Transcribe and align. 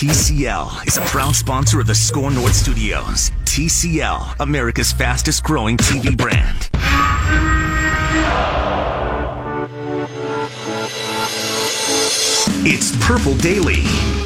TCL 0.00 0.86
is 0.86 0.96
a 0.96 1.02
proud 1.02 1.36
sponsor 1.36 1.78
of 1.78 1.86
the 1.86 1.92
Skor 1.92 2.34
North 2.34 2.54
Studios. 2.54 3.30
TCL, 3.44 4.36
America's 4.40 4.92
fastest 4.92 5.44
growing 5.44 5.76
TV 5.76 6.16
brand. 6.16 6.70
It's 12.64 12.96
Purple 13.06 13.36
Daily. 13.36 14.19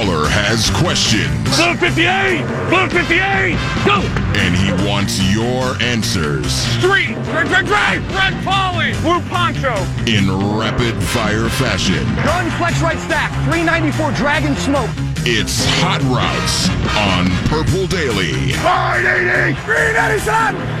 Caller 0.00 0.28
has 0.30 0.70
questions. 0.70 1.44
Blue 1.60 1.76
58! 1.76 2.40
Blue 2.72 2.88
58! 2.88 3.52
Go! 3.84 4.00
And 4.40 4.56
he 4.56 4.72
wants 4.88 5.20
your 5.28 5.76
answers. 5.82 6.50
Street! 6.80 7.12
Red, 7.28 7.52
red, 7.52 7.68
red! 7.68 8.00
Red 8.08 8.32
Polly! 8.42 8.94
Blue 9.04 9.20
Poncho! 9.28 9.76
In 10.08 10.24
rapid 10.56 10.96
fire 11.12 11.50
fashion. 11.50 12.00
Gun 12.24 12.48
flex 12.56 12.80
right 12.80 12.98
stack. 12.98 13.28
394 13.52 14.12
Dragon 14.12 14.56
Smoke. 14.56 14.88
It's 15.28 15.68
Hot 15.84 16.00
Routes 16.08 16.72
on 16.96 17.28
Purple 17.52 17.86
Daily. 17.86 18.56
580! 18.64 19.52
397! 19.68 20.79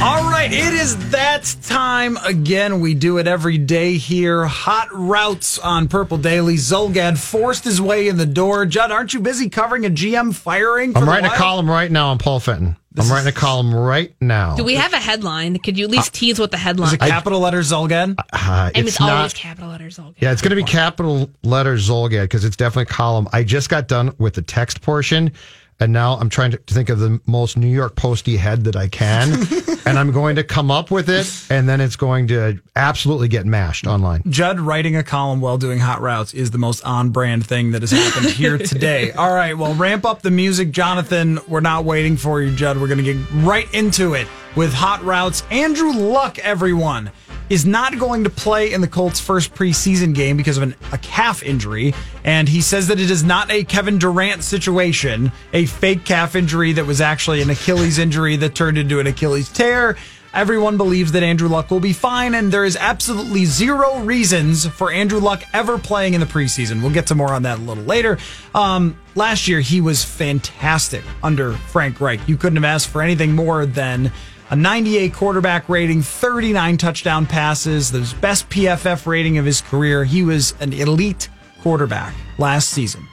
All 0.00 0.30
right, 0.30 0.48
it 0.52 0.74
is 0.74 1.10
that 1.10 1.56
time 1.64 2.16
again. 2.18 2.78
We 2.78 2.94
do 2.94 3.18
it 3.18 3.26
every 3.26 3.58
day 3.58 3.96
here. 3.96 4.44
Hot 4.44 4.86
routes 4.92 5.58
on 5.58 5.88
Purple 5.88 6.18
Daily. 6.18 6.54
Zulgad 6.54 7.18
forced 7.18 7.64
his 7.64 7.82
way 7.82 8.06
in 8.06 8.16
the 8.16 8.24
door. 8.24 8.64
Judd, 8.64 8.92
aren't 8.92 9.12
you 9.12 9.18
busy 9.18 9.48
covering 9.50 9.84
a 9.84 9.90
GM 9.90 10.32
firing? 10.32 10.96
I'm 10.96 11.04
writing 11.04 11.28
a 11.28 11.34
column 11.34 11.68
right 11.68 11.90
now 11.90 12.10
on 12.10 12.18
Paul 12.18 12.38
Fenton. 12.38 12.76
This 12.92 13.10
I'm 13.10 13.12
writing 13.12 13.28
a 13.28 13.32
column 13.32 13.74
right 13.74 14.14
now. 14.20 14.54
Do 14.54 14.62
we 14.62 14.76
have 14.76 14.92
a 14.92 14.98
headline? 14.98 15.58
Could 15.58 15.76
you 15.76 15.86
at 15.86 15.90
least 15.90 16.10
uh, 16.10 16.18
tease 16.18 16.38
what 16.38 16.52
the 16.52 16.58
headline? 16.58 16.86
Is 16.86 16.92
it 16.92 17.00
capital 17.00 17.40
letters 17.40 17.72
Zulgad? 17.72 18.14
Uh, 18.32 18.70
it's, 18.76 18.90
it's 18.90 19.00
not, 19.00 19.10
always 19.10 19.34
capital 19.34 19.70
letters 19.70 19.98
Zulgad. 19.98 20.14
Yeah, 20.20 20.30
it's 20.30 20.42
going 20.42 20.50
to 20.50 20.56
be 20.56 20.62
capital 20.62 21.28
letters 21.42 21.88
Zulgad 21.88 22.22
because 22.22 22.44
it's 22.44 22.56
definitely 22.56 22.84
a 22.84 22.94
column. 22.94 23.28
I 23.32 23.42
just 23.42 23.68
got 23.68 23.88
done 23.88 24.14
with 24.18 24.34
the 24.34 24.42
text 24.42 24.80
portion. 24.80 25.32
And 25.80 25.92
now 25.92 26.14
I'm 26.14 26.28
trying 26.28 26.50
to 26.50 26.56
think 26.58 26.88
of 26.88 26.98
the 26.98 27.20
most 27.26 27.56
New 27.56 27.68
York 27.68 27.94
Posty 27.94 28.36
head 28.36 28.64
that 28.64 28.74
I 28.74 28.88
can. 28.88 29.46
and 29.86 29.98
I'm 29.98 30.10
going 30.10 30.36
to 30.36 30.44
come 30.44 30.70
up 30.70 30.90
with 30.90 31.08
it. 31.08 31.30
And 31.50 31.68
then 31.68 31.80
it's 31.80 31.94
going 31.94 32.26
to 32.28 32.58
absolutely 32.74 33.28
get 33.28 33.46
mashed 33.46 33.86
online. 33.86 34.22
Judd 34.28 34.58
writing 34.58 34.96
a 34.96 35.04
column 35.04 35.40
while 35.40 35.56
doing 35.56 35.78
hot 35.78 36.00
routes 36.00 36.34
is 36.34 36.50
the 36.50 36.58
most 36.58 36.84
on 36.84 37.10
brand 37.10 37.46
thing 37.46 37.70
that 37.72 37.82
has 37.82 37.92
happened 37.92 38.30
here 38.30 38.58
today. 38.58 39.12
All 39.12 39.32
right. 39.32 39.56
Well, 39.56 39.74
ramp 39.74 40.04
up 40.04 40.22
the 40.22 40.32
music, 40.32 40.72
Jonathan. 40.72 41.38
We're 41.46 41.60
not 41.60 41.84
waiting 41.84 42.16
for 42.16 42.42
you, 42.42 42.54
Judd. 42.54 42.80
We're 42.80 42.88
going 42.88 43.04
to 43.04 43.14
get 43.14 43.30
right 43.32 43.72
into 43.72 44.14
it 44.14 44.26
with 44.56 44.74
hot 44.74 45.04
routes. 45.04 45.44
Andrew 45.50 45.92
Luck, 45.92 46.38
everyone 46.40 47.12
is 47.48 47.64
not 47.64 47.98
going 47.98 48.24
to 48.24 48.30
play 48.30 48.72
in 48.72 48.80
the 48.80 48.88
Colts' 48.88 49.20
first 49.20 49.54
preseason 49.54 50.14
game 50.14 50.36
because 50.36 50.56
of 50.56 50.62
an, 50.62 50.74
a 50.92 50.98
calf 50.98 51.42
injury. 51.42 51.94
And 52.24 52.48
he 52.48 52.60
says 52.60 52.88
that 52.88 53.00
it 53.00 53.10
is 53.10 53.24
not 53.24 53.50
a 53.50 53.64
Kevin 53.64 53.98
Durant 53.98 54.44
situation, 54.44 55.32
a 55.52 55.66
fake 55.66 56.04
calf 56.04 56.34
injury 56.34 56.72
that 56.72 56.86
was 56.86 57.00
actually 57.00 57.42
an 57.42 57.50
Achilles 57.50 57.98
injury 57.98 58.36
that 58.36 58.54
turned 58.54 58.78
into 58.78 59.00
an 59.00 59.06
Achilles 59.06 59.50
tear. 59.50 59.96
Everyone 60.34 60.76
believes 60.76 61.12
that 61.12 61.22
Andrew 61.22 61.48
Luck 61.48 61.70
will 61.70 61.80
be 61.80 61.94
fine, 61.94 62.34
and 62.34 62.52
there 62.52 62.66
is 62.66 62.76
absolutely 62.76 63.46
zero 63.46 64.00
reasons 64.00 64.66
for 64.66 64.92
Andrew 64.92 65.20
Luck 65.20 65.42
ever 65.54 65.78
playing 65.78 66.12
in 66.12 66.20
the 66.20 66.26
preseason. 66.26 66.82
We'll 66.82 66.92
get 66.92 67.06
to 67.06 67.14
more 67.14 67.32
on 67.32 67.44
that 67.44 67.58
a 67.58 67.62
little 67.62 67.84
later. 67.84 68.18
Um, 68.54 68.98
last 69.14 69.48
year, 69.48 69.60
he 69.60 69.80
was 69.80 70.04
fantastic 70.04 71.02
under 71.22 71.54
Frank 71.54 71.98
Reich. 71.98 72.20
You 72.28 72.36
couldn't 72.36 72.56
have 72.56 72.64
asked 72.64 72.88
for 72.88 73.00
anything 73.00 73.32
more 73.32 73.64
than 73.64 74.12
a 74.50 74.56
98 74.56 75.12
quarterback 75.12 75.68
rating, 75.68 76.00
39 76.00 76.78
touchdown 76.78 77.26
passes, 77.26 77.90
the 77.90 78.14
best 78.20 78.48
PFF 78.48 79.06
rating 79.06 79.36
of 79.36 79.44
his 79.44 79.60
career. 79.60 80.04
He 80.04 80.22
was 80.22 80.54
an 80.60 80.72
elite 80.72 81.28
quarterback 81.60 82.14
last 82.38 82.70
season. 82.70 83.06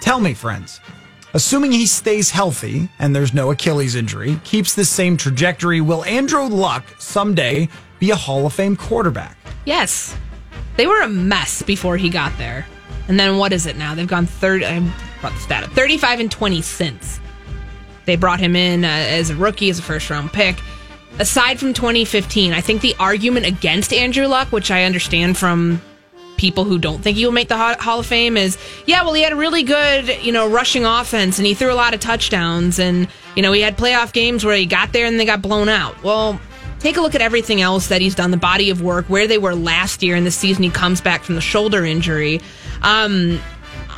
Tell 0.00 0.18
me, 0.18 0.32
friends, 0.32 0.80
assuming 1.34 1.72
he 1.72 1.86
stays 1.86 2.30
healthy 2.30 2.88
and 2.98 3.14
there's 3.14 3.34
no 3.34 3.50
Achilles 3.50 3.96
injury, 3.96 4.40
keeps 4.44 4.74
the 4.74 4.84
same 4.84 5.16
trajectory, 5.16 5.80
will 5.82 6.04
Andrew 6.04 6.44
Luck 6.44 6.84
someday 6.98 7.68
be 7.98 8.10
a 8.10 8.16
Hall 8.16 8.46
of 8.46 8.54
Fame 8.54 8.76
quarterback? 8.76 9.36
Yes. 9.66 10.16
They 10.76 10.86
were 10.86 11.02
a 11.02 11.08
mess 11.08 11.60
before 11.60 11.98
he 11.98 12.08
got 12.08 12.36
there. 12.38 12.64
And 13.08 13.20
then 13.20 13.36
what 13.36 13.52
is 13.52 13.66
it 13.66 13.76
now? 13.76 13.94
They've 13.94 14.08
gone 14.08 14.26
30, 14.26 14.64
I 14.64 14.92
brought 15.20 15.34
the 15.34 15.40
stat 15.40 15.64
up, 15.64 15.70
35 15.72 16.20
and 16.20 16.30
20 16.30 16.62
since. 16.62 17.20
They 18.06 18.16
brought 18.16 18.40
him 18.40 18.56
in 18.56 18.86
uh, 18.86 18.88
as 18.88 19.28
a 19.28 19.36
rookie, 19.36 19.68
as 19.68 19.78
a 19.78 19.82
first 19.82 20.08
round 20.08 20.32
pick 20.32 20.56
aside 21.18 21.58
from 21.58 21.74
2015, 21.74 22.52
I 22.52 22.60
think 22.60 22.80
the 22.80 22.94
argument 22.98 23.46
against 23.46 23.92
Andrew 23.92 24.26
Luck, 24.26 24.52
which 24.52 24.70
I 24.70 24.84
understand 24.84 25.36
from 25.36 25.80
people 26.36 26.64
who 26.64 26.78
don't 26.78 27.02
think 27.02 27.16
he 27.16 27.24
will 27.24 27.32
make 27.32 27.48
the 27.48 27.56
Hall 27.56 28.00
of 28.00 28.06
Fame, 28.06 28.36
is 28.36 28.56
yeah, 28.86 29.02
well, 29.02 29.12
he 29.12 29.22
had 29.22 29.32
a 29.32 29.36
really 29.36 29.62
good, 29.62 30.08
you 30.22 30.32
know, 30.32 30.48
rushing 30.48 30.84
offense 30.84 31.38
and 31.38 31.46
he 31.46 31.54
threw 31.54 31.72
a 31.72 31.74
lot 31.74 31.94
of 31.94 32.00
touchdowns 32.00 32.78
and, 32.78 33.08
you 33.34 33.42
know, 33.42 33.52
he 33.52 33.60
had 33.60 33.76
playoff 33.76 34.12
games 34.12 34.44
where 34.44 34.56
he 34.56 34.64
got 34.66 34.92
there 34.92 35.06
and 35.06 35.18
they 35.18 35.24
got 35.24 35.42
blown 35.42 35.68
out. 35.68 36.02
Well, 36.02 36.40
take 36.78 36.96
a 36.96 37.00
look 37.00 37.14
at 37.14 37.20
everything 37.20 37.60
else 37.60 37.88
that 37.88 38.00
he's 38.00 38.14
done, 38.14 38.30
the 38.30 38.36
body 38.36 38.70
of 38.70 38.80
work, 38.80 39.06
where 39.06 39.26
they 39.26 39.38
were 39.38 39.54
last 39.54 40.02
year 40.02 40.14
and 40.14 40.24
the 40.24 40.30
season 40.30 40.62
he 40.62 40.70
comes 40.70 41.00
back 41.00 41.22
from 41.24 41.34
the 41.34 41.40
shoulder 41.40 41.84
injury. 41.84 42.40
Um, 42.82 43.40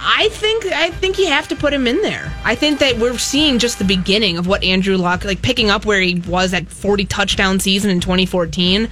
I 0.02 0.30
think 0.30 0.64
I 0.66 0.90
think 0.90 1.18
you 1.18 1.26
have 1.26 1.46
to 1.48 1.56
put 1.56 1.74
him 1.74 1.86
in 1.86 2.00
there. 2.00 2.32
I 2.42 2.54
think 2.54 2.78
that 2.78 2.96
we're 2.96 3.18
seeing 3.18 3.58
just 3.58 3.78
the 3.78 3.84
beginning 3.84 4.38
of 4.38 4.46
what 4.46 4.64
Andrew 4.64 4.96
Luck 4.96 5.24
like 5.24 5.42
picking 5.42 5.68
up 5.68 5.84
where 5.84 6.00
he 6.00 6.20
was 6.26 6.54
at 6.54 6.68
40 6.68 7.04
touchdown 7.04 7.60
season 7.60 7.90
in 7.90 8.00
2014. 8.00 8.88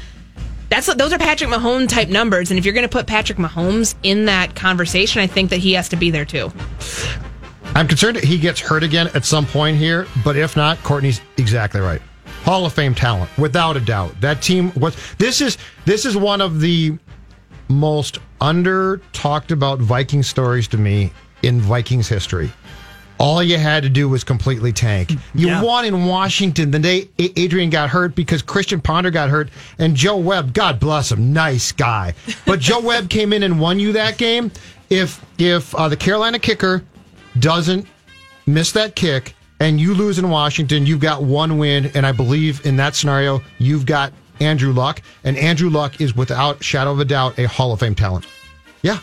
That's 0.69 0.93
those 0.95 1.13
are 1.15 1.19
Patrick 1.19 1.49
Mahomes 1.49 1.89
type 1.89 2.09
numbers, 2.09 2.51
and 2.51 2.59
if 2.59 2.67
you're 2.67 2.75
going 2.75 2.87
to 2.87 2.93
put 2.93 3.07
Patrick 3.07 3.39
Mahomes 3.39 3.95
in 4.03 4.27
that 4.27 4.55
conversation, 4.55 5.23
I 5.23 5.27
think 5.27 5.49
that 5.49 5.61
he 5.61 5.73
has 5.73 5.89
to 5.89 5.97
be 5.97 6.11
there 6.11 6.27
too. 6.27 6.53
I'm 7.75 7.89
concerned 7.89 8.17
that 8.17 8.25
he 8.25 8.39
gets 8.39 8.61
hurt 8.61 8.83
again 8.83 9.09
at 9.15 9.25
some 9.25 9.47
point 9.47 9.79
here, 9.79 10.07
but 10.25 10.37
if 10.37 10.57
not, 10.57 10.83
Courtney's 10.83 11.23
exactly 11.39 11.81
right. 11.81 12.03
Hall 12.45 12.67
of 12.67 12.75
Fame 12.75 12.95
talent, 12.95 13.31
without 13.39 13.77
a 13.79 13.81
doubt. 13.81 14.21
That 14.21 14.43
team 14.43 14.73
was. 14.75 14.95
This 15.17 15.41
is 15.41 15.57
this 15.87 16.05
is 16.05 16.19
one 16.19 16.43
of 16.43 16.61
the 16.61 16.99
most 17.69 18.19
under 18.41 19.01
talked 19.13 19.51
about 19.51 19.79
Viking 19.79 20.23
stories 20.23 20.69
to 20.69 20.79
me 20.79 21.13
in 21.43 21.61
Vikings 21.61 22.09
history. 22.09 22.51
All 23.19 23.43
you 23.43 23.59
had 23.59 23.83
to 23.83 23.89
do 23.89 24.09
was 24.09 24.23
completely 24.23 24.73
tank. 24.73 25.11
You 25.35 25.49
yeah. 25.49 25.63
won 25.63 25.85
in 25.85 26.07
Washington 26.07 26.71
the 26.71 26.79
day 26.79 27.09
Adrian 27.19 27.69
got 27.69 27.91
hurt 27.91 28.15
because 28.15 28.43
Christian 28.43 28.81
Ponder 28.81 29.11
got 29.11 29.29
hurt 29.29 29.49
and 29.79 29.97
Joe 29.97 30.17
Webb, 30.17 30.55
God 30.55 30.79
bless 30.79 31.11
him, 31.11 31.33
nice 31.33 31.73
guy. 31.73 32.15
But 32.47 32.61
Joe 32.61 32.81
Webb 32.81 33.11
came 33.11 33.33
in 33.33 33.43
and 33.43 33.61
won 33.61 33.81
you 33.81 33.93
that 33.93 34.19
game. 34.19 34.53
If 34.89 35.25
if 35.39 35.75
uh, 35.75 35.89
the 35.89 35.97
Carolina 35.97 36.39
kicker 36.39 36.85
doesn't 37.41 37.87
miss 38.47 38.73
that 38.73 38.95
kick 38.95 39.35
and 39.61 39.81
you 39.81 39.95
lose 39.95 40.19
in 40.21 40.31
Washington, 40.31 40.87
you've 40.87 41.01
got 41.01 41.23
one 41.23 41.59
win. 41.59 41.87
And 41.95 42.07
I 42.07 42.13
believe 42.13 42.65
in 42.65 42.77
that 42.77 42.95
scenario, 42.95 43.43
you've 43.59 43.87
got 43.87 44.13
Andrew 44.41 44.73
Luck, 44.73 45.03
and 45.25 45.37
Andrew 45.37 45.71
Luck 45.71 46.01
is 46.01 46.15
without 46.15 46.63
shadow 46.63 46.93
of 46.93 47.01
a 47.01 47.05
doubt 47.05 47.39
a 47.39 47.47
Hall 47.47 47.73
of 47.73 47.81
Fame 47.81 47.95
talent. 47.95 48.27
Yeah. 48.83 48.99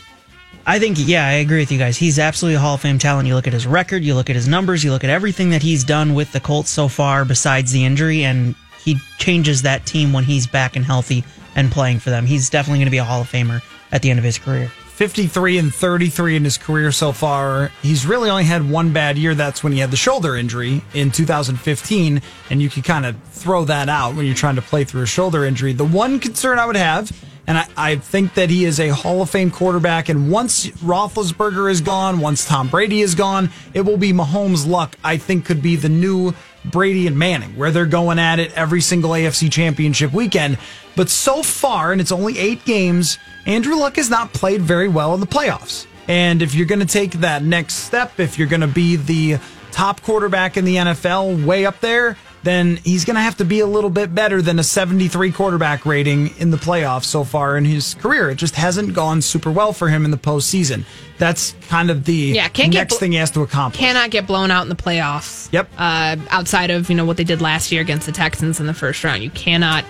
I 0.68 0.79
think, 0.79 0.97
yeah, 1.00 1.28
I 1.28 1.34
agree 1.34 1.59
with 1.59 1.72
you 1.72 1.78
guys. 1.78 1.96
He's 1.96 2.18
absolutely 2.18 2.56
a 2.56 2.59
Hall 2.59 2.75
of 2.75 2.81
Fame 2.81 2.97
talent. 2.97 3.28
You 3.28 3.35
look 3.35 3.46
at 3.46 3.53
his 3.53 3.68
record, 3.68 4.03
you 4.03 4.16
look 4.16 4.29
at 4.29 4.35
his 4.35 4.47
numbers, 4.47 4.84
you 4.84 4.91
look 4.91 5.03
at 5.03 5.09
everything 5.09 5.51
that 5.51 5.62
he's 5.62 5.84
done 5.84 6.16
with 6.16 6.31
the 6.31 6.40
Colts 6.40 6.72
so 6.72 6.88
far 6.88 7.23
besides 7.23 7.72
the 7.72 7.85
injury, 7.85 8.23
and 8.23 8.56
he 8.84 8.97
changes 9.19 9.62
that 9.62 9.85
team 9.85 10.12
when 10.12 10.23
he's 10.23 10.47
back 10.47 10.75
and 10.75 10.84
healthy 10.84 11.23
and 11.56 11.72
playing 11.72 12.00
for 12.00 12.09
them. 12.09 12.25
He's 12.25 12.50
definitely 12.50 12.79
going 12.79 12.88
to 12.88 12.91
be 12.91 12.97
a 12.97 13.03
Hall 13.03 13.22
of 13.22 13.31
Famer 13.31 13.62
at 13.91 14.02
the 14.02 14.09
end 14.09 14.17
of 14.17 14.25
his 14.25 14.38
career. 14.38 14.72
53 14.96 15.58
and 15.58 15.76
33 15.76 16.38
in 16.38 16.46
his 16.46 16.58
career 16.58 16.90
so 16.90 17.12
far. 17.12 17.70
He's 17.82 18.06
really 18.06 18.30
only 18.30 18.46
had 18.46 18.70
one 18.70 18.94
bad 18.94 19.18
year. 19.18 19.36
That's 19.36 19.62
when 19.62 19.74
he 19.74 19.80
had 19.80 19.92
the 19.92 19.98
shoulder 19.98 20.38
injury 20.38 20.82
in 20.94 21.12
2015. 21.12 22.22
And 22.50 22.62
you 22.62 22.70
can 22.70 22.82
kind 22.82 23.06
of 23.06 23.22
throw 23.24 23.66
that 23.66 23.90
out 23.90 24.16
when 24.16 24.26
you're 24.26 24.36
trying 24.36 24.56
to 24.56 24.62
play 24.62 24.86
through 24.86 25.02
a 25.02 25.06
shoulder 25.06 25.44
injury. 25.44 25.74
The 25.74 25.84
one 25.84 26.22
concern 26.22 26.59
I 26.59 26.66
would 26.66 26.78
have, 26.78 27.12
and 27.46 27.58
I, 27.58 27.68
I 27.76 27.96
think 27.97 28.36
that 28.36 28.50
he 28.50 28.64
is 28.64 28.80
a 28.80 28.88
Hall 28.88 29.22
of 29.22 29.30
Fame 29.30 29.52
quarterback. 29.52 30.08
And 30.08 30.32
once 30.32 30.68
Roethlisberger 30.68 31.70
is 31.70 31.82
gone, 31.82 32.22
once 32.22 32.46
Tom 32.46 32.70
Brady 32.70 33.02
is 33.02 33.16
gone, 33.16 33.50
it 33.74 33.82
will 33.82 33.98
be 33.98 34.14
Mahomes' 34.14 34.66
luck, 34.66 34.96
I 35.03 35.18
think, 35.18 35.44
could 35.44 35.62
be 35.62 35.76
the 35.76 35.90
new 35.90 36.34
Brady 36.72 37.08
and 37.08 37.17
Manning, 37.17 37.56
where 37.56 37.72
they're 37.72 37.85
going 37.85 38.20
at 38.20 38.40
it 38.40 38.52
every 38.53 38.82
single 38.82 39.12
AFC 39.12 39.52
championship 39.52 40.14
weekend. 40.14 40.58
But 40.96 41.09
so 41.09 41.44
far, 41.44 41.91
and 41.91 42.00
it's 42.00 42.12
only 42.12 42.38
eight 42.38 42.66
games, 42.66 43.17
Andrew 43.46 43.76
Luck 43.76 43.97
has 43.97 44.09
not 44.09 44.34
played 44.34 44.62
very 44.62 44.88
well 44.88 45.14
in 45.14 45.20
the 45.20 45.28
playoffs. 45.28 45.85
And 46.08 46.41
if 46.41 46.53
you're 46.53 46.67
going 46.67 46.79
to 46.79 46.85
take 46.85 47.12
that 47.14 47.44
next 47.44 47.76
step, 47.76 48.20
if 48.20 48.38
you're 48.38 48.47
going 48.47 48.62
to 48.62 48.67
be 48.67 48.96
the 48.96 49.40
top 49.72 50.02
quarterback 50.02 50.58
in 50.58 50.66
the 50.66 50.76
NFL 50.76 51.46
way 51.46 51.66
up 51.66 51.79
there, 51.79 52.17
then 52.46 52.78
he's 52.78 53.03
going 53.03 53.16
to 53.16 53.22
have 53.22 53.36
to 53.38 53.44
be 53.46 53.59
a 53.59 53.66
little 53.68 53.90
bit 53.90 54.16
better 54.16 54.42
than 54.42 54.59
a 54.59 54.64
73 54.64 55.32
quarterback 55.34 55.86
rating 55.86 56.28
in 56.40 56.52
the 56.52 56.58
playoffs 56.58 57.03
so 57.06 57.24
far 57.26 57.58
in 57.58 57.66
his 57.66 57.96
career. 57.96 58.30
It 58.30 58.36
just 58.36 58.56
hasn't 58.56 58.94
gone 58.94 59.22
super 59.22 59.52
well 59.52 59.74
for 59.74 59.90
him 59.90 60.06
in 60.06 60.12
the 60.12 60.18
postseason. 60.18 60.86
That's 61.18 61.53
kind 61.68 61.90
of 61.90 62.06
the 62.06 62.14
Yeah, 62.14 62.47
can't 62.47 62.72
get 62.72 62.80
next 62.80 62.94
bl- 62.94 63.00
thing 63.00 63.12
he 63.14 63.18
has 63.18 63.32
to 63.32 63.42
accomplish. 63.42 63.80
Cannot 63.80 64.12
get 64.12 64.28
blown 64.28 64.52
out 64.52 64.62
in 64.64 64.70
the 64.70 64.76
playoffs. 64.76 65.52
Yep. 65.52 65.70
Uh, 65.78 66.16
outside 66.30 66.70
of 66.72 66.90
you 66.90 66.96
know 66.96 67.03
what 67.06 67.18
they 67.18 67.24
did 67.26 67.42
last 67.42 67.72
year 67.72 67.82
against 67.82 68.06
the 68.06 68.12
Texans 68.14 68.59
in 68.62 68.68
the 68.68 68.74
first 68.74 69.03
round, 69.03 69.22
you 69.24 69.32
cannot. 69.32 69.84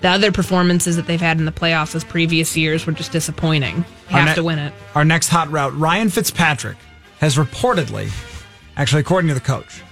The 0.00 0.08
other 0.08 0.32
performances 0.32 0.96
that 0.96 1.06
they've 1.06 1.20
had 1.20 1.38
in 1.38 1.44
the 1.44 1.52
playoffs 1.52 1.94
as 1.94 2.04
previous 2.04 2.56
years 2.56 2.86
were 2.86 2.92
just 2.92 3.12
disappointing. 3.12 3.76
You 4.08 4.16
have 4.16 4.28
ne- 4.28 4.34
to 4.36 4.42
win 4.42 4.58
it. 4.58 4.72
Our 4.94 5.04
next 5.04 5.28
hot 5.28 5.50
route, 5.50 5.76
Ryan 5.76 6.08
Fitzpatrick, 6.08 6.78
has 7.18 7.36
reportedly, 7.36 8.10
actually 8.78 9.00
according 9.00 9.28
to 9.28 9.34
the 9.34 9.40
coach, 9.40 9.82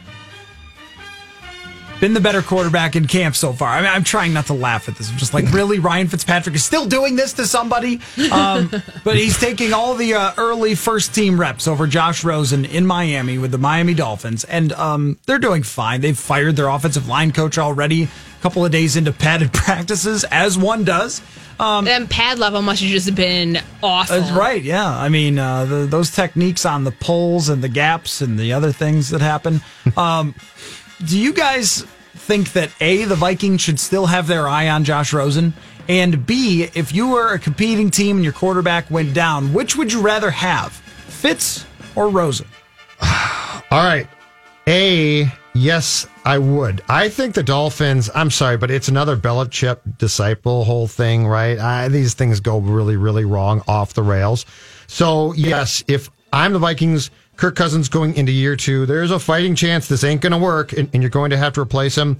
been 2.00 2.14
the 2.14 2.20
better 2.20 2.42
quarterback 2.42 2.96
in 2.96 3.06
camp 3.06 3.34
so 3.34 3.52
far. 3.52 3.70
I 3.70 3.80
mean, 3.80 3.90
I'm 3.90 4.04
trying 4.04 4.32
not 4.32 4.46
to 4.46 4.54
laugh 4.54 4.88
at 4.88 4.96
this. 4.96 5.10
I'm 5.10 5.18
just 5.18 5.34
like, 5.34 5.50
really, 5.52 5.78
Ryan 5.78 6.08
Fitzpatrick 6.08 6.54
is 6.54 6.64
still 6.64 6.86
doing 6.86 7.16
this 7.16 7.32
to 7.34 7.46
somebody? 7.46 8.00
Um, 8.30 8.70
but 9.04 9.16
he's 9.16 9.38
taking 9.38 9.72
all 9.72 9.94
the 9.94 10.14
uh, 10.14 10.32
early 10.36 10.74
first 10.74 11.14
team 11.14 11.38
reps 11.40 11.66
over 11.66 11.86
Josh 11.86 12.24
Rosen 12.24 12.64
in 12.64 12.86
Miami 12.86 13.38
with 13.38 13.50
the 13.50 13.58
Miami 13.58 13.94
Dolphins, 13.94 14.44
and 14.44 14.72
um, 14.72 15.18
they're 15.26 15.38
doing 15.38 15.62
fine. 15.62 16.00
They've 16.00 16.18
fired 16.18 16.56
their 16.56 16.68
offensive 16.68 17.08
line 17.08 17.32
coach 17.32 17.58
already. 17.58 18.04
A 18.04 18.40
couple 18.40 18.64
of 18.64 18.70
days 18.70 18.96
into 18.96 19.12
padded 19.12 19.52
practices, 19.52 20.24
as 20.30 20.56
one 20.56 20.84
does. 20.84 21.20
Um, 21.60 21.88
and 21.88 22.08
pad 22.08 22.38
level 22.38 22.62
must 22.62 22.80
have 22.82 22.90
just 22.90 23.12
been 23.16 23.58
awful. 23.82 24.20
that's 24.20 24.30
right. 24.30 24.62
Yeah. 24.62 24.88
I 24.88 25.08
mean, 25.08 25.40
uh, 25.40 25.64
the, 25.64 25.76
those 25.86 26.12
techniques 26.12 26.64
on 26.64 26.84
the 26.84 26.92
pulls 26.92 27.48
and 27.48 27.62
the 27.62 27.68
gaps 27.68 28.20
and 28.20 28.38
the 28.38 28.52
other 28.52 28.70
things 28.70 29.10
that 29.10 29.20
happen. 29.20 29.60
Um, 29.96 30.36
do 31.04 31.18
you 31.18 31.32
guys 31.32 31.84
think 32.14 32.52
that 32.52 32.70
A, 32.80 33.04
the 33.04 33.14
Vikings 33.14 33.60
should 33.60 33.80
still 33.80 34.06
have 34.06 34.26
their 34.26 34.48
eye 34.48 34.68
on 34.68 34.84
Josh 34.84 35.12
Rosen? 35.12 35.54
And 35.88 36.26
B, 36.26 36.68
if 36.74 36.92
you 36.92 37.08
were 37.08 37.32
a 37.32 37.38
competing 37.38 37.90
team 37.90 38.16
and 38.16 38.24
your 38.24 38.34
quarterback 38.34 38.90
went 38.90 39.14
down, 39.14 39.54
which 39.54 39.76
would 39.76 39.92
you 39.92 40.00
rather 40.02 40.30
have, 40.30 40.72
Fitz 40.72 41.64
or 41.94 42.08
Rosen? 42.08 42.46
All 43.00 43.84
right. 43.84 44.06
A, 44.66 45.32
yes, 45.54 46.06
I 46.26 46.36
would. 46.36 46.82
I 46.90 47.08
think 47.08 47.34
the 47.34 47.42
Dolphins, 47.42 48.10
I'm 48.14 48.30
sorry, 48.30 48.58
but 48.58 48.70
it's 48.70 48.88
another 48.88 49.16
Belichick 49.16 49.78
disciple 49.96 50.64
whole 50.64 50.86
thing, 50.86 51.26
right? 51.26 51.58
I, 51.58 51.88
these 51.88 52.12
things 52.12 52.40
go 52.40 52.58
really, 52.58 52.96
really 52.96 53.24
wrong 53.24 53.62
off 53.66 53.94
the 53.94 54.02
rails. 54.02 54.44
So, 54.88 55.32
yes, 55.32 55.82
if 55.88 56.10
I'm 56.32 56.52
the 56.52 56.58
Vikings, 56.58 57.10
Kirk 57.36 57.56
Cousins 57.56 57.88
going 57.88 58.14
into 58.16 58.32
year 58.32 58.56
two, 58.56 58.86
there's 58.86 59.10
a 59.10 59.19
fighting 59.19 59.54
chance 59.54 59.88
this 59.88 60.04
ain't 60.04 60.20
going 60.20 60.32
to 60.32 60.38
work 60.38 60.72
and, 60.72 60.88
and 60.92 61.02
you're 61.02 61.10
going 61.10 61.30
to 61.30 61.36
have 61.36 61.52
to 61.54 61.60
replace 61.60 61.96
him. 61.96 62.16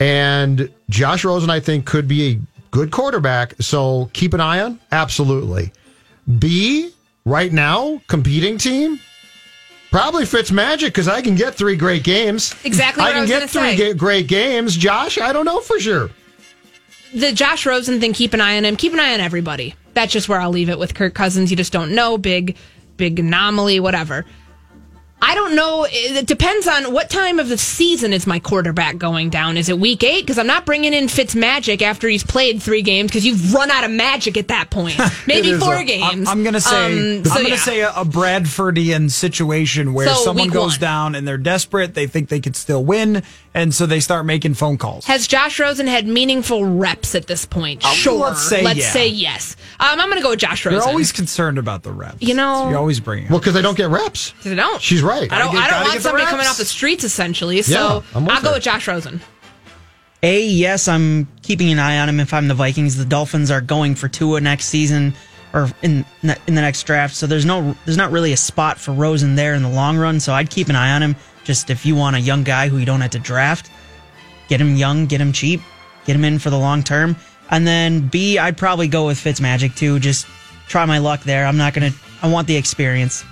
And 0.00 0.70
Josh 0.90 1.24
Rosen, 1.24 1.50
I 1.50 1.60
think, 1.60 1.86
could 1.86 2.08
be 2.08 2.32
a 2.32 2.40
good 2.70 2.90
quarterback. 2.90 3.54
So 3.60 4.10
keep 4.12 4.34
an 4.34 4.40
eye 4.40 4.60
on. 4.60 4.80
Absolutely. 4.92 5.72
B, 6.38 6.92
right 7.24 7.52
now, 7.52 8.00
competing 8.08 8.58
team, 8.58 8.98
Probably 9.90 10.24
Fitzmagic 10.24 10.86
because 10.86 11.06
I 11.06 11.22
can 11.22 11.36
get 11.36 11.54
three 11.54 11.76
great 11.76 12.02
games. 12.02 12.52
Exactly 12.64 13.02
I 13.04 13.06
what 13.06 13.10
I 13.10 13.12
can 13.12 13.20
was 13.20 13.30
get 13.30 13.48
three 13.50 13.76
ga- 13.76 13.94
great 13.94 14.26
games. 14.26 14.76
Josh, 14.76 15.18
I 15.18 15.32
don't 15.32 15.44
know 15.44 15.60
for 15.60 15.78
sure. 15.78 16.10
the 17.14 17.30
Josh 17.30 17.64
Rosen 17.64 18.00
thing, 18.00 18.12
keep 18.12 18.34
an 18.34 18.40
eye 18.40 18.56
on 18.56 18.64
him. 18.64 18.74
Keep 18.74 18.94
an 18.94 18.98
eye 18.98 19.14
on 19.14 19.20
everybody. 19.20 19.76
That's 19.92 20.12
just 20.12 20.28
where 20.28 20.40
I'll 20.40 20.50
leave 20.50 20.68
it 20.68 20.80
with 20.80 20.94
Kirk 20.96 21.14
Cousins. 21.14 21.52
You 21.52 21.56
just 21.56 21.72
don't 21.72 21.94
know. 21.94 22.18
Big, 22.18 22.56
big 22.96 23.18
anomaly, 23.18 23.80
whatever. 23.80 24.24
I 25.26 25.34
don't 25.36 25.54
know. 25.56 25.86
It 25.88 26.26
depends 26.26 26.66
on 26.68 26.92
what 26.92 27.08
time 27.08 27.38
of 27.38 27.48
the 27.48 27.56
season 27.56 28.12
is 28.12 28.26
my 28.26 28.38
quarterback 28.40 28.98
going 28.98 29.30
down. 29.30 29.56
Is 29.56 29.70
it 29.70 29.78
week 29.78 30.04
eight? 30.04 30.20
Because 30.20 30.36
I'm 30.36 30.46
not 30.46 30.66
bringing 30.66 30.92
in 30.92 31.08
Fitz 31.08 31.34
Magic 31.34 31.80
after 31.80 32.08
he's 32.08 32.22
played 32.22 32.62
three 32.62 32.82
games 32.82 33.10
because 33.10 33.24
you've 33.24 33.54
run 33.54 33.70
out 33.70 33.84
of 33.84 33.90
magic 33.90 34.36
at 34.36 34.48
that 34.48 34.68
point. 34.68 34.98
Maybe 35.26 35.54
four 35.54 35.76
a- 35.76 35.84
games. 35.84 36.28
I'm, 36.28 36.28
I'm 36.28 36.44
gonna 36.44 36.60
say 36.60 37.16
Um, 37.18 37.24
so 37.24 37.30
I'm 37.30 37.36
gonna 37.38 37.48
yeah. 37.50 37.56
say 37.56 37.80
a, 37.80 37.88
a 37.92 38.04
Bradfordian 38.04 39.10
situation 39.10 39.94
where 39.94 40.08
So, 40.08 40.14
someone 40.24 40.48
goes 40.50 40.72
one. 40.74 40.80
down 40.80 41.14
and 41.14 41.26
they're 41.26 41.38
desperate. 41.38 41.94
They 41.94 42.06
think 42.06 42.28
they 42.28 42.40
could 42.40 42.56
still 42.56 42.84
win, 42.84 43.22
and 43.54 43.72
so 43.74 43.86
they 43.86 44.00
start 44.00 44.26
making 44.26 44.54
phone 44.54 44.76
calls. 44.78 45.04
Has 45.06 45.26
Josh 45.26 45.60
Rosen 45.60 45.86
had 45.86 46.06
meaningful 46.06 46.64
reps 46.64 47.14
at 47.14 47.26
this 47.28 47.46
point? 47.46 47.84
Um, 47.84 47.94
Sure. 47.94 48.18
let's 48.18 48.42
say 48.48 48.62
Let's 48.62 48.80
yeah. 48.80 48.90
say 48.90 49.08
yes. 49.08 49.56
Um, 49.80 50.00
I'm 50.00 50.08
going 50.08 50.16
to 50.16 50.22
go 50.22 50.30
with 50.30 50.40
Josh 50.40 50.64
Rosen. 50.66 50.80
You're 50.80 50.88
always 50.88 51.12
concerned 51.12 51.56
about 51.58 51.82
the 51.84 51.92
reps. 51.92 52.20
You 52.20 52.34
know- 52.34 52.68
you're 52.68 52.78
always 52.78 53.00
bringing. 53.00 53.28
Well, 53.28 53.38
because 53.38 53.54
they 53.54 53.62
don't 53.62 53.76
get 53.76 53.88
reps. 53.90 54.34
They 54.44 54.54
don't. 54.54 54.80
She's 54.82 55.02
right. 55.02 55.32
I 55.32 55.38
don't. 55.38 55.52
Get- 55.52 55.62
I 55.62 55.70
don't 55.70 55.88
want 55.88 56.00
somebody 56.02 56.24
coming 56.26 56.46
off 56.46 56.56
the 56.58 56.64
streets 56.64 57.04
essentially. 57.04 57.62
So 57.62 58.02
I'm 58.14 58.24
with 58.24 58.34
I'll 58.34 58.42
go 58.42 58.48
her. 58.48 58.54
with 58.54 58.62
Josh 58.64 58.88
Rosen. 58.88 59.20
A, 60.22 60.42
yes, 60.42 60.88
I'm 60.88 61.28
keeping 61.42 61.70
an 61.70 61.78
eye 61.78 61.98
on 61.98 62.08
him 62.08 62.18
if 62.18 62.32
I'm 62.32 62.48
the 62.48 62.54
Vikings. 62.54 62.96
The 62.96 63.04
Dolphins 63.04 63.50
are 63.50 63.60
going 63.60 63.94
for 63.94 64.08
Tua 64.08 64.40
next 64.40 64.66
season 64.66 65.12
or 65.52 65.68
in 65.82 66.04
in 66.22 66.54
the 66.54 66.62
next 66.62 66.82
draft, 66.84 67.14
so 67.14 67.26
there's 67.26 67.44
no 67.44 67.76
there's 67.84 67.98
not 67.98 68.10
really 68.10 68.32
a 68.32 68.36
spot 68.36 68.78
for 68.78 68.92
Rosen 68.92 69.34
there 69.36 69.54
in 69.54 69.62
the 69.62 69.68
long 69.68 69.98
run. 69.98 70.18
So 70.20 70.32
I'd 70.32 70.48
keep 70.50 70.68
an 70.70 70.76
eye 70.76 70.92
on 70.94 71.02
him. 71.02 71.16
Just 71.44 71.70
if 71.70 71.86
you 71.86 71.94
want 71.94 72.16
a 72.16 72.20
young 72.20 72.42
guy 72.42 72.68
who 72.68 72.78
you 72.78 72.86
don't 72.86 73.00
have 73.00 73.10
to 73.12 73.18
draft, 73.18 73.70
get 74.48 74.60
him 74.60 74.76
young, 74.76 75.06
get 75.06 75.20
him 75.20 75.32
cheap, 75.32 75.60
get 76.04 76.16
him 76.16 76.24
in 76.24 76.38
for 76.38 76.50
the 76.50 76.58
long 76.58 76.82
term. 76.82 77.16
And 77.50 77.66
then 77.66 78.08
B, 78.08 78.38
I'd 78.38 78.56
probably 78.56 78.88
go 78.88 79.06
with 79.06 79.18
Fitzmagic 79.18 79.76
too. 79.76 79.98
Just 79.98 80.26
try 80.66 80.84
my 80.86 80.98
luck 80.98 81.22
there. 81.22 81.46
I'm 81.46 81.56
not 81.56 81.74
gonna. 81.74 81.92
I 82.22 82.28
want 82.28 82.48
the 82.48 82.56
experience. 82.56 83.24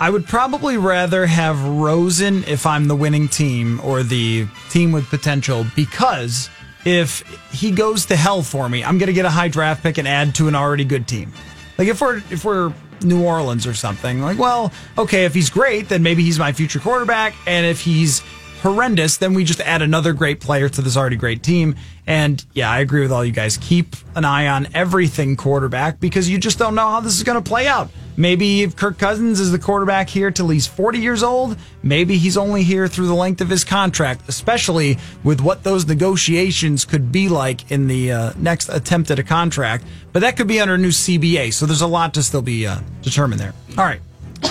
I 0.00 0.10
would 0.10 0.26
probably 0.26 0.76
rather 0.76 1.26
have 1.26 1.60
Rosen 1.64 2.44
if 2.44 2.66
I'm 2.66 2.86
the 2.86 2.94
winning 2.94 3.26
team 3.26 3.80
or 3.82 4.04
the 4.04 4.46
team 4.70 4.92
with 4.92 5.08
potential 5.10 5.66
because 5.74 6.48
if 6.84 7.20
he 7.52 7.72
goes 7.72 8.06
to 8.06 8.16
hell 8.16 8.42
for 8.42 8.68
me, 8.68 8.84
I'm 8.84 8.98
going 8.98 9.08
to 9.08 9.12
get 9.12 9.24
a 9.24 9.30
high 9.30 9.48
draft 9.48 9.82
pick 9.82 9.98
and 9.98 10.06
add 10.06 10.36
to 10.36 10.46
an 10.46 10.54
already 10.54 10.84
good 10.84 11.08
team. 11.08 11.32
Like 11.76 11.88
if 11.88 12.00
we're 12.00 12.18
if 12.30 12.44
we're 12.44 12.72
New 13.02 13.24
Orleans 13.24 13.66
or 13.66 13.74
something, 13.74 14.20
like 14.20 14.38
well, 14.38 14.72
okay, 14.96 15.24
if 15.24 15.34
he's 15.34 15.50
great, 15.50 15.88
then 15.88 16.02
maybe 16.02 16.22
he's 16.22 16.38
my 16.38 16.52
future 16.52 16.80
quarterback, 16.80 17.34
and 17.46 17.66
if 17.66 17.80
he's 17.80 18.22
horrendous, 18.62 19.18
then 19.18 19.34
we 19.34 19.44
just 19.44 19.60
add 19.60 19.82
another 19.82 20.12
great 20.12 20.40
player 20.40 20.68
to 20.68 20.82
this 20.82 20.96
already 20.96 21.16
great 21.16 21.42
team. 21.42 21.76
And 22.06 22.44
yeah, 22.54 22.70
I 22.70 22.80
agree 22.80 23.02
with 23.02 23.12
all 23.12 23.24
you 23.24 23.32
guys. 23.32 23.56
Keep 23.58 23.96
an 24.16 24.24
eye 24.24 24.48
on 24.48 24.68
everything 24.74 25.36
quarterback 25.36 26.00
because 26.00 26.28
you 26.28 26.38
just 26.38 26.58
don't 26.58 26.74
know 26.74 26.88
how 26.88 27.00
this 27.00 27.16
is 27.16 27.22
going 27.22 27.42
to 27.42 27.48
play 27.48 27.66
out. 27.66 27.88
Maybe 28.18 28.62
if 28.64 28.74
Kirk 28.74 28.98
Cousins 28.98 29.38
is 29.38 29.52
the 29.52 29.60
quarterback 29.60 30.10
here 30.10 30.32
till 30.32 30.48
he's 30.48 30.66
40 30.66 30.98
years 30.98 31.22
old, 31.22 31.56
maybe 31.84 32.18
he's 32.18 32.36
only 32.36 32.64
here 32.64 32.88
through 32.88 33.06
the 33.06 33.14
length 33.14 33.40
of 33.40 33.48
his 33.48 33.62
contract, 33.62 34.22
especially 34.28 34.98
with 35.22 35.40
what 35.40 35.62
those 35.62 35.86
negotiations 35.86 36.84
could 36.84 37.12
be 37.12 37.28
like 37.28 37.70
in 37.70 37.86
the 37.86 38.10
uh, 38.10 38.32
next 38.36 38.70
attempt 38.70 39.12
at 39.12 39.20
a 39.20 39.22
contract. 39.22 39.84
But 40.12 40.20
that 40.20 40.36
could 40.36 40.48
be 40.48 40.58
under 40.58 40.74
a 40.74 40.78
new 40.78 40.88
CBA, 40.88 41.52
so 41.52 41.64
there's 41.64 41.80
a 41.80 41.86
lot 41.86 42.12
to 42.14 42.24
still 42.24 42.42
be 42.42 42.66
uh, 42.66 42.80
determined 43.02 43.40
there. 43.40 43.54
All 43.78 43.84
right, 43.84 44.00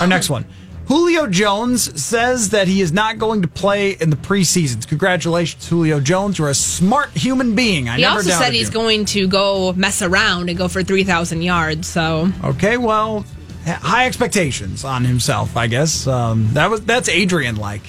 our 0.00 0.06
next 0.06 0.30
one. 0.30 0.46
Julio 0.86 1.26
Jones 1.26 2.02
says 2.02 2.48
that 2.48 2.66
he 2.68 2.80
is 2.80 2.90
not 2.92 3.18
going 3.18 3.42
to 3.42 3.48
play 3.48 3.90
in 3.90 4.08
the 4.08 4.16
preseasons. 4.16 4.88
Congratulations, 4.88 5.68
Julio 5.68 6.00
Jones. 6.00 6.38
You're 6.38 6.48
a 6.48 6.54
smart 6.54 7.10
human 7.10 7.54
being. 7.54 7.90
I 7.90 7.98
He 7.98 8.04
also 8.06 8.30
said 8.30 8.54
he's 8.54 8.68
you. 8.68 8.72
going 8.72 9.04
to 9.06 9.28
go 9.28 9.74
mess 9.74 10.00
around 10.00 10.48
and 10.48 10.56
go 10.56 10.68
for 10.68 10.82
three 10.82 11.04
thousand 11.04 11.42
yards. 11.42 11.86
So 11.86 12.32
Okay, 12.42 12.78
well, 12.78 13.26
high 13.68 14.06
expectations 14.06 14.84
on 14.84 15.04
himself, 15.04 15.56
I 15.56 15.66
guess. 15.66 16.06
Um, 16.06 16.48
that 16.54 16.70
was 16.70 16.82
that's 16.84 17.08
Adrian 17.08 17.56
like. 17.56 17.82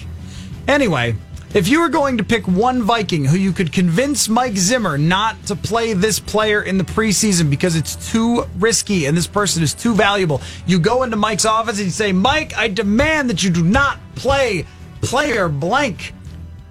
Anyway, 0.67 1.15
if 1.53 1.67
you 1.67 1.81
were 1.81 1.89
going 1.89 2.17
to 2.19 2.23
pick 2.23 2.47
one 2.47 2.83
Viking 2.83 3.25
who 3.25 3.35
you 3.37 3.51
could 3.51 3.71
convince 3.73 4.29
Mike 4.29 4.55
Zimmer 4.55 4.97
not 4.97 5.43
to 5.47 5.55
play 5.55 5.93
this 5.93 6.19
player 6.19 6.61
in 6.61 6.77
the 6.77 6.83
preseason 6.83 7.49
because 7.49 7.75
it's 7.75 8.11
too 8.11 8.45
risky 8.57 9.05
and 9.07 9.17
this 9.17 9.25
person 9.27 9.63
is 9.63 9.73
too 9.73 9.95
valuable, 9.95 10.41
you 10.67 10.79
go 10.79 11.03
into 11.03 11.15
Mike's 11.15 11.45
office 11.45 11.77
and 11.77 11.85
you 11.85 11.91
say, 11.91 12.11
"Mike, 12.11 12.55
I 12.57 12.67
demand 12.67 13.29
that 13.31 13.43
you 13.43 13.49
do 13.49 13.63
not 13.63 13.97
play 14.15 14.65
player 15.01 15.49
blank." 15.49 16.13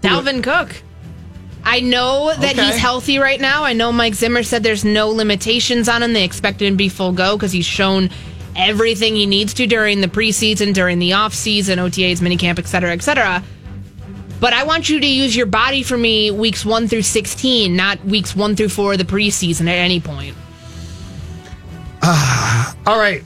Dalvin 0.02 0.42
Cook. 0.44 0.82
I 1.64 1.80
know 1.80 2.32
that 2.34 2.52
Okay. 2.56 2.64
he's 2.66 2.76
healthy 2.78 3.18
right 3.18 3.40
now. 3.40 3.64
I 3.64 3.72
know 3.74 3.90
Mike 3.92 4.14
Zimmer 4.14 4.42
said 4.42 4.62
there's 4.62 4.84
no 4.84 5.08
limitations 5.08 5.88
on 5.88 6.02
him. 6.02 6.12
They 6.12 6.24
expect 6.24 6.62
him 6.62 6.74
to 6.74 6.76
be 6.76 6.88
full 6.88 7.12
go 7.12 7.36
because 7.36 7.52
he's 7.52 7.66
shown 7.66 8.10
everything 8.58 9.14
he 9.14 9.24
needs 9.24 9.54
to 9.54 9.66
during 9.66 10.00
the 10.00 10.08
preseason, 10.08 10.74
during 10.74 10.98
the 10.98 11.12
offseason, 11.12 11.76
OTAs, 11.76 12.20
minicamp, 12.20 12.58
et 12.58 12.66
cetera, 12.66 12.92
et 12.92 13.02
cetera. 13.02 13.42
But 14.40 14.52
I 14.52 14.64
want 14.64 14.88
you 14.88 15.00
to 15.00 15.06
use 15.06 15.34
your 15.34 15.46
body 15.46 15.82
for 15.82 15.96
me 15.96 16.30
weeks 16.30 16.64
one 16.64 16.86
through 16.86 17.02
16, 17.02 17.74
not 17.74 18.04
weeks 18.04 18.36
one 18.36 18.54
through 18.54 18.68
four 18.68 18.92
of 18.92 18.98
the 18.98 19.04
preseason 19.04 19.62
at 19.62 19.76
any 19.78 20.00
point. 20.00 20.36
Ah, 22.02 22.76
all 22.86 22.98
right. 22.98 23.24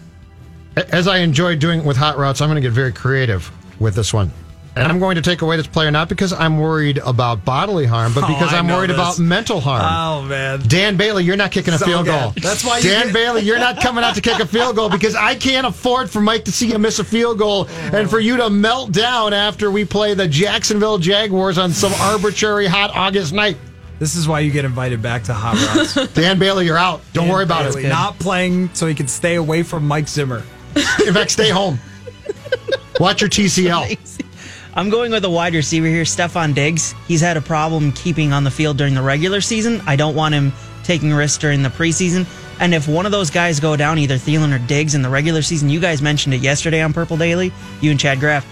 As 0.77 1.07
I 1.07 1.19
enjoy 1.19 1.57
doing 1.57 1.81
it 1.81 1.85
with 1.85 1.97
hot 1.97 2.17
routes, 2.17 2.41
I'm 2.41 2.49
going 2.49 2.57
to 2.57 2.67
get 2.67 2.73
very 2.73 2.93
creative 2.93 3.51
with 3.79 3.95
this 3.95 4.15
one. 4.15 4.31
And 4.75 4.91
I'm 4.91 4.99
going 4.99 5.17
to 5.17 5.23
take 5.23 5.43
away 5.43 5.59
this 5.59 5.67
player 5.67 5.91
not 5.91 6.09
because 6.09 6.33
I'm 6.33 6.59
worried 6.59 6.97
about 6.99 7.45
bodily 7.45 7.85
harm, 7.85 8.14
but 8.14 8.25
Oh, 8.25 8.29
because 8.29 8.55
I 8.55 8.59
I'm 8.59 8.69
worried 8.69 8.88
this. 8.88 8.97
about 8.97 9.19
mental 9.19 9.61
harm. 9.61 9.83
Oh 9.85 10.26
man. 10.26 10.61
Dan 10.67 10.97
Bailey, 10.97 11.25
you're 11.25 11.37
not 11.37 11.50
kicking 11.50 11.75
a 11.75 11.79
So 11.79 11.85
field 11.85 12.07
good. 12.07 12.19
goal. 12.19 12.33
That's 12.41 12.64
why 12.64 12.81
Dan 12.81 13.12
Bailey, 13.12 13.43
you're 13.43 13.59
not 13.59 13.81
coming 13.83 14.02
out 14.02 14.14
to 14.14 14.23
kick 14.23 14.41
a 14.41 14.47
field 14.47 14.76
goal 14.76 14.88
because 14.88 15.14
I 15.14 15.35
can't 15.35 15.67
afford 15.67 16.09
for 16.11 16.21
Mike 16.23 16.47
to 16.47 16.52
see 16.52 16.71
you 16.71 16.79
miss 16.79 16.99
a 16.99 17.05
field 17.05 17.38
goal 17.38 17.67
oh. 17.69 17.91
and 17.93 18.09
for 18.09 18.19
you 18.19 18.38
to 18.38 18.49
melt 18.49 18.93
down 18.93 19.35
after 19.35 19.71
we 19.71 19.85
play 19.85 20.14
the 20.14 20.26
Jacksonville 20.26 20.97
Jaguars 20.99 21.59
on 21.59 21.71
some 21.73 21.93
arbitrary 22.00 22.67
hot 22.67 22.91
August 22.95 23.35
night. 23.35 23.59
This 23.99 24.17
is 24.17 24.26
why 24.26 24.41
you 24.41 24.50
get 24.50 24.64
invited 24.64 25.00
back 25.02 25.23
to 25.25 25.35
Hot 25.35 25.55
Routes. 25.76 26.12
Dan 26.14 26.38
Bailey, 26.38 26.64
you're 26.67 26.79
out. 26.79 27.02
Don't 27.12 27.29
worry 27.29 27.45
about 27.45 27.64
Bailey 27.64 27.85
it. 27.85 27.88
Not 27.91 28.19
playing 28.19 28.71
so 28.75 28.87
he 28.87 28.95
can 28.95 29.07
stay 29.07 29.35
away 29.37 29.62
from 29.62 29.87
Mike 29.87 30.09
Zimmer. 30.09 30.43
In 31.07 31.12
fact, 31.14 31.31
stay 31.31 31.50
home. 31.50 31.79
Watch 32.99 33.21
your 33.21 33.31
TCL. 33.31 33.99
I'm 34.75 34.88
going 34.88 35.12
with 35.12 35.25
a 35.26 35.31
wide 35.31 35.55
receiver 35.55 35.87
here, 35.87 36.05
Stefon 36.05 36.55
Diggs. 36.55 36.95
He's 37.07 37.21
had 37.21 37.37
a 37.37 37.43
problem 37.43 37.93
keeping 37.93 38.33
on 38.33 38.43
the 38.43 38.50
field 38.50 38.79
during 38.79 38.95
the 38.95 39.02
regular 39.02 39.43
season. 39.43 39.83
I 39.87 39.97
don't 39.97 40.14
want 40.14 40.35
him 40.35 40.50
taking 40.83 41.12
risks 41.12 41.37
during 41.37 41.62
the 41.62 41.69
preseason. 41.69 42.26
And 42.59 42.73
if 42.73 42.88
one 42.88 43.05
of 43.05 43.12
those 43.12 43.29
guys 43.29 43.61
go 43.61 43.76
down, 43.76 43.99
either 43.99 44.14
Thielen 44.14 44.55
or 44.55 44.67
Diggs 44.67 44.95
in 44.95 45.02
the 45.02 45.11
regular 45.11 45.43
season, 45.43 45.69
you 45.69 45.79
guys 45.79 46.00
mentioned 46.00 46.33
it 46.33 46.41
yesterday 46.41 46.81
on 46.81 46.95
Purple 46.95 47.19
Daily, 47.19 47.52
you 47.83 47.91
and 47.91 48.00
Chad 48.00 48.19
Graff. 48.19 48.47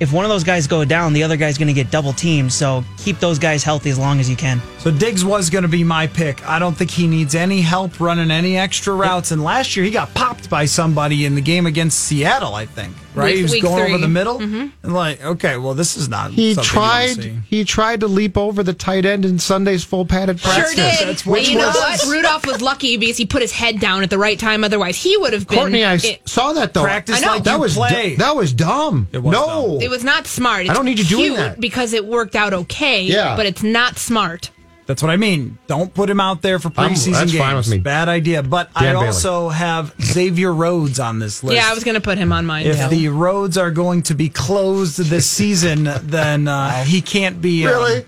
If 0.00 0.12
one 0.12 0.24
of 0.24 0.30
those 0.30 0.44
guys 0.44 0.66
go 0.66 0.84
down, 0.86 1.12
the 1.12 1.24
other 1.24 1.36
guy's 1.36 1.58
going 1.58 1.68
to 1.68 1.74
get 1.74 1.90
double 1.90 2.14
teamed. 2.14 2.52
So 2.52 2.82
keep 2.96 3.18
those 3.18 3.38
guys 3.38 3.62
healthy 3.62 3.90
as 3.90 3.98
long 3.98 4.20
as 4.20 4.30
you 4.30 4.36
can. 4.36 4.62
So 4.78 4.90
Diggs 4.90 5.24
was 5.24 5.50
going 5.50 5.62
to 5.62 5.68
be 5.68 5.84
my 5.84 6.06
pick. 6.06 6.46
I 6.46 6.58
don't 6.58 6.74
think 6.74 6.90
he 6.90 7.06
needs 7.06 7.34
any 7.34 7.60
help 7.60 8.00
running 8.00 8.30
any 8.30 8.56
extra 8.56 8.94
routes. 8.94 9.32
And 9.32 9.42
last 9.42 9.76
year 9.76 9.84
he 9.84 9.90
got 9.90 10.14
popped 10.14 10.48
by 10.48 10.64
somebody 10.64 11.26
in 11.26 11.34
the 11.34 11.40
game 11.42 11.66
against 11.66 11.98
Seattle, 11.98 12.54
I 12.54 12.64
think. 12.64 12.94
Right? 13.14 13.26
Week- 13.30 13.36
he 13.36 13.42
was 13.42 13.52
week 13.52 13.62
going 13.62 13.74
over 13.74 13.84
three. 13.84 13.92
Mm-hmm. 13.94 14.02
the 14.02 14.08
middle. 14.08 14.38
And 14.82 14.94
like, 14.94 15.24
okay, 15.24 15.56
well, 15.56 15.74
this 15.74 15.96
is 15.96 16.08
not. 16.08 16.30
He 16.30 16.54
something 16.54 16.64
you 16.68 16.68
tried. 16.70 17.08
see. 17.22 17.38
He 17.48 17.64
tried 17.64 18.00
to 18.00 18.06
leap 18.06 18.36
over 18.36 18.62
the 18.62 18.74
tight 18.74 19.04
end 19.06 19.24
in 19.24 19.38
Sunday's 19.38 19.82
full 19.82 20.04
padded 20.06 20.38
practice. 20.40 20.72
Sure 20.72 20.82
practice. 20.84 20.98
did. 21.00 21.08
That's 21.08 21.22
But 21.22 21.48
you 21.48 21.58
know 21.58 21.66
was- 21.66 21.76
what? 21.76 22.06
Rudolph 22.06 22.46
was 22.46 22.60
lucky 22.60 22.96
because 22.96 23.16
he 23.16 23.26
put 23.26 23.42
his 23.42 23.50
head 23.52 23.80
down 23.80 24.02
at 24.02 24.10
the 24.10 24.18
right 24.18 24.38
time. 24.38 24.62
Otherwise, 24.62 24.96
he 25.02 25.16
would 25.16 25.32
have 25.32 25.48
been. 25.48 25.58
Courtney, 25.58 25.84
I 25.84 25.94
it, 25.94 26.28
saw 26.28 26.52
that 26.52 26.74
though. 26.74 26.82
Practice 26.84 27.16
I 27.16 27.20
know. 27.26 27.32
like 27.34 27.44
that 27.44 27.54
you 27.54 27.60
was 27.60 27.74
play. 27.74 28.10
du- 28.10 28.16
that 28.18 28.36
was 28.36 28.52
dumb. 28.52 29.08
It 29.10 29.18
was 29.22 29.32
no, 29.32 29.46
dumb. 29.46 29.80
it 29.82 29.90
was 29.90 30.04
not 30.04 30.26
smart. 30.26 30.62
It's 30.62 30.70
I 30.70 30.74
don't 30.74 30.84
need 30.84 30.98
you 30.98 31.04
doing 31.06 31.34
that. 31.34 31.58
because 31.60 31.92
it 31.94 32.04
worked 32.06 32.36
out 32.36 32.52
okay. 32.52 33.02
Yeah. 33.02 33.36
but 33.36 33.46
it's 33.46 33.62
not 33.62 33.96
smart. 33.98 34.50
That's 34.88 35.02
what 35.02 35.10
I 35.10 35.16
mean. 35.16 35.58
Don't 35.68 35.92
put 35.94 36.08
him 36.10 36.18
out 36.18 36.42
there 36.42 36.58
for 36.58 36.72
I'm- 36.76 36.90
preseason 36.92 37.12
that's 37.12 37.30
games. 37.30 37.44
fine 37.44 37.56
with 37.56 37.68
me. 37.68 37.78
Bad 37.78 38.08
idea. 38.08 38.42
But 38.42 38.72
Dan 38.74 38.82
I 38.88 38.92
Bailey. 38.94 39.06
also 39.08 39.48
have 39.50 39.94
Xavier 40.02 40.52
Rhodes 40.52 40.98
on 40.98 41.18
this 41.20 41.44
list. 41.44 41.54
Yeah, 41.56 41.70
I 41.70 41.74
was 41.74 41.84
going 41.84 41.94
to 41.94 42.00
put 42.00 42.16
him 42.18 42.32
on 42.32 42.46
mine. 42.46 42.66
If 42.66 42.80
too. 42.80 42.88
the 42.88 43.08
roads 43.10 43.56
are 43.58 43.70
going 43.70 44.02
to 44.04 44.14
be 44.14 44.28
closed 44.30 44.98
this 44.98 45.28
season, 45.30 45.84
then 46.04 46.48
uh, 46.48 46.82
he 46.84 47.00
can't 47.02 47.40
be. 47.40 47.66
um, 47.66 47.72
really. 47.74 48.04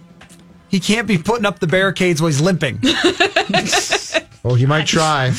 he 0.70 0.80
can't 0.80 1.06
be 1.06 1.18
putting 1.18 1.44
up 1.44 1.58
the 1.60 1.66
barricades 1.66 2.20
while 2.22 2.28
he's 2.28 2.40
limping. 2.40 2.80
Oh, 4.42 4.54
he 4.54 4.64
might 4.64 4.86
try. 4.86 5.32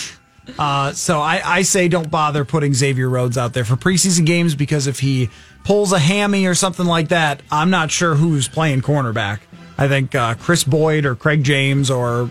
Uh, 0.59 0.91
so 0.93 1.19
I, 1.21 1.41
I 1.43 1.61
say 1.63 1.87
don't 1.87 2.11
bother 2.11 2.45
putting 2.45 2.71
Xavier 2.75 3.09
Rhodes 3.09 3.35
out 3.35 3.53
there 3.53 3.65
for 3.65 3.75
preseason 3.75 4.27
games 4.27 4.53
because 4.53 4.85
if 4.85 4.99
he 4.99 5.29
pulls 5.63 5.91
a 5.91 5.97
hammy 5.97 6.45
or 6.45 6.53
something 6.53 6.85
like 6.85 7.07
that, 7.07 7.41
I'm 7.51 7.71
not 7.71 7.89
sure 7.89 8.13
who's 8.13 8.47
playing 8.47 8.81
cornerback. 8.81 9.39
I 9.81 9.87
think 9.87 10.13
uh, 10.13 10.35
Chris 10.35 10.63
Boyd 10.63 11.07
or 11.07 11.15
Craig 11.15 11.43
James 11.43 11.89
or 11.89 12.29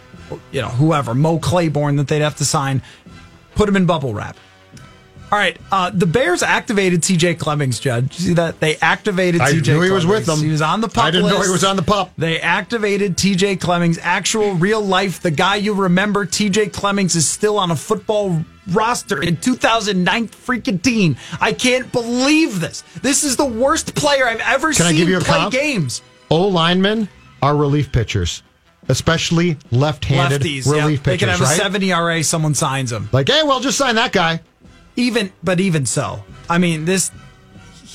you 0.52 0.60
know 0.60 0.68
whoever 0.68 1.16
Mo 1.16 1.40
Claiborne 1.40 1.96
that 1.96 2.06
they'd 2.06 2.20
have 2.20 2.36
to 2.36 2.44
sign, 2.44 2.80
put 3.56 3.68
him 3.68 3.74
in 3.74 3.86
bubble 3.86 4.14
wrap. 4.14 4.36
All 5.32 5.38
right, 5.38 5.56
uh, 5.72 5.90
the 5.90 6.06
Bears 6.06 6.44
activated 6.44 7.02
T.J. 7.02 7.34
Clemmings. 7.34 7.80
Judge, 7.80 8.18
see 8.18 8.34
that 8.34 8.60
they 8.60 8.76
activated 8.76 9.40
I 9.40 9.50
T.J. 9.50 9.72
knew 9.72 9.80
he 9.80 9.90
was 9.90 10.06
with 10.06 10.26
them. 10.26 10.38
He 10.38 10.48
was 10.48 10.62
on 10.62 10.80
the 10.80 10.88
pup 10.88 11.02
I 11.04 11.10
didn't 11.10 11.28
know 11.28 11.42
he 11.42 11.50
was 11.50 11.64
on 11.64 11.74
the 11.74 11.82
pup. 11.82 12.12
They 12.16 12.40
activated 12.40 13.16
TJ 13.16 13.60
Clemmings, 13.60 13.98
actual 14.00 14.54
real 14.54 14.80
life. 14.80 15.20
The 15.20 15.32
guy 15.32 15.56
you 15.56 15.74
remember, 15.74 16.26
TJ 16.26 16.72
Clemmings, 16.72 17.16
is 17.16 17.28
still 17.28 17.58
on 17.58 17.72
a 17.72 17.76
football 17.76 18.44
roster 18.70 19.20
in 19.20 19.38
2009 19.38 20.28
freaking 20.28 20.80
team. 20.80 21.16
I 21.40 21.52
can't 21.52 21.90
believe 21.90 22.60
this. 22.60 22.82
This 23.02 23.24
is 23.24 23.34
the 23.34 23.46
worst 23.46 23.96
player 23.96 24.28
I've 24.28 24.40
ever 24.40 24.72
Can 24.72 24.86
I 24.86 24.90
seen 24.90 24.98
give 24.98 25.08
you 25.08 25.18
a 25.18 25.20
play 25.20 25.38
comp? 25.38 25.52
games. 25.52 26.02
O 26.30 26.46
linemen 26.46 27.08
are 27.42 27.56
relief 27.56 27.92
pitchers, 27.92 28.42
especially 28.88 29.56
left-handed 29.70 30.42
Lefties, 30.42 30.66
relief 30.70 31.00
yeah. 31.00 31.04
They 31.12 31.18
can 31.18 31.28
pitchers. 31.28 31.30
have 31.30 31.40
a 31.40 31.44
right? 31.44 31.56
7 31.56 31.82
ERA, 31.82 32.24
someone 32.24 32.54
signs 32.54 32.90
them. 32.90 33.08
Like, 33.12 33.28
hey, 33.28 33.42
well, 33.44 33.60
just 33.60 33.78
sign 33.78 33.94
that 33.96 34.12
guy. 34.12 34.40
Even, 34.96 35.32
but 35.42 35.60
even 35.60 35.86
so, 35.86 36.24
I 36.48 36.58
mean, 36.58 36.84
this 36.84 37.10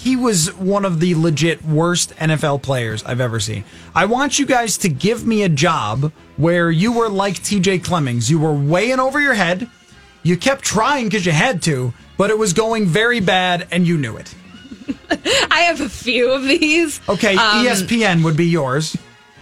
he 0.06 0.16
was 0.16 0.54
one 0.54 0.86
of 0.86 1.00
the 1.00 1.16
legit 1.16 1.64
worst 1.66 2.16
NFL 2.18 2.62
players 2.62 3.04
I've 3.04 3.20
ever 3.20 3.40
seen. 3.40 3.64
I 3.96 4.06
want 4.06 4.38
you 4.38 4.46
guys 4.46 4.78
to 4.80 4.90
give 4.90 5.26
me 5.26 5.42
a 5.42 5.50
job 5.50 6.12
where 6.38 6.70
you 6.70 6.92
were 6.92 7.10
like 7.10 7.36
TJ 7.36 7.84
Clemmings. 7.84 8.30
You 8.30 8.38
were 8.38 8.54
way 8.54 8.92
in 8.92 9.00
over 9.00 9.20
your 9.20 9.34
head. 9.34 9.68
You 10.22 10.38
kept 10.38 10.64
trying 10.64 11.06
because 11.06 11.26
you 11.26 11.32
had 11.32 11.64
to, 11.64 11.92
but 12.18 12.30
it 12.30 12.38
was 12.38 12.54
going 12.54 12.86
very 12.86 13.20
bad 13.20 13.68
and 13.72 13.88
you 13.88 13.98
knew 13.98 14.16
it. 14.18 14.36
I 15.50 15.62
have 15.62 15.82
a 15.82 15.90
few 15.90 16.32
of 16.32 16.44
these. 16.44 17.02
Okay, 17.10 17.36
Um, 17.36 17.66
ESPN 17.66 18.24
would 18.24 18.38
be 18.38 18.46
yours. 18.46 18.96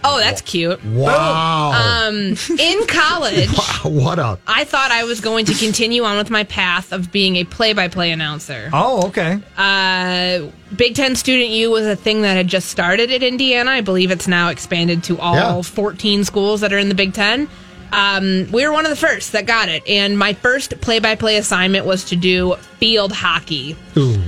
Oh, 0.06 0.18
that's 0.18 0.40
cute. 0.42 0.84
Wow. 0.84 1.72
Um, 2.08 2.36
in 2.58 2.86
college, 2.86 3.48
what 3.82 4.18
up? 4.18 4.38
I 4.46 4.64
thought 4.64 4.90
I 4.90 5.04
was 5.04 5.20
going 5.20 5.46
to 5.46 5.54
continue 5.54 6.04
on 6.04 6.16
with 6.18 6.30
my 6.30 6.44
path 6.44 6.92
of 6.92 7.10
being 7.10 7.36
a 7.36 7.44
play-by-play 7.44 8.10
announcer. 8.12 8.68
Oh, 8.72 9.06
okay. 9.08 9.40
Uh, 9.56 10.50
Big 10.76 10.94
Ten 10.94 11.16
Student 11.16 11.50
U 11.50 11.70
was 11.70 11.86
a 11.86 11.96
thing 11.96 12.22
that 12.22 12.34
had 12.36 12.48
just 12.48 12.68
started 12.68 13.10
at 13.10 13.22
Indiana. 13.22 13.70
I 13.70 13.80
believe 13.80 14.10
it's 14.10 14.28
now 14.28 14.50
expanded 14.50 15.02
to 15.04 15.18
all 15.18 15.34
Yeah. 15.36 15.62
14 15.62 16.24
schools 16.24 16.60
that 16.60 16.72
are 16.72 16.78
in 16.78 16.88
the 16.90 16.94
Big 16.94 17.14
Ten. 17.14 17.48
Um, 17.94 18.50
we 18.50 18.66
were 18.66 18.72
one 18.72 18.84
of 18.84 18.90
the 18.90 18.96
first 18.96 19.32
that 19.32 19.46
got 19.46 19.68
it, 19.68 19.86
and 19.88 20.18
my 20.18 20.32
first 20.32 20.80
play-by-play 20.80 21.36
assignment 21.36 21.86
was 21.86 22.04
to 22.06 22.16
do 22.16 22.56
field 22.80 23.12
hockey. 23.12 23.76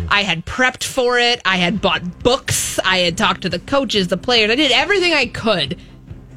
I 0.08 0.22
had 0.22 0.46
prepped 0.46 0.84
for 0.84 1.18
it. 1.18 1.42
I 1.44 1.56
had 1.56 1.80
bought 1.82 2.22
books. 2.22 2.78
I 2.84 2.98
had 2.98 3.18
talked 3.18 3.42
to 3.42 3.48
the 3.48 3.58
coaches, 3.58 4.06
the 4.06 4.16
players. 4.16 4.50
I 4.50 4.54
did 4.54 4.70
everything 4.70 5.12
I 5.14 5.26
could. 5.26 5.78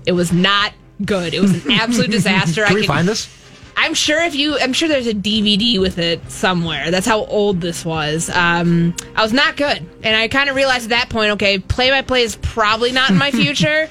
It 0.07 0.13
was 0.13 0.31
not 0.33 0.73
good. 1.05 1.35
It 1.35 1.39
was 1.39 1.65
an 1.65 1.71
absolute 1.71 2.09
disaster. 2.19 2.65
Can 2.65 2.75
I 2.75 2.79
we 2.79 2.87
find 2.87 3.07
this? 3.07 3.29
I'm 3.77 3.93
sure 3.93 4.21
if 4.23 4.35
you, 4.35 4.57
I'm 4.59 4.73
sure 4.73 4.89
there's 4.89 5.07
a 5.07 5.13
DVD 5.13 5.79
with 5.79 5.99
it 5.99 6.29
somewhere. 6.29 6.91
That's 6.91 7.05
how 7.05 7.23
old 7.25 7.61
this 7.61 7.85
was. 7.85 8.29
Um, 8.31 8.93
I 9.15 9.21
was 9.23 9.31
not 9.31 9.55
good, 9.55 9.85
and 10.03 10.15
I 10.15 10.27
kind 10.27 10.49
of 10.49 10.55
realized 10.55 10.85
at 10.85 10.89
that 10.89 11.09
point, 11.09 11.31
okay, 11.33 11.59
play 11.59 11.89
by 11.89 12.01
play 12.01 12.23
is 12.23 12.35
probably 12.37 12.91
not 12.91 13.11
in 13.11 13.17
my 13.17 13.31
future. 13.43 13.87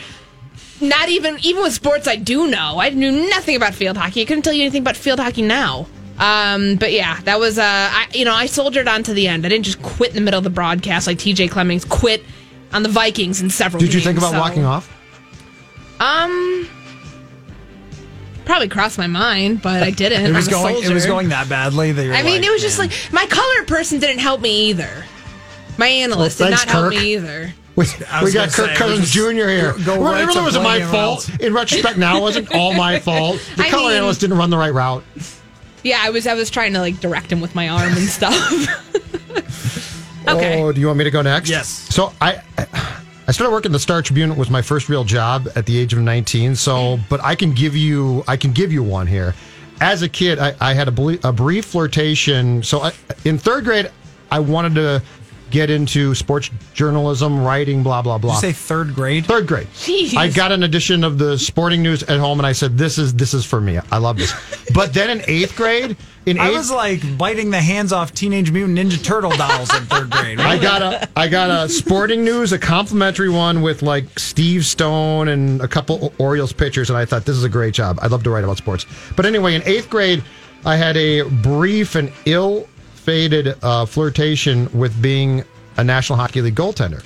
Not 0.80 1.08
even, 1.08 1.38
even 1.42 1.62
with 1.62 1.72
sports 1.72 2.06
I 2.06 2.16
do 2.16 2.46
know, 2.48 2.78
I 2.80 2.90
knew 2.90 3.10
nothing 3.30 3.56
about 3.56 3.74
field 3.74 3.96
hockey. 3.96 4.22
I 4.22 4.24
couldn't 4.24 4.42
tell 4.42 4.52
you 4.52 4.62
anything 4.62 4.82
about 4.82 4.96
field 4.96 5.18
hockey 5.20 5.42
now. 5.42 5.86
Um, 6.18 6.76
but 6.76 6.92
yeah, 6.92 7.20
that 7.22 7.38
was, 7.38 7.58
uh, 7.58 7.62
I, 7.64 8.08
you 8.12 8.24
know, 8.24 8.34
I 8.34 8.46
soldiered 8.46 8.88
on 8.88 9.02
to 9.04 9.14
the 9.14 9.28
end. 9.28 9.46
I 9.46 9.48
didn't 9.48 9.64
just 9.64 9.80
quit 9.82 10.10
in 10.10 10.16
the 10.16 10.20
middle 10.20 10.38
of 10.38 10.44
the 10.44 10.50
broadcast 10.50 11.06
like 11.06 11.18
TJ 11.18 11.50
Clemmings 11.50 11.84
quit 11.84 12.24
on 12.72 12.82
the 12.82 12.88
Vikings 12.88 13.40
in 13.40 13.50
several. 13.50 13.80
Did 13.80 13.94
you 13.94 14.00
think 14.00 14.18
about 14.18 14.32
so- 14.32 14.40
walking 14.40 14.64
off? 14.64 14.92
Um, 16.00 16.68
probably 18.44 18.68
crossed 18.68 18.98
my 18.98 19.06
mind, 19.06 19.62
but 19.62 19.82
I 19.82 19.90
didn't. 19.90 20.24
It 20.26 20.32
was 20.32 20.46
I'm 20.46 20.52
going. 20.52 20.84
It 20.84 20.90
was 20.92 21.06
going 21.06 21.28
that 21.30 21.48
badly. 21.48 21.92
That 21.92 22.04
you're 22.04 22.14
I 22.14 22.22
mean, 22.22 22.36
like, 22.40 22.44
it 22.44 22.50
was 22.52 22.62
just 22.62 22.78
man. 22.78 22.88
like 22.88 23.12
my 23.12 23.26
color 23.26 23.64
person 23.66 23.98
didn't 23.98 24.20
help 24.20 24.40
me 24.40 24.70
either. 24.70 25.04
My 25.76 25.86
analyst 25.88 26.38
Well, 26.40 26.50
did 26.50 26.56
thanks, 26.58 26.72
not 26.72 26.80
help 26.82 26.90
me 26.90 27.14
either. 27.14 27.52
We, 27.78 27.84
we 28.24 28.32
got 28.32 28.50
Kirk 28.50 28.70
say, 28.70 28.74
Cousins 28.74 29.10
Jr. 29.12 29.20
here. 29.30 29.74
go 29.84 30.02
right 30.02 30.22
it 30.22 30.22
to 30.22 30.26
really 30.26 30.40
wasn't 30.42 30.64
my 30.64 30.80
fault. 30.82 31.28
everyone 31.28 31.46
In 31.46 31.54
retrospect, 31.54 31.96
now 31.96 32.16
it 32.16 32.20
wasn't 32.20 32.52
all 32.52 32.74
my 32.74 32.98
fault. 33.08 33.40
The 33.56 33.62
I 33.62 33.70
color 33.70 33.88
mean- 33.90 33.98
analyst 33.98 34.20
didn't 34.20 34.36
run 34.36 34.50
the 34.50 34.58
right 34.58 34.74
route. 34.74 35.04
Yeah, 35.84 35.98
I 36.02 36.10
was 36.10 36.26
I 36.26 36.34
was 36.34 36.50
trying 36.50 36.72
to 36.72 36.80
like 36.80 36.98
direct 36.98 37.30
him 37.30 37.40
with 37.40 37.54
my 37.54 37.68
arm 37.68 37.92
and 37.92 38.08
stuff. 38.08 38.34
okay. 40.28 40.60
Oh, 40.60 40.72
do 40.72 40.80
you 40.80 40.86
want 40.88 40.98
me 40.98 41.04
to 41.04 41.10
go 41.10 41.22
next? 41.22 41.48
Yes. 41.48 41.68
So 41.68 42.12
I, 42.20 42.42
I 43.28 43.32
started 43.32 43.52
working 43.52 43.70
at 43.70 43.74
the 43.74 43.78
Star 43.78 44.02
Tribune. 44.02 44.32
It 44.32 44.36
was 44.38 44.50
my 44.50 44.60
first 44.62 44.88
real 44.88 45.04
job 45.04 45.48
at 45.54 45.66
the 45.66 45.78
age 45.78 45.92
of 45.92 46.00
19. 46.00 46.56
So, 46.56 46.98
but 47.08 47.22
I 47.22 47.34
can 47.36 47.52
give 47.52 47.76
you, 47.76 48.24
I 48.26 48.36
can 48.36 48.52
give 48.52 48.72
you 48.72 48.82
one 48.82 49.06
here. 49.06 49.34
As 49.80 50.02
a 50.02 50.08
kid, 50.08 50.40
I, 50.40 50.54
I 50.60 50.74
had 50.74 50.88
a, 50.88 50.90
ble- 50.92 51.18
a 51.22 51.32
brief 51.32 51.66
flirtation. 51.66 52.62
So 52.64 52.80
I, 52.80 52.92
in 53.24 53.38
third 53.38 53.64
grade, 53.64 53.90
I 54.32 54.40
wanted 54.40 54.74
to 54.74 55.02
get 55.50 55.70
into 55.70 56.14
sports 56.14 56.50
journalism, 56.74 57.44
writing, 57.44 57.82
blah 57.82 58.02
blah 58.02 58.18
blah. 58.18 58.40
Did 58.40 58.46
you 58.46 58.52
say 58.52 58.58
third 58.58 58.94
grade? 58.94 59.26
Third 59.26 59.46
grade. 59.46 59.66
Jeez. 59.74 60.16
I 60.16 60.28
got 60.28 60.52
an 60.52 60.62
edition 60.62 61.04
of 61.04 61.18
the 61.18 61.38
Sporting 61.38 61.82
News 61.82 62.02
at 62.04 62.18
home, 62.18 62.38
and 62.38 62.46
I 62.46 62.52
said, 62.52 62.78
"This 62.78 62.98
is 62.98 63.14
this 63.14 63.34
is 63.34 63.44
for 63.44 63.60
me. 63.60 63.78
I 63.90 63.98
love 63.98 64.16
this." 64.16 64.32
But 64.74 64.92
then 64.94 65.10
in 65.10 65.22
eighth 65.28 65.56
grade, 65.56 65.96
in 66.26 66.38
I 66.38 66.48
eighth, 66.48 66.56
was 66.56 66.70
like 66.70 67.18
biting 67.18 67.50
the 67.50 67.60
hands 67.60 67.92
off 67.92 68.12
Teenage 68.12 68.50
Mutant 68.50 68.78
Ninja 68.78 69.02
Turtle 69.02 69.30
dolls 69.30 69.74
in 69.74 69.84
third 69.86 70.10
grade. 70.10 70.40
I 70.40 70.58
got 70.58 70.82
a 70.82 71.08
I 71.16 71.28
got 71.28 71.50
a 71.50 71.68
Sporting 71.68 72.24
News, 72.24 72.52
a 72.52 72.58
complimentary 72.58 73.30
one 73.30 73.62
with 73.62 73.82
like 73.82 74.18
Steve 74.18 74.64
Stone 74.66 75.28
and 75.28 75.60
a 75.60 75.68
couple 75.68 76.12
Orioles 76.18 76.52
pitchers, 76.52 76.90
and 76.90 76.98
I 76.98 77.04
thought 77.04 77.24
this 77.24 77.36
is 77.36 77.44
a 77.44 77.48
great 77.48 77.74
job. 77.74 77.98
I'd 78.02 78.10
love 78.10 78.22
to 78.24 78.30
write 78.30 78.44
about 78.44 78.58
sports. 78.58 78.86
But 79.16 79.26
anyway, 79.26 79.54
in 79.54 79.62
eighth 79.64 79.88
grade, 79.88 80.22
I 80.64 80.76
had 80.76 80.96
a 80.96 81.22
brief 81.22 81.94
and 81.94 82.12
ill-fated 83.08 83.56
uh, 83.62 83.86
flirtation 83.86 84.68
with 84.78 85.00
being 85.00 85.42
a 85.78 85.84
National 85.84 86.18
Hockey 86.18 86.42
League 86.42 86.54
goaltender. 86.54 87.02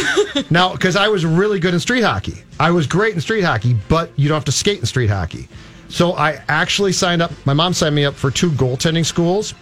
now, 0.50 0.72
because 0.72 0.96
I 0.96 1.08
was 1.08 1.24
really 1.24 1.58
good 1.58 1.72
in 1.72 1.80
street 1.80 2.02
hockey. 2.02 2.42
I 2.60 2.70
was 2.70 2.86
great 2.86 3.14
in 3.14 3.20
street 3.22 3.42
hockey, 3.42 3.74
but 3.88 4.10
you 4.16 4.28
don't 4.28 4.36
have 4.36 4.44
to 4.46 4.52
skate 4.52 4.80
in 4.80 4.86
street 4.86 5.08
hockey. 5.08 5.48
So 5.88 6.12
I 6.12 6.42
actually 6.48 6.92
signed 6.92 7.22
up. 7.22 7.32
My 7.46 7.54
mom 7.54 7.72
signed 7.72 7.94
me 7.94 8.04
up 8.04 8.14
for 8.14 8.30
two 8.30 8.50
goaltending 8.50 9.06
schools. 9.06 9.54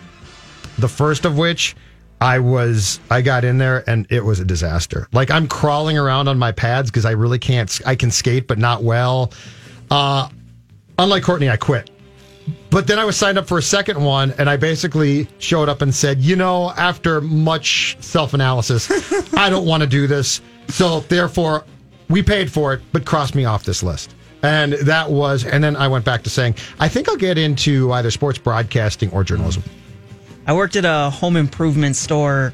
The 0.78 0.88
first 0.88 1.24
of 1.24 1.38
which 1.38 1.76
I 2.20 2.40
was, 2.40 2.98
I 3.10 3.22
got 3.22 3.44
in 3.44 3.58
there 3.58 3.88
and 3.88 4.06
it 4.10 4.24
was 4.24 4.40
a 4.40 4.44
disaster. 4.44 5.06
Like 5.12 5.30
I'm 5.30 5.46
crawling 5.46 5.96
around 5.96 6.26
on 6.26 6.38
my 6.38 6.50
pads 6.50 6.90
because 6.90 7.04
I 7.04 7.12
really 7.12 7.38
can't. 7.38 7.80
I 7.86 7.94
can 7.94 8.10
skate, 8.10 8.48
but 8.48 8.58
not 8.58 8.82
well. 8.82 9.32
Uh, 9.90 10.28
unlike 10.98 11.22
Courtney, 11.22 11.50
I 11.50 11.56
quit. 11.56 11.90
But 12.70 12.86
then 12.86 12.98
I 12.98 13.04
was 13.04 13.16
signed 13.16 13.38
up 13.38 13.46
for 13.46 13.58
a 13.58 13.62
second 13.62 14.02
one, 14.02 14.32
and 14.38 14.50
I 14.50 14.56
basically 14.56 15.28
showed 15.38 15.68
up 15.68 15.80
and 15.80 15.94
said, 15.94 16.20
you 16.20 16.36
know, 16.36 16.70
after 16.72 17.20
much 17.20 17.96
self 18.00 18.34
analysis, 18.34 18.90
I 19.34 19.48
don't 19.48 19.66
want 19.66 19.82
to 19.82 19.86
do 19.86 20.06
this. 20.06 20.40
So 20.68 21.00
therefore, 21.00 21.64
we 22.08 22.22
paid 22.22 22.50
for 22.50 22.74
it, 22.74 22.82
but 22.92 23.04
cross 23.06 23.34
me 23.34 23.44
off 23.44 23.64
this 23.64 23.82
list. 23.82 24.14
And 24.42 24.74
that 24.74 25.10
was, 25.10 25.44
and 25.44 25.64
then 25.64 25.74
I 25.74 25.88
went 25.88 26.04
back 26.04 26.22
to 26.24 26.30
saying, 26.30 26.56
I 26.78 26.88
think 26.88 27.08
I'll 27.08 27.16
get 27.16 27.38
into 27.38 27.92
either 27.92 28.10
sports 28.10 28.38
broadcasting 28.38 29.10
or 29.10 29.24
journalism. 29.24 29.62
I 30.46 30.52
worked 30.52 30.76
at 30.76 30.84
a 30.84 31.08
home 31.08 31.36
improvement 31.36 31.96
store 31.96 32.52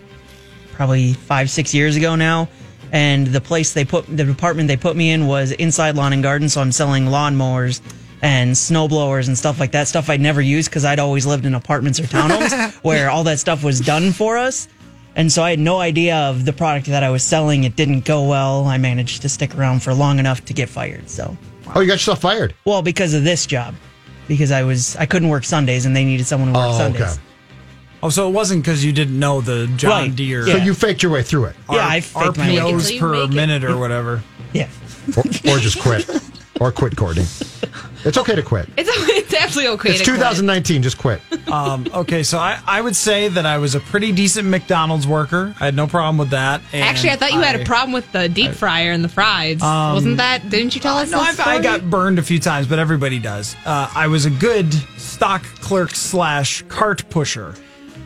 probably 0.72 1.14
five, 1.14 1.50
six 1.50 1.74
years 1.74 1.96
ago 1.96 2.14
now. 2.14 2.48
And 2.92 3.26
the 3.28 3.40
place 3.40 3.72
they 3.72 3.84
put, 3.84 4.06
the 4.06 4.24
department 4.24 4.68
they 4.68 4.76
put 4.76 4.96
me 4.96 5.10
in 5.10 5.26
was 5.26 5.52
inside 5.52 5.96
lawn 5.96 6.12
and 6.12 6.22
garden. 6.22 6.48
So 6.48 6.60
I'm 6.60 6.72
selling 6.72 7.06
lawnmowers 7.06 7.80
and 8.22 8.56
snow 8.56 8.86
blowers 8.88 9.28
and 9.28 9.36
stuff 9.38 9.58
like 9.60 9.72
that. 9.72 9.88
Stuff 9.88 10.08
I'd 10.10 10.20
never 10.20 10.40
used 10.40 10.68
because 10.70 10.84
I'd 10.84 10.98
always 10.98 11.26
lived 11.26 11.46
in 11.46 11.54
apartments 11.54 11.98
or 12.00 12.04
townhomes 12.04 12.72
where 12.84 13.10
all 13.10 13.24
that 13.24 13.38
stuff 13.38 13.64
was 13.64 13.80
done 13.80 14.12
for 14.12 14.36
us. 14.36 14.68
And 15.16 15.30
so 15.32 15.42
I 15.42 15.50
had 15.50 15.58
no 15.58 15.78
idea 15.80 16.16
of 16.16 16.44
the 16.44 16.52
product 16.52 16.86
that 16.86 17.02
I 17.02 17.10
was 17.10 17.22
selling. 17.24 17.64
It 17.64 17.74
didn't 17.76 18.04
go 18.04 18.28
well. 18.28 18.66
I 18.66 18.78
managed 18.78 19.22
to 19.22 19.28
stick 19.28 19.56
around 19.56 19.82
for 19.82 19.92
long 19.92 20.18
enough 20.18 20.44
to 20.44 20.52
get 20.54 20.68
fired. 20.68 21.10
So, 21.10 21.36
Oh, 21.74 21.80
you 21.80 21.86
got 21.86 21.94
yourself 21.94 22.20
fired. 22.20 22.54
well, 22.64 22.82
because 22.82 23.12
of 23.14 23.24
this 23.24 23.44
job, 23.46 23.74
because 24.28 24.52
I 24.52 24.62
was 24.62 24.94
I 24.96 25.06
couldn't 25.06 25.28
work 25.28 25.44
Sundays 25.44 25.84
and 25.86 25.96
they 25.96 26.04
needed 26.04 26.26
someone 26.26 26.52
to 26.52 26.58
work 26.58 26.68
Oh, 26.70 26.78
Sundays. 26.78 27.02
okay. 27.02 27.20
Oh, 28.02 28.08
so 28.08 28.28
it 28.28 28.32
wasn't 28.32 28.62
because 28.62 28.84
you 28.84 28.92
didn't 28.92 29.18
know 29.18 29.40
the 29.40 29.66
John 29.76 29.90
Right. 29.90 30.16
Deere 30.16 30.46
So 30.46 30.56
you 30.56 30.72
faked 30.74 31.02
your 31.02 31.12
way 31.12 31.22
through 31.22 31.46
it, 31.46 31.56
Yeah, 31.70 31.86
I 31.86 32.00
faked 32.00 32.38
my 32.38 32.46
way. 32.48 32.54
Make 32.54 32.58
it 32.58 32.74
RPOs 32.76 32.98
per 33.00 33.12
make 33.12 33.30
it. 33.30 33.34
minute 33.34 33.64
or 33.64 33.76
whatever. 33.76 34.22
Yeah. 34.52 34.68
or, 35.16 35.22
or 35.52 35.58
just 35.58 35.80
quit, 35.80 36.08
or 36.60 36.72
quit, 36.72 36.96
Courtney. 36.96 37.24
It's 38.04 38.16
okay 38.18 38.34
to 38.34 38.42
quit. 38.42 38.68
It's, 38.76 38.88
it's 38.92 39.34
absolutely 39.34 39.72
okay. 39.74 39.90
It's 39.90 39.98
to 40.00 40.04
quit. 40.04 40.16
2019. 40.16 40.82
Just 40.82 40.98
quit. 40.98 41.20
Um, 41.50 41.84
okay, 41.92 42.22
so 42.22 42.38
I, 42.38 42.60
I 42.64 42.80
would 42.80 42.94
say 42.94 43.26
that 43.26 43.44
I 43.44 43.58
was 43.58 43.74
a 43.74 43.80
pretty 43.80 44.12
decent 44.12 44.46
McDonald's 44.46 45.04
worker. 45.04 45.52
I 45.58 45.64
had 45.64 45.74
no 45.74 45.88
problem 45.88 46.16
with 46.16 46.30
that. 46.30 46.60
and 46.72 46.84
Actually, 46.84 47.10
I 47.10 47.16
thought 47.16 47.32
you 47.32 47.40
had 47.40 47.60
a 47.60 47.64
problem 47.64 47.92
with 47.92 48.10
the 48.12 48.28
deep 48.28 48.52
fryer 48.52 48.92
and 48.92 49.02
the 49.02 49.08
fries. 49.08 49.58
Wasn't 49.60 50.18
that? 50.18 50.48
Didn't 50.48 50.76
you 50.76 50.80
tell 50.80 50.96
us? 50.96 51.12
Um, 51.12 51.18
No, 51.18 51.24
this 51.26 51.40
I've, 51.40 51.46
I 51.48 51.60
story? 51.60 51.62
got 51.64 51.90
burned 51.90 52.20
a 52.20 52.22
few 52.22 52.38
times, 52.38 52.68
but 52.68 52.78
everybody 52.78 53.18
does. 53.18 53.56
Uh, 53.66 53.90
I 53.92 54.06
was 54.06 54.26
a 54.26 54.30
good 54.30 54.72
stock 54.96 55.42
clerk 55.60 55.90
slash 55.90 56.62
cart 56.68 57.02
pusher. 57.10 57.56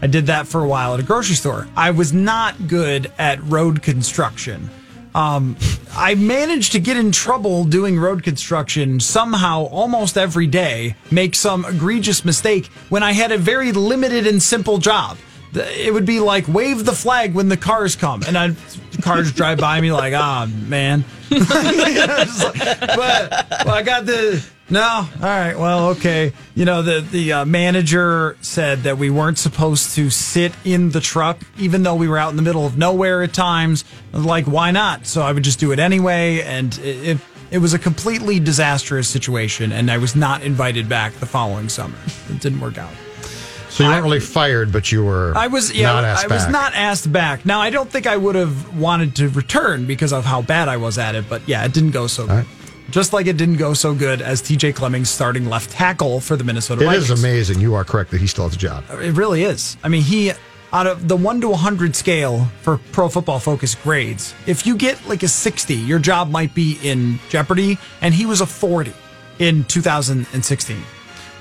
I 0.00 0.06
did 0.06 0.24
that 0.26 0.46
for 0.46 0.62
a 0.64 0.66
while 0.66 0.94
at 0.94 1.00
a 1.00 1.02
grocery 1.02 1.36
store. 1.36 1.68
I 1.76 1.90
was 1.90 2.14
not 2.14 2.66
good 2.66 3.12
at 3.18 3.42
road 3.44 3.82
construction. 3.82 4.70
Um, 5.14 5.56
I 5.92 6.16
managed 6.16 6.72
to 6.72 6.80
get 6.80 6.96
in 6.96 7.12
trouble 7.12 7.64
doing 7.64 7.98
road 7.98 8.24
construction 8.24 8.98
somehow 8.98 9.66
almost 9.66 10.18
every 10.18 10.48
day, 10.48 10.96
make 11.10 11.36
some 11.36 11.64
egregious 11.64 12.24
mistake 12.24 12.66
when 12.88 13.02
I 13.02 13.12
had 13.12 13.30
a 13.30 13.38
very 13.38 13.70
limited 13.72 14.26
and 14.26 14.42
simple 14.42 14.78
job. 14.78 15.16
It 15.54 15.94
would 15.94 16.04
be 16.04 16.18
like 16.18 16.48
wave 16.48 16.84
the 16.84 16.92
flag 16.92 17.34
when 17.34 17.48
the 17.48 17.56
cars 17.56 17.94
come, 17.94 18.24
and 18.26 18.36
I 18.36 18.56
cars 19.02 19.32
drive 19.32 19.58
by 19.58 19.80
me 19.80 19.92
like, 19.92 20.14
ah, 20.14 20.48
man. 20.66 21.04
But 21.30 21.46
I 23.68 23.82
got 23.82 24.06
the 24.06 24.44
no. 24.70 24.82
All 24.88 25.06
right. 25.20 25.54
Well, 25.58 25.88
okay. 25.90 26.32
You 26.54 26.64
know, 26.64 26.82
the 26.82 27.00
the 27.00 27.32
uh, 27.32 27.44
manager 27.44 28.36
said 28.40 28.80
that 28.84 28.98
we 28.98 29.10
weren't 29.10 29.38
supposed 29.38 29.94
to 29.96 30.10
sit 30.10 30.52
in 30.64 30.90
the 30.90 31.00
truck, 31.00 31.40
even 31.58 31.82
though 31.82 31.94
we 31.94 32.08
were 32.08 32.18
out 32.18 32.30
in 32.30 32.36
the 32.36 32.42
middle 32.42 32.66
of 32.66 32.78
nowhere 32.78 33.22
at 33.22 33.32
times. 33.34 33.84
Like, 34.12 34.46
why 34.46 34.70
not? 34.70 35.06
So 35.06 35.22
I 35.22 35.32
would 35.32 35.44
just 35.44 35.60
do 35.60 35.72
it 35.72 35.78
anyway, 35.78 36.40
and 36.42 36.76
it. 36.78 37.08
it 37.08 37.18
it 37.50 37.58
was 37.58 37.72
a 37.72 37.78
completely 37.78 38.40
disastrous 38.40 39.06
situation, 39.06 39.70
and 39.70 39.88
I 39.88 39.98
was 39.98 40.16
not 40.16 40.42
invited 40.42 40.88
back 40.88 41.12
the 41.14 41.26
following 41.26 41.68
summer. 41.68 41.96
It 42.28 42.40
didn't 42.40 42.58
work 42.58 42.78
out. 42.78 42.90
So 43.68 43.84
you 43.84 43.90
weren't 43.90 44.02
really 44.02 44.18
fired, 44.18 44.72
but 44.72 44.90
you 44.90 45.04
were. 45.04 45.32
I 45.36 45.46
was 45.46 45.72
yeah, 45.72 45.92
Not 45.92 46.04
asked 46.04 46.24
I 46.24 46.34
was 46.34 46.44
back. 46.44 46.52
not 46.52 46.74
asked 46.74 47.12
back. 47.12 47.44
Now 47.46 47.60
I 47.60 47.70
don't 47.70 47.88
think 47.88 48.06
I 48.08 48.16
would 48.16 48.34
have 48.34 48.76
wanted 48.78 49.14
to 49.16 49.28
return 49.28 49.86
because 49.86 50.12
of 50.12 50.24
how 50.24 50.42
bad 50.42 50.68
I 50.68 50.78
was 50.78 50.98
at 50.98 51.14
it, 51.14 51.26
but 51.28 51.46
yeah, 51.46 51.64
it 51.64 51.72
didn't 51.72 51.90
go 51.92 52.06
so 52.08 52.26
right. 52.26 52.46
Just 52.90 53.12
like 53.12 53.26
it 53.26 53.36
didn't 53.36 53.56
go 53.56 53.74
so 53.74 53.94
good 53.94 54.20
as 54.22 54.42
TJ 54.42 54.74
Clemmings 54.74 55.08
starting 55.10 55.46
left 55.46 55.70
tackle 55.70 56.20
for 56.20 56.36
the 56.36 56.44
Minnesota 56.44 56.82
It 56.82 56.86
Vikings. 56.86 57.10
is 57.10 57.18
amazing. 57.22 57.60
You 57.60 57.74
are 57.74 57.84
correct 57.84 58.10
that 58.12 58.20
he 58.20 58.26
still 58.26 58.44
has 58.44 58.54
a 58.54 58.58
job. 58.58 58.84
It 58.90 59.12
really 59.14 59.42
is. 59.42 59.76
I 59.82 59.88
mean, 59.88 60.02
he 60.02 60.32
out 60.72 60.86
of 60.86 61.08
the 61.08 61.16
1 61.16 61.40
to 61.40 61.48
100 61.50 61.94
scale 61.96 62.46
for 62.62 62.78
pro 62.92 63.08
football 63.08 63.38
focus 63.38 63.74
grades, 63.76 64.34
if 64.46 64.66
you 64.66 64.76
get 64.76 64.98
like 65.08 65.22
a 65.22 65.28
60, 65.28 65.74
your 65.74 65.98
job 66.00 66.30
might 66.30 66.52
be 66.54 66.78
in 66.82 67.18
jeopardy 67.30 67.78
and 68.00 68.12
he 68.12 68.26
was 68.26 68.40
a 68.40 68.46
40 68.46 68.92
in 69.38 69.64
2016. 69.64 70.76
All 70.76 70.82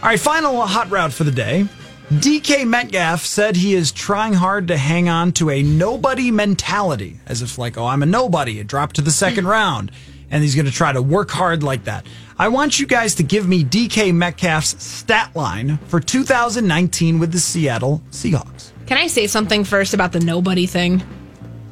right, 0.10 0.20
final 0.20 0.62
hot 0.62 0.90
route 0.92 1.12
for 1.14 1.24
the 1.24 1.32
day. 1.32 1.66
DK 2.12 2.68
Metcalf 2.68 3.22
said 3.22 3.56
he 3.56 3.74
is 3.74 3.92
trying 3.92 4.34
hard 4.34 4.68
to 4.68 4.78
hang 4.78 5.10
on 5.10 5.32
to 5.34 5.50
a 5.50 5.64
nobody 5.64 6.30
mentality, 6.32 7.18
as 7.26 7.42
if 7.42 7.58
like, 7.58 7.78
oh, 7.78 7.86
I'm 7.86 8.04
a 8.04 8.06
nobody, 8.06 8.60
it 8.60 8.68
dropped 8.68 8.98
to 8.98 9.02
the 9.02 9.10
second 9.12 9.48
round, 9.48 9.92
and 10.34 10.42
he's 10.42 10.56
going 10.56 10.66
to 10.66 10.72
try 10.72 10.92
to 10.92 11.02
work 11.02 11.30
hard 11.30 11.62
like 11.62 11.84
that. 11.84 12.08
I 12.40 12.48
want 12.48 12.80
you 12.80 12.88
guys 12.88 13.14
to 13.16 13.24
give 13.24 13.48
me 13.48 13.64
DK 13.64 14.14
Metcalf's 14.14 14.84
stat 14.84 15.34
line 15.36 15.78
for 15.86 16.00
2019 16.00 17.20
with 17.20 17.32
the 17.32 17.40
Seattle 17.40 18.02
Seahawks. 18.10 18.72
Can 18.88 18.98
I 18.98 19.06
say 19.06 19.28
something 19.28 19.64
first 19.64 19.94
about 19.94 20.12
the 20.12 20.20
nobody 20.20 20.66
thing? 20.66 21.04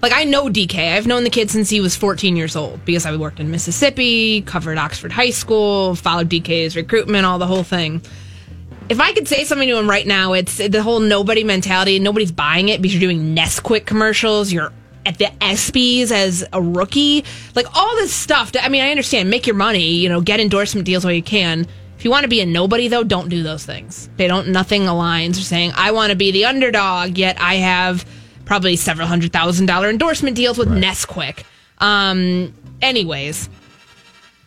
Like 0.04 0.14
I 0.14 0.26
know 0.26 0.46
DK. 0.46 0.96
I've 0.96 1.08
known 1.08 1.24
the 1.24 1.32
kid 1.32 1.50
since 1.50 1.72
he 1.72 1.82
was 1.82 1.96
14 1.96 2.36
years 2.36 2.56
old 2.56 2.86
because 2.86 3.08
I 3.08 3.16
worked 3.18 3.40
in 3.40 3.50
Mississippi, 3.50 4.44
covered 4.44 4.78
Oxford 4.78 5.12
High 5.12 5.32
School, 5.32 5.96
followed 5.96 6.30
DK's 6.30 6.76
recruitment, 6.76 7.26
all 7.26 7.40
the 7.40 7.48
whole 7.48 7.64
thing. 7.64 8.00
If 8.90 9.00
I 9.00 9.14
could 9.14 9.28
say 9.28 9.44
something 9.44 9.70
to 9.70 9.78
him 9.78 9.90
right 9.90 10.06
now, 10.06 10.34
it's 10.34 10.58
the 10.58 10.84
whole 10.84 11.00
nobody 11.00 11.44
mentality. 11.44 11.98
Nobody's 11.98 12.32
buying 12.32 12.70
it 12.70 12.80
because 12.80 12.94
you're 12.94 13.12
doing 13.12 13.36
Nesquik 13.36 13.88
commercials. 13.88 14.54
You're 14.54 14.72
at 15.06 15.18
the 15.18 15.26
ESPYS 15.26 16.12
as 16.12 16.46
a 16.54 16.62
rookie. 16.62 17.24
Like 17.56 17.68
all 17.76 17.96
this 17.96 18.14
stuff. 18.14 18.52
I 18.60 18.70
mean, 18.70 18.82
I 18.82 18.92
understand. 18.92 19.30
Make 19.30 19.48
your 19.48 19.56
money. 19.56 19.96
You 19.96 20.10
know, 20.10 20.22
get 20.22 20.40
endorsement 20.40 20.86
deals 20.86 21.04
while 21.04 21.14
you 21.14 21.24
can. 21.24 21.68
If 21.98 22.06
you 22.06 22.12
want 22.12 22.24
to 22.24 22.30
be 22.30 22.42
a 22.42 22.46
nobody, 22.46 22.88
though, 22.88 23.04
don't 23.04 23.30
do 23.30 23.44
those 23.44 23.66
things. 23.66 24.10
They 24.18 24.28
don't. 24.28 24.48
Nothing 24.50 24.84
aligns. 24.84 25.36
You're 25.36 25.44
saying 25.44 25.74
I 25.76 25.92
want 25.92 26.12
to 26.12 26.16
be 26.16 26.32
the 26.32 26.46
underdog, 26.46 27.18
yet 27.18 27.40
I 27.40 27.56
have 27.56 28.06
probably 28.46 28.76
several 28.76 29.08
hundred 29.08 29.32
thousand 29.32 29.68
dollar 29.68 29.90
endorsement 29.90 30.36
deals 30.36 30.58
with 30.58 30.70
Nesquik. 30.70 31.44
Um. 31.80 32.54
Anyways, 32.82 33.48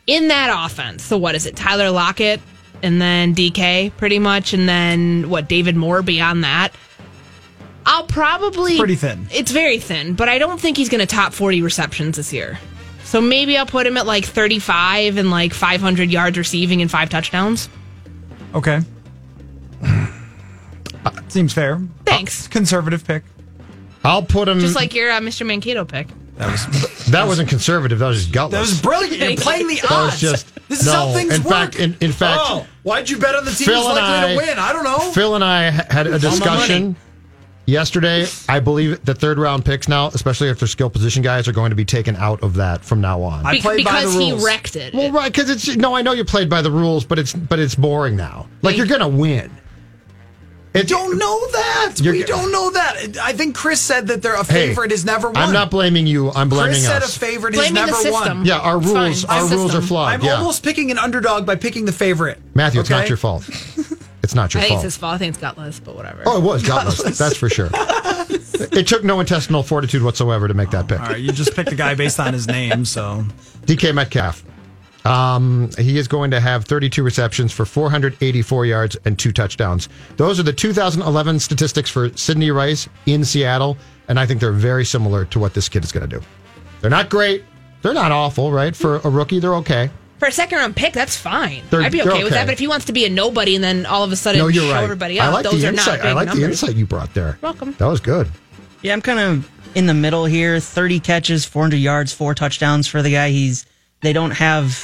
in 0.08 0.28
that 0.28 0.50
offense, 0.66 1.04
so 1.04 1.16
what 1.16 1.36
is 1.36 1.46
it? 1.46 1.54
Tyler 1.54 1.90
Lockett 1.90 2.40
and 2.82 3.00
then 3.00 3.34
DK, 3.34 3.96
pretty 3.96 4.18
much, 4.18 4.52
and 4.52 4.68
then 4.68 5.30
what? 5.30 5.48
David 5.48 5.76
Moore 5.76 6.02
beyond 6.02 6.44
that. 6.44 6.74
I'll 7.86 8.06
probably 8.06 8.78
pretty 8.78 8.96
thin. 8.96 9.26
It's 9.32 9.50
very 9.50 9.78
thin, 9.78 10.14
but 10.14 10.28
I 10.28 10.38
don't 10.38 10.60
think 10.60 10.76
he's 10.76 10.88
going 10.88 11.00
to 11.00 11.06
top 11.06 11.32
40 11.32 11.62
receptions 11.62 12.16
this 12.16 12.32
year. 12.32 12.58
So 13.04 13.20
maybe 13.20 13.56
I'll 13.58 13.66
put 13.66 13.86
him 13.86 13.96
at 13.96 14.06
like 14.06 14.24
35 14.24 15.18
and 15.18 15.30
like 15.30 15.52
500 15.52 16.10
yards 16.10 16.38
receiving 16.38 16.80
and 16.82 16.90
five 16.90 17.10
touchdowns. 17.10 17.68
Okay. 18.54 18.80
Seems 21.28 21.52
fair. 21.52 21.80
Thanks. 22.06 22.48
Conservative 22.48 23.04
pick. 23.04 23.24
I'll 24.04 24.22
put 24.22 24.48
him. 24.48 24.60
Just 24.60 24.76
like 24.76 24.94
your 24.94 25.10
uh, 25.10 25.20
Mr. 25.20 25.44
Mankato 25.46 25.84
pick. 25.84 26.08
That 26.36 26.50
was 26.50 27.06
that 27.06 27.26
wasn't 27.26 27.48
conservative. 27.48 27.98
That 28.00 28.08
was 28.08 28.22
just 28.22 28.32
gutless. 28.32 28.52
that 28.52 28.60
was 28.60 28.80
brilliant. 28.80 29.18
You're 29.18 29.36
playing 29.36 29.68
the 29.68 29.76
That 29.76 29.90
was 29.90 30.12
odds. 30.14 30.20
just- 30.20 30.68
this 30.68 30.80
is 30.80 30.86
no. 30.86 30.92
how 30.92 31.12
things 31.12 31.34
In 31.36 31.42
work. 31.42 31.52
fact- 31.52 31.76
in- 31.76 31.96
in 32.00 32.10
fact- 32.12 32.40
oh, 32.42 32.66
why'd 32.82 33.08
you 33.08 33.18
bet 33.18 33.34
on 33.34 33.44
the 33.44 33.52
team 33.52 33.66
Phil 33.66 33.76
who's 33.76 33.86
and 33.86 33.96
likely 33.96 34.14
I- 34.18 34.28
to 34.30 34.36
win? 34.36 34.58
I 34.58 34.72
don't 34.72 34.82
know. 34.84 34.98
Phil 35.12 35.34
and 35.36 35.44
I 35.44 35.70
had 35.70 36.06
a 36.06 36.18
discussion 36.18 36.96
yesterday. 37.66 38.26
I 38.48 38.60
believe 38.60 39.04
the 39.04 39.14
third 39.14 39.38
round 39.38 39.64
picks 39.64 39.88
now, 39.88 40.08
especially 40.08 40.48
if 40.48 40.58
they're 40.58 40.68
skill 40.68 40.90
position 40.90 41.22
guys, 41.22 41.48
are 41.48 41.52
going 41.52 41.70
to 41.70 41.76
be 41.76 41.84
taken 41.84 42.16
out 42.16 42.42
of 42.42 42.54
that 42.54 42.84
from 42.84 43.00
now 43.00 43.22
on. 43.22 43.44
I 43.46 43.52
Be- 43.52 43.60
played 43.60 43.84
by 43.84 44.02
the 44.04 44.06
because 44.08 44.14
he 44.14 44.44
wrecked 44.44 44.76
it. 44.76 44.94
well, 44.94 45.10
right, 45.12 45.32
because 45.32 45.50
it's 45.50 45.76
no. 45.76 45.94
I 45.94 46.02
know 46.02 46.12
you 46.12 46.24
played 46.24 46.48
by 46.50 46.62
the 46.62 46.70
rules, 46.70 47.04
but 47.04 47.18
it's 47.18 47.32
but 47.32 47.58
it's 47.58 47.74
boring 47.74 48.16
now. 48.16 48.46
Like 48.62 48.76
you're 48.76 48.86
gonna 48.86 49.08
win. 49.08 49.50
It, 50.74 50.88
don't 50.88 51.18
know 51.18 51.38
that. 51.52 51.94
We 52.02 52.24
don't 52.24 52.50
know 52.50 52.68
that. 52.72 53.16
I 53.22 53.32
think 53.32 53.54
Chris 53.54 53.80
said 53.80 54.08
that 54.08 54.22
they're 54.22 54.34
a 54.34 54.44
Hey, 54.44 54.66
favorite 54.70 54.90
has 54.90 55.04
never 55.04 55.28
won. 55.28 55.36
I'm 55.36 55.52
not 55.52 55.70
blaming 55.70 56.04
you. 56.08 56.32
I'm 56.32 56.48
blaming 56.48 56.72
us. 56.72 56.88
Chris 56.88 56.88
said 56.88 57.02
a 57.04 57.06
favorite 57.06 57.54
has 57.54 57.70
Blaming 57.70 57.74
the 57.74 57.86
never 57.92 57.96
system. 58.02 58.38
won. 58.38 58.44
yeah, 58.44 58.58
our 58.58 58.78
It's 58.78 58.86
rules. 58.88 59.22
fine. 59.24 59.38
Our 59.38 59.44
It's 59.44 59.54
rules 59.54 59.72
are 59.76 59.80
flawed. 59.82 60.14
I'm 60.14 60.22
yeah, 60.22 60.34
almost 60.34 60.64
picking 60.64 60.90
an 60.90 60.98
underdog 60.98 61.46
by 61.46 61.54
picking 61.54 61.84
the 61.84 61.92
favorite. 61.92 62.40
Matthew, 62.54 62.80
it's 62.80 62.90
not 62.90 63.08
your 63.08 63.16
fault. 63.18 63.48
It's 64.24 64.34
not 64.34 64.54
your 64.54 64.62
I 64.62 64.64
your 64.64 64.68
think 64.70 64.78
it's 64.78 64.94
his 64.94 64.96
fault. 64.96 65.14
I 65.14 65.18
think 65.18 65.34
it's 65.34 65.40
gutless, 65.40 65.78
but 65.78 65.94
whatever. 65.94 66.22
Oh, 66.26 66.38
it 66.38 66.42
was 66.42 66.62
gutless. 66.66 67.18
That's 67.18 67.36
for 67.36 67.48
sure. 67.48 67.70
It 68.72 68.86
took 68.86 69.04
no 69.04 69.20
intestinal 69.20 69.62
fortitude 69.62 70.02
whatsoever 70.02 70.48
to 70.48 70.54
make 70.54 70.70
that 70.70 70.88
pick. 70.88 71.00
All 71.00 71.08
right, 71.08 71.20
you 71.20 71.32
just 71.32 71.54
picked 71.54 71.70
a 71.72 71.74
guy 71.74 71.94
based 71.94 72.18
on 72.18 72.32
his 72.32 72.46
name, 72.46 72.84
so 72.84 73.24
DK 73.66 73.94
Metcalf. 73.94 74.44
Um, 75.04 75.70
he 75.76 75.98
is 75.98 76.08
going 76.08 76.30
to 76.30 76.40
have 76.40 76.64
32 76.64 77.02
receptions 77.02 77.52
for 77.52 77.64
484 77.66 78.66
yards 78.66 78.96
and 79.04 79.18
two 79.18 79.32
touchdowns. 79.32 79.88
Those 80.16 80.40
are 80.40 80.44
the 80.44 80.52
2011 80.52 81.40
statistics 81.40 81.90
for 81.90 82.16
Sidney 82.16 82.50
Rice 82.52 82.88
in 83.06 83.24
Seattle, 83.24 83.76
and 84.08 84.18
I 84.18 84.24
think 84.24 84.40
they're 84.40 84.52
very 84.52 84.84
similar 84.84 85.24
to 85.26 85.38
what 85.38 85.52
this 85.52 85.68
kid 85.68 85.84
is 85.84 85.92
going 85.92 86.08
to 86.08 86.18
do. 86.18 86.24
They're 86.80 86.90
not 86.90 87.10
great. 87.10 87.44
They're 87.82 87.92
not 87.94 88.12
awful, 88.12 88.50
right? 88.50 88.74
For 88.74 88.96
a 89.04 89.10
rookie, 89.10 89.40
they're 89.40 89.56
okay. 89.56 89.90
For 90.24 90.28
a 90.28 90.32
second 90.32 90.56
round 90.56 90.74
pick, 90.74 90.94
that's 90.94 91.14
fine. 91.14 91.62
They're- 91.68 91.82
I'd 91.82 91.92
be 91.92 91.98
they're 92.00 92.10
okay, 92.10 92.24
with 92.24 92.32
that. 92.32 92.46
But 92.46 92.54
if 92.54 92.58
he 92.58 92.66
wants 92.66 92.86
to 92.86 92.94
be 92.94 93.04
a 93.04 93.10
nobody 93.10 93.56
and 93.56 93.62
then 93.62 93.84
all 93.84 94.04
of 94.04 94.10
a 94.10 94.16
sudden 94.16 94.38
No, 94.38 94.48
you're 94.48 94.64
show 94.64 94.72
right. 94.72 94.82
everybody 94.82 95.20
I 95.20 95.28
like 95.28 95.44
those 95.44 95.60
the 95.60 95.66
are 95.66 95.70
insight. 95.72 95.98
not 95.98 96.02
big 96.02 96.06
I 96.06 96.12
like 96.14 96.32
the 96.32 96.44
insight 96.44 96.76
you 96.76 96.86
brought 96.86 97.12
there. 97.12 97.36
Welcome. 97.42 97.74
That 97.76 97.84
was 97.88 98.00
good. 98.00 98.30
Yeah, 98.80 98.94
I'm 98.94 99.02
kind 99.02 99.18
of 99.20 99.50
in 99.74 99.84
the 99.84 99.92
middle 99.92 100.24
here. 100.24 100.60
30 100.60 100.98
catches, 101.00 101.44
400 101.44 101.76
yards, 101.76 102.14
four 102.14 102.34
touchdowns 102.34 102.86
for 102.86 103.02
the 103.02 103.10
guy. 103.10 103.28
He's 103.32 103.66
they 104.00 104.14
don't 104.14 104.30
have 104.30 104.82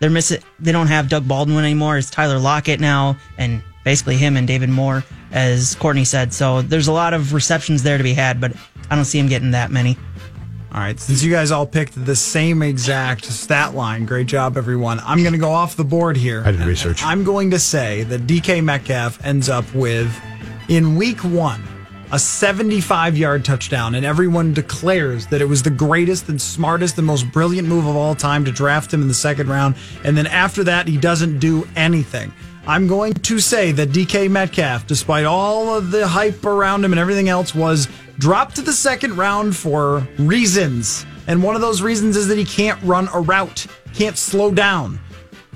they're 0.00 0.10
missing 0.10 0.42
they 0.58 0.72
don't 0.72 0.88
have 0.88 1.08
Doug 1.08 1.28
Baldwin 1.28 1.64
anymore. 1.64 1.96
It's 1.96 2.10
Tyler 2.10 2.40
Lockett 2.40 2.80
now 2.80 3.16
and 3.38 3.62
basically 3.84 4.16
him 4.16 4.36
and 4.36 4.48
David 4.48 4.68
Moore 4.68 5.04
as 5.30 5.76
Courtney 5.76 6.04
said. 6.04 6.34
So 6.34 6.60
there's 6.60 6.88
a 6.88 6.92
lot 6.92 7.14
of 7.14 7.34
receptions 7.34 7.84
there 7.84 7.98
to 7.98 8.02
be 8.04 8.14
had, 8.14 8.40
but 8.40 8.52
I 8.90 8.96
don't 8.96 9.04
see 9.04 9.20
him 9.20 9.28
getting 9.28 9.52
that 9.52 9.70
many. 9.70 9.96
All 10.74 10.80
right, 10.80 10.98
since 10.98 11.22
you 11.22 11.30
guys 11.30 11.50
all 11.50 11.66
picked 11.66 12.02
the 12.02 12.16
same 12.16 12.62
exact 12.62 13.26
stat 13.26 13.74
line, 13.74 14.06
great 14.06 14.26
job, 14.26 14.56
everyone. 14.56 15.00
I'm 15.00 15.20
going 15.20 15.34
to 15.34 15.38
go 15.38 15.50
off 15.50 15.76
the 15.76 15.84
board 15.84 16.16
here. 16.16 16.42
I 16.46 16.52
did 16.52 16.60
research. 16.62 17.04
I'm 17.04 17.24
going 17.24 17.50
to 17.50 17.58
say 17.58 18.04
that 18.04 18.22
DK 18.22 18.64
Metcalf 18.64 19.22
ends 19.22 19.50
up 19.50 19.70
with, 19.74 20.18
in 20.70 20.96
week 20.96 21.22
one, 21.24 21.62
a 22.10 22.18
75 22.18 23.18
yard 23.18 23.44
touchdown, 23.44 23.94
and 23.96 24.06
everyone 24.06 24.54
declares 24.54 25.26
that 25.26 25.42
it 25.42 25.44
was 25.44 25.62
the 25.62 25.68
greatest 25.68 26.30
and 26.30 26.40
smartest 26.40 26.96
and 26.96 27.06
most 27.06 27.30
brilliant 27.32 27.68
move 27.68 27.86
of 27.86 27.94
all 27.94 28.14
time 28.14 28.42
to 28.46 28.50
draft 28.50 28.94
him 28.94 29.02
in 29.02 29.08
the 29.08 29.14
second 29.14 29.50
round. 29.50 29.76
And 30.04 30.16
then 30.16 30.26
after 30.26 30.64
that, 30.64 30.88
he 30.88 30.96
doesn't 30.96 31.38
do 31.38 31.68
anything. 31.76 32.32
I'm 32.66 32.86
going 32.86 33.12
to 33.12 33.40
say 33.40 33.72
that 33.72 33.88
DK 33.88 34.30
Metcalf, 34.30 34.86
despite 34.86 35.24
all 35.24 35.74
of 35.76 35.90
the 35.90 36.06
hype 36.06 36.46
around 36.46 36.84
him 36.84 36.92
and 36.92 37.00
everything 37.00 37.28
else, 37.28 37.54
was 37.54 37.88
dropped 38.18 38.56
to 38.56 38.62
the 38.62 38.72
second 38.72 39.16
round 39.16 39.56
for 39.56 40.06
reasons. 40.18 41.06
And 41.26 41.42
one 41.42 41.54
of 41.54 41.60
those 41.60 41.82
reasons 41.82 42.16
is 42.16 42.28
that 42.28 42.38
he 42.38 42.44
can't 42.44 42.82
run 42.82 43.08
a 43.14 43.20
route, 43.20 43.66
can't 43.94 44.18
slow 44.18 44.50
down 44.50 44.98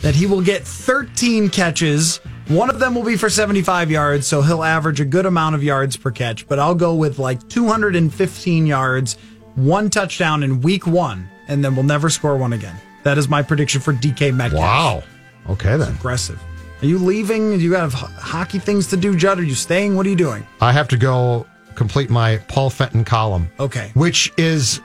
that 0.02 0.14
he 0.14 0.26
will 0.26 0.42
get 0.42 0.66
13 0.66 1.48
catches. 1.48 2.18
One 2.48 2.70
of 2.70 2.78
them 2.78 2.94
will 2.94 3.02
be 3.02 3.16
for 3.16 3.28
75 3.28 3.90
yards, 3.90 4.26
so 4.26 4.42
he'll 4.42 4.62
average 4.62 5.00
a 5.00 5.04
good 5.04 5.26
amount 5.26 5.54
of 5.54 5.64
yards 5.64 5.96
per 5.96 6.10
catch. 6.10 6.46
But 6.46 6.58
I'll 6.58 6.74
go 6.74 6.94
with 6.94 7.18
like 7.18 7.48
215 7.48 8.66
yards, 8.66 9.16
one 9.54 9.90
touchdown 9.90 10.42
in 10.42 10.60
week 10.60 10.86
one, 10.86 11.28
and 11.48 11.64
then 11.64 11.74
we'll 11.74 11.84
never 11.84 12.10
score 12.10 12.36
one 12.36 12.52
again. 12.52 12.76
That 13.02 13.18
is 13.18 13.28
my 13.28 13.42
prediction 13.42 13.80
for 13.80 13.92
DK 13.92 14.34
Metcalf. 14.34 14.60
Wow. 14.60 15.02
Okay, 15.48 15.76
then. 15.76 15.92
Aggressive. 15.94 16.40
Are 16.82 16.86
you 16.86 16.98
leaving? 16.98 17.56
Do 17.56 17.64
you 17.64 17.74
have 17.74 17.94
hockey 17.94 18.58
things 18.58 18.88
to 18.88 18.96
do, 18.96 19.16
Judd? 19.16 19.38
Are 19.38 19.44
you 19.44 19.54
staying? 19.54 19.96
What 19.96 20.06
are 20.06 20.10
you 20.10 20.16
doing? 20.16 20.46
I 20.60 20.72
have 20.72 20.88
to 20.88 20.96
go 20.96 21.46
complete 21.76 22.10
my 22.10 22.38
Paul 22.48 22.70
Fenton 22.70 23.04
column. 23.04 23.50
Okay. 23.60 23.90
Which 23.94 24.32
is, 24.36 24.78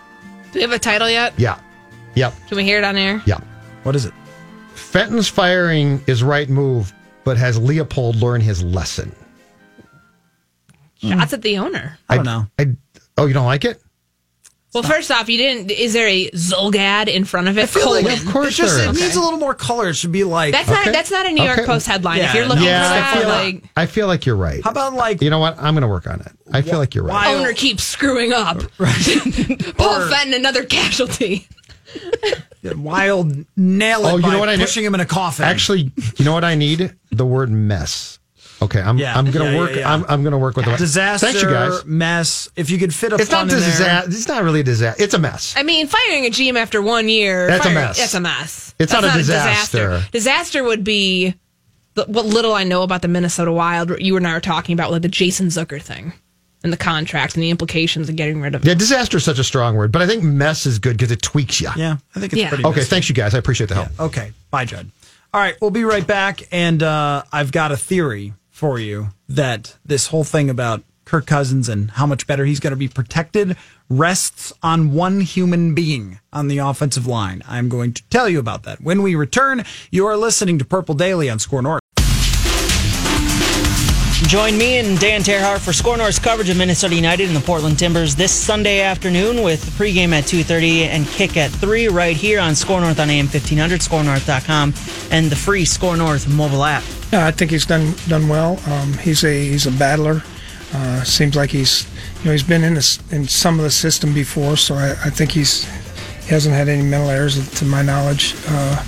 Do 0.52 0.60
we 0.60 0.62
have 0.62 0.72
a 0.72 0.80
title 0.80 1.10
yet? 1.10 1.34
yeah. 1.38 1.60
Yep. 2.16 2.34
Can 2.50 2.58
we 2.58 2.64
hear 2.66 2.78
it 2.78 2.84
on 2.84 2.98
air? 2.98 3.22
Yeah. 3.26 3.40
What 3.84 3.96
is 3.96 4.06
it? 4.06 4.14
Fenton's 4.74 5.30
firing 5.30 6.04
is 6.08 6.22
right 6.24 6.50
move, 6.50 6.94
but 7.24 7.38
has 7.38 7.58
Leipold 7.58 8.22
learned 8.22 8.44
his 8.44 8.62
lesson? 8.62 9.16
Shots 10.98 11.34
at 11.34 11.42
the 11.42 11.58
owner. 11.58 11.98
I 12.10 12.16
don't 12.18 12.26
know. 12.26 12.48
I, 12.60 12.76
oh, 13.18 13.26
you 13.26 13.34
don't 13.34 13.46
like 13.46 13.66
it? 13.66 13.82
Well, 14.74 14.84
first 14.84 15.12
off, 15.12 15.28
you 15.28 15.38
didn't. 15.38 15.70
Is 15.70 15.92
there 15.92 16.08
a 16.08 16.30
Zulgad 16.32 17.08
in 17.08 17.26
front 17.26 17.50
of 17.50 17.58
it? 17.58 17.70
Colon. 17.72 18.06
of 18.10 18.26
course 18.28 18.48
It's 18.48 18.58
just, 18.58 18.78
there 18.78 18.88
it 18.88 18.96
is. 18.96 19.02
needs 19.02 19.16
a 19.18 19.22
little 19.22 19.38
more 19.40 19.54
color. 19.54 19.90
It 19.90 19.96
should 19.96 20.14
be 20.14 20.24
like. 20.24 20.54
That's 20.54 20.70
Okay. 20.70 20.86
not. 20.86 20.94
That's 20.94 21.12
not 21.12 21.26
a 21.26 21.32
New 21.32 21.44
York 21.44 21.58
Okay. 21.60 21.66
Post 21.66 21.88
headline. 21.88 22.20
if 22.20 22.34
you're 22.34 22.46
looking 22.48 22.64
yeah, 22.64 22.88
for 22.88 22.94
I 22.94 23.00
that, 23.00 23.18
feel, 23.20 23.28
like 23.30 23.64
I 23.76 23.86
feel 23.86 24.08
like 24.08 24.26
you're 24.26 24.38
right. 24.38 24.64
how 24.64 24.72
about 24.72 24.94
like 24.94 25.22
You 25.22 25.30
know 25.30 25.40
what? 25.40 25.58
I'm 25.58 25.74
going 25.74 25.82
to 25.82 25.88
work 25.90 26.08
on 26.08 26.22
it. 26.22 26.32
I 26.54 26.62
feel 26.62 26.78
like 26.80 26.96
you're 26.96 27.04
right. 27.04 27.14
Why- 27.28 27.36
owner 27.36 27.52
keeps 27.54 27.84
screwing 27.84 28.32
up. 28.32 28.58
Paul 29.78 30.08
Fenton, 30.10 30.34
another 30.34 30.64
casualty. 30.64 31.48
wild 32.64 33.46
nail 33.58 34.06
it 34.06 34.12
Oh, 34.14 34.16
you 34.18 34.24
by 34.24 34.32
know 34.32 34.40
what 34.40 34.50
I 34.50 34.56
need? 34.56 34.62
pushing 34.62 34.86
him 34.86 34.94
in 34.96 35.02
a 35.02 35.06
coffin? 35.06 35.46
Actually, 35.46 35.92
you 36.18 36.26
know 36.26 36.34
what 36.34 36.44
I 36.46 36.56
need? 36.56 36.96
The 37.12 37.26
word 37.26 37.50
mess. 37.50 38.20
Okay, 38.62 38.80
I'm 38.82 38.98
Yeah, 38.98 39.18
I'm 39.18 39.32
gonna 39.32 39.52
yeah, 39.52 39.58
work. 39.58 39.72
yeah, 39.72 39.78
yeah. 39.80 39.94
I'm 39.94 40.06
I'm 40.08 40.24
gonna 40.24 40.38
work 40.38 40.56
with 40.56 40.66
the 40.66 40.78
disaster, 40.78 41.28
Thanks, 41.28 41.42
you 41.42 41.50
guys. 41.50 41.84
mess. 41.86 42.50
If 42.56 42.70
you 42.70 42.78
could 42.78 42.94
fit 42.94 43.12
a 43.12 43.16
It's 43.16 43.30
fun 43.30 43.48
not 43.48 43.54
in 43.56 43.60
there. 43.60 43.70
disaster. 43.70 44.10
It's 44.12 44.28
not 44.28 44.44
really 44.44 44.60
a 44.60 44.64
disaster. 44.64 45.04
It's 45.04 45.14
a 45.16 45.20
mess. 45.20 45.54
I 45.58 45.64
mean, 45.64 45.88
firing 45.88 46.26
a 46.26 46.30
GM 46.30 46.58
after 46.58 46.82
one 46.82 47.10
year. 47.10 47.48
That's 47.48 47.62
a 47.66 47.70
firing- 47.70 47.76
mess. 47.76 47.98
That's 47.98 48.14
a 48.14 48.20
mess. 48.20 48.76
It's 48.78 48.92
That's 48.92 49.04
not 49.04 49.16
a 49.16 49.18
disaster. 49.18 49.78
disaster. 49.90 50.12
Disaster 50.12 50.64
would 50.64 50.84
be 50.84 51.34
the, 51.96 52.06
what 52.06 52.26
little 52.26 52.54
I 52.54 52.64
know 52.64 52.84
about 52.84 53.02
the 53.02 53.08
Minnesota 53.08 53.52
Wild. 53.52 53.92
You 54.00 54.16
and 54.18 54.28
I 54.28 54.34
were 54.34 54.40
talking 54.40 54.74
about 54.74 54.92
like 54.92 55.02
the 55.02 55.08
Jason 55.10 55.48
Zucker 55.48 55.82
thing 55.82 56.14
and 56.64 56.72
the 56.72 56.78
contract 56.78 57.34
and 57.34 57.42
the 57.44 57.50
implications 57.50 58.10
of 58.10 58.16
getting 58.16 58.42
rid 58.42 58.54
of. 58.54 58.64
Yeah, 58.64 58.76
disaster 58.76 59.18
is 59.18 59.24
such 59.24 59.40
a 59.40 59.44
strong 59.44 59.76
word, 59.76 59.92
but 59.92 60.04
I 60.04 60.08
think 60.08 60.22
mess 60.22 60.68
is 60.68 60.78
good 60.78 60.96
because 60.98 61.12
it 61.12 61.24
tweaks 61.24 61.60
you. 61.62 61.70
Yeah, 61.76 61.98
I 62.16 62.20
think 62.20 62.34
it's 62.34 62.40
Yeah. 62.42 62.50
pretty. 62.50 62.64
Okay, 62.66 62.76
messy. 62.82 62.90
thanks 62.92 63.10
you 63.10 63.16
guys. 63.16 63.34
I 63.34 63.40
appreciate 63.40 63.68
the 63.68 63.76
help. 63.76 63.88
Okay, 64.00 64.32
bye, 64.52 64.66
Judd. 64.66 64.92
All 65.34 65.42
right, 65.42 65.56
we'll 65.62 65.72
be 65.72 65.84
right 65.86 66.06
back, 66.06 66.44
and 66.52 66.84
uh, 66.84 67.24
I've 67.32 67.52
got 67.52 67.72
a 67.72 67.78
theory 67.78 68.34
for 68.62 68.78
you 68.78 69.10
that 69.28 69.76
this 69.84 70.06
whole 70.06 70.24
thing 70.24 70.48
about 70.48 70.84
Kirk 71.04 71.26
Cousins 71.26 71.68
and 71.68 71.90
how 71.90 72.06
much 72.06 72.28
better 72.28 72.46
he's 72.46 72.60
going 72.60 72.70
to 72.70 72.78
be 72.78 72.88
protected 72.88 73.58
rests 73.90 74.54
on 74.62 74.94
one 74.94 75.22
human 75.22 75.74
being 75.74 76.20
on 76.32 76.48
the 76.48 76.60
offensive 76.60 77.08
line. 77.08 77.42
I'm 77.48 77.70
going 77.70 77.92
to 77.94 78.04
tell 78.12 78.30
you 78.30 78.38
about 78.38 78.62
that 78.64 78.80
when 78.80 79.02
we 79.02 79.16
return. 79.16 79.66
You 79.90 80.06
are 80.06 80.16
listening 80.16 80.60
to 80.60 80.66
Purple 80.66 80.94
Daily 80.94 81.28
on 81.28 81.40
Skor 81.40 81.64
North. 81.64 81.82
Join 84.28 84.58
me 84.58 84.78
and 84.78 84.98
Dan 85.00 85.22
Terhar 85.22 85.60
for 85.60 85.72
Skor 85.72 85.98
North's 85.98 86.20
coverage 86.20 86.50
of 86.50 86.56
Minnesota 86.56 86.96
United 86.96 87.28
and 87.28 87.36
the 87.36 87.42
Portland 87.42 87.78
Timbers 87.78 88.16
this 88.16 88.32
Sunday 88.32 88.80
afternoon 88.80 89.42
with 89.42 89.66
pregame 89.72 90.14
at 90.14 90.24
2.30 90.24 90.86
and 90.86 91.06
kick 91.08 91.36
at 91.36 91.50
3 91.52 91.90
right 91.90 92.16
here 92.16 92.40
on 92.40 92.54
Skor 92.54 92.80
North 92.80 93.00
on 93.00 93.10
AM 93.10 93.26
1500, 93.26 93.82
skornorth.com, 93.82 94.74
and 95.12 95.30
the 95.30 95.36
free 95.36 95.66
Skor 95.66 95.98
North 95.98 96.30
mobile 96.30 96.64
app. 96.64 96.84
Yeah, 97.12 97.28
I 97.28 97.32
think 97.32 97.52
he's 97.52 97.66
done 97.66 97.94
done 98.08 98.30
well. 98.30 98.60
Um, 98.68 98.94
he's 98.94 99.24
a 99.26 99.50
he's 99.50 99.68
a 99.68 99.72
battler. 99.72 100.24
Uh, 100.74 101.04
seems 101.04 101.36
like 101.36 101.50
he's 101.50 101.86
you 102.20 102.26
know 102.26 102.32
he's 102.32 102.44
been 102.44 102.64
in 102.64 102.76
this 102.76 103.00
in 103.12 103.28
some 103.28 103.58
of 103.58 103.64
the 103.64 103.72
system 103.72 104.14
before, 104.14 104.56
so 104.56 104.76
I, 104.76 104.92
I 104.92 105.10
think 105.10 105.32
he's 105.32 105.66
he 106.24 106.30
hasn't 106.30 106.56
had 106.56 106.70
any 106.70 106.84
mental 106.84 107.10
errors 107.10 107.50
to 107.60 107.66
my 107.66 107.82
knowledge. 107.82 108.36
Uh, 108.48 108.82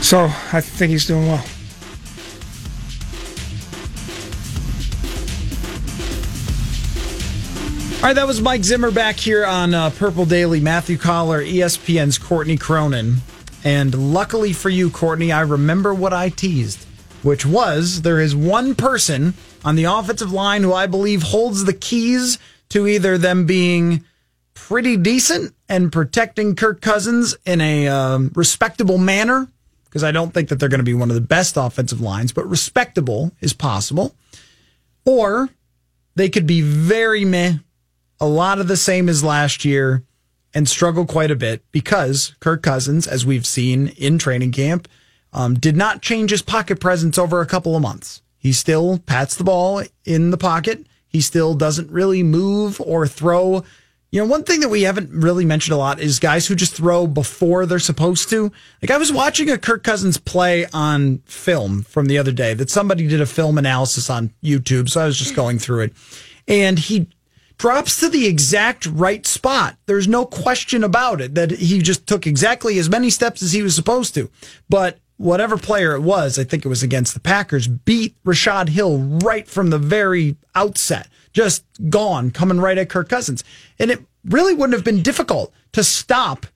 so 0.00 0.24
I 0.52 0.60
think 0.60 0.90
he's 0.90 1.06
doing 1.06 1.28
well. 1.28 1.44
All 8.02 8.08
right, 8.08 8.16
that 8.16 8.26
was 8.26 8.40
Mike 8.42 8.64
Zimmer 8.64 8.90
back 8.90 9.14
here 9.14 9.46
on 9.46 9.72
uh, 9.74 9.90
Purple 9.90 10.24
Daily. 10.24 10.58
Matthew 10.58 10.98
Coller, 10.98 11.40
ESPN's 11.40 12.18
Courtney 12.18 12.56
Cronin. 12.56 13.18
And 13.62 14.12
luckily 14.12 14.52
for 14.52 14.70
you, 14.70 14.90
Courtney, 14.90 15.30
I 15.30 15.42
remember 15.42 15.94
what 15.94 16.12
I 16.12 16.28
teased, 16.28 16.84
which 17.22 17.46
was 17.46 18.02
there 18.02 18.18
is 18.18 18.34
one 18.34 18.74
person 18.74 19.34
on 19.64 19.76
the 19.76 19.84
offensive 19.84 20.32
line 20.32 20.64
who 20.64 20.72
I 20.72 20.88
believe 20.88 21.22
holds 21.22 21.64
the 21.64 21.72
keys 21.72 22.40
to 22.70 22.88
either 22.88 23.18
them 23.18 23.46
being 23.46 24.04
pretty 24.52 24.96
decent 24.96 25.54
and 25.68 25.92
protecting 25.92 26.56
Kirk 26.56 26.80
Cousins 26.80 27.36
in 27.46 27.60
a 27.60 27.86
um, 27.86 28.32
respectable 28.34 28.98
manner, 28.98 29.46
because 29.84 30.02
I 30.02 30.10
don't 30.10 30.34
think 30.34 30.48
that 30.48 30.58
they're 30.58 30.68
going 30.68 30.80
to 30.80 30.84
be 30.84 30.92
one 30.92 31.10
of 31.10 31.14
the 31.14 31.20
best 31.20 31.56
offensive 31.56 32.00
lines, 32.00 32.32
but 32.32 32.50
respectable 32.50 33.30
is 33.40 33.52
possible. 33.52 34.16
Or 35.04 35.50
they 36.16 36.28
could 36.28 36.48
be 36.48 36.62
very 36.62 37.24
meh, 37.24 37.58
a 38.22 38.26
lot 38.26 38.60
of 38.60 38.68
the 38.68 38.76
same 38.76 39.08
as 39.08 39.24
last 39.24 39.64
year, 39.64 40.04
and 40.54 40.68
struggle 40.68 41.06
quite 41.06 41.30
a 41.30 41.36
bit 41.36 41.64
because 41.72 42.36
Kirk 42.38 42.62
Cousins, 42.62 43.08
as 43.08 43.26
we've 43.26 43.46
seen 43.46 43.88
in 43.96 44.16
training 44.16 44.52
camp, 44.52 44.86
um, 45.32 45.54
did 45.54 45.76
not 45.76 46.02
change 46.02 46.30
his 46.30 46.42
pocket 46.42 46.78
presence 46.78 47.18
over 47.18 47.40
a 47.40 47.46
couple 47.46 47.74
of 47.74 47.82
months. 47.82 48.22
He 48.38 48.52
still 48.52 48.98
pats 48.98 49.34
the 49.34 49.44
ball 49.44 49.82
in 50.04 50.30
the 50.30 50.38
pocket. 50.38 50.86
He 51.08 51.20
still 51.20 51.54
doesn't 51.54 51.90
really 51.90 52.22
move 52.22 52.80
or 52.80 53.08
throw. 53.08 53.64
You 54.10 54.20
know, 54.20 54.26
one 54.26 54.44
thing 54.44 54.60
that 54.60 54.68
we 54.68 54.82
haven't 54.82 55.10
really 55.10 55.44
mentioned 55.44 55.74
a 55.74 55.78
lot 55.78 55.98
is 55.98 56.20
guys 56.20 56.46
who 56.46 56.54
just 56.54 56.74
throw 56.74 57.08
before 57.08 57.66
they're 57.66 57.78
supposed 57.80 58.28
to. 58.30 58.52
Like 58.82 58.90
I 58.90 58.98
was 58.98 59.12
watching 59.12 59.50
a 59.50 59.58
Kirk 59.58 59.82
Cousins 59.82 60.18
play 60.18 60.66
on 60.72 61.18
film 61.24 61.82
from 61.82 62.06
the 62.06 62.18
other 62.18 62.32
day 62.32 62.54
that 62.54 62.70
somebody 62.70 63.08
did 63.08 63.20
a 63.20 63.26
film 63.26 63.58
analysis 63.58 64.10
on 64.10 64.32
YouTube. 64.44 64.90
So 64.90 65.00
I 65.00 65.06
was 65.06 65.18
just 65.18 65.34
going 65.34 65.58
through 65.58 65.80
it 65.80 65.92
and 66.46 66.78
he 66.78 67.08
drops 67.62 68.00
to 68.00 68.08
the 68.08 68.26
exact 68.26 68.86
right 68.86 69.24
spot. 69.24 69.76
There's 69.86 70.08
no 70.08 70.26
question 70.26 70.82
about 70.82 71.20
it 71.20 71.36
that 71.36 71.52
he 71.52 71.78
just 71.78 72.08
took 72.08 72.26
exactly 72.26 72.76
as 72.76 72.90
many 72.90 73.08
steps 73.08 73.40
as 73.40 73.52
he 73.52 73.62
was 73.62 73.72
supposed 73.72 74.14
to. 74.14 74.28
But 74.68 74.98
whatever 75.16 75.56
player 75.56 75.94
it 75.94 76.00
was, 76.00 76.40
I 76.40 76.42
think 76.42 76.64
it 76.64 76.68
was 76.68 76.82
against 76.82 77.14
the 77.14 77.20
Packers, 77.20 77.68
beat 77.68 78.16
Rashod 78.24 78.70
Hill 78.70 78.98
right 78.98 79.46
from 79.46 79.70
the 79.70 79.78
very 79.78 80.34
outset. 80.56 81.06
Just 81.32 81.64
gone, 81.88 82.32
coming 82.32 82.58
right 82.58 82.76
at 82.76 82.88
Kirk 82.88 83.08
Cousins. 83.08 83.44
And 83.78 83.92
it 83.92 84.00
really 84.24 84.54
wouldn't 84.54 84.74
have 84.74 84.84
been 84.84 85.00
difficult 85.00 85.54
to 85.70 85.84
stop 85.84 86.46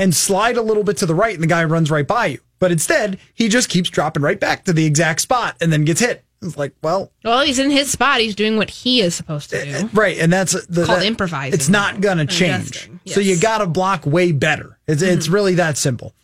and 0.00 0.14
slide 0.14 0.56
a 0.56 0.62
little 0.62 0.82
bit 0.82 0.96
to 0.96 1.06
the 1.06 1.14
right 1.14 1.34
and 1.34 1.42
the 1.42 1.46
guy 1.46 1.62
runs 1.62 1.90
right 1.90 2.06
by 2.06 2.26
you. 2.26 2.38
But 2.58 2.72
instead, 2.72 3.18
he 3.34 3.48
just 3.48 3.68
keeps 3.68 3.88
dropping 3.88 4.22
right 4.22 4.38
back 4.40 4.64
to 4.64 4.72
the 4.72 4.84
exact 4.84 5.20
spot 5.20 5.56
and 5.60 5.72
then 5.72 5.84
gets 5.84 6.00
hit. 6.00 6.24
It's 6.42 6.56
like, 6.56 6.72
well, 6.82 7.12
Well, 7.24 7.42
he's 7.42 7.58
in 7.58 7.70
his 7.70 7.90
spot. 7.90 8.20
He's 8.20 8.34
doing 8.34 8.56
what 8.56 8.70
he 8.70 9.00
is 9.02 9.14
supposed 9.14 9.50
to 9.50 9.62
do. 9.64 9.88
right, 9.92 10.18
and 10.18 10.32
that's 10.32 10.52
the, 10.66 10.84
Called 10.86 11.00
that- 11.00 11.06
improvising 11.06 11.52
It's 11.54 11.68
not 11.68 12.00
going 12.00 12.18
to 12.18 12.26
change. 12.26 12.68
Adjusting, 12.70 13.00
So 13.06 13.20
you 13.20 13.38
got 13.38 13.58
to 13.58 13.66
block 13.66 14.06
way 14.06 14.32
better. 14.32 14.78
It's 14.86 15.02
it's 15.02 15.26
Mm-hmm. 15.26 15.34
really 15.34 15.54
that 15.56 15.76
simple. 15.76 16.14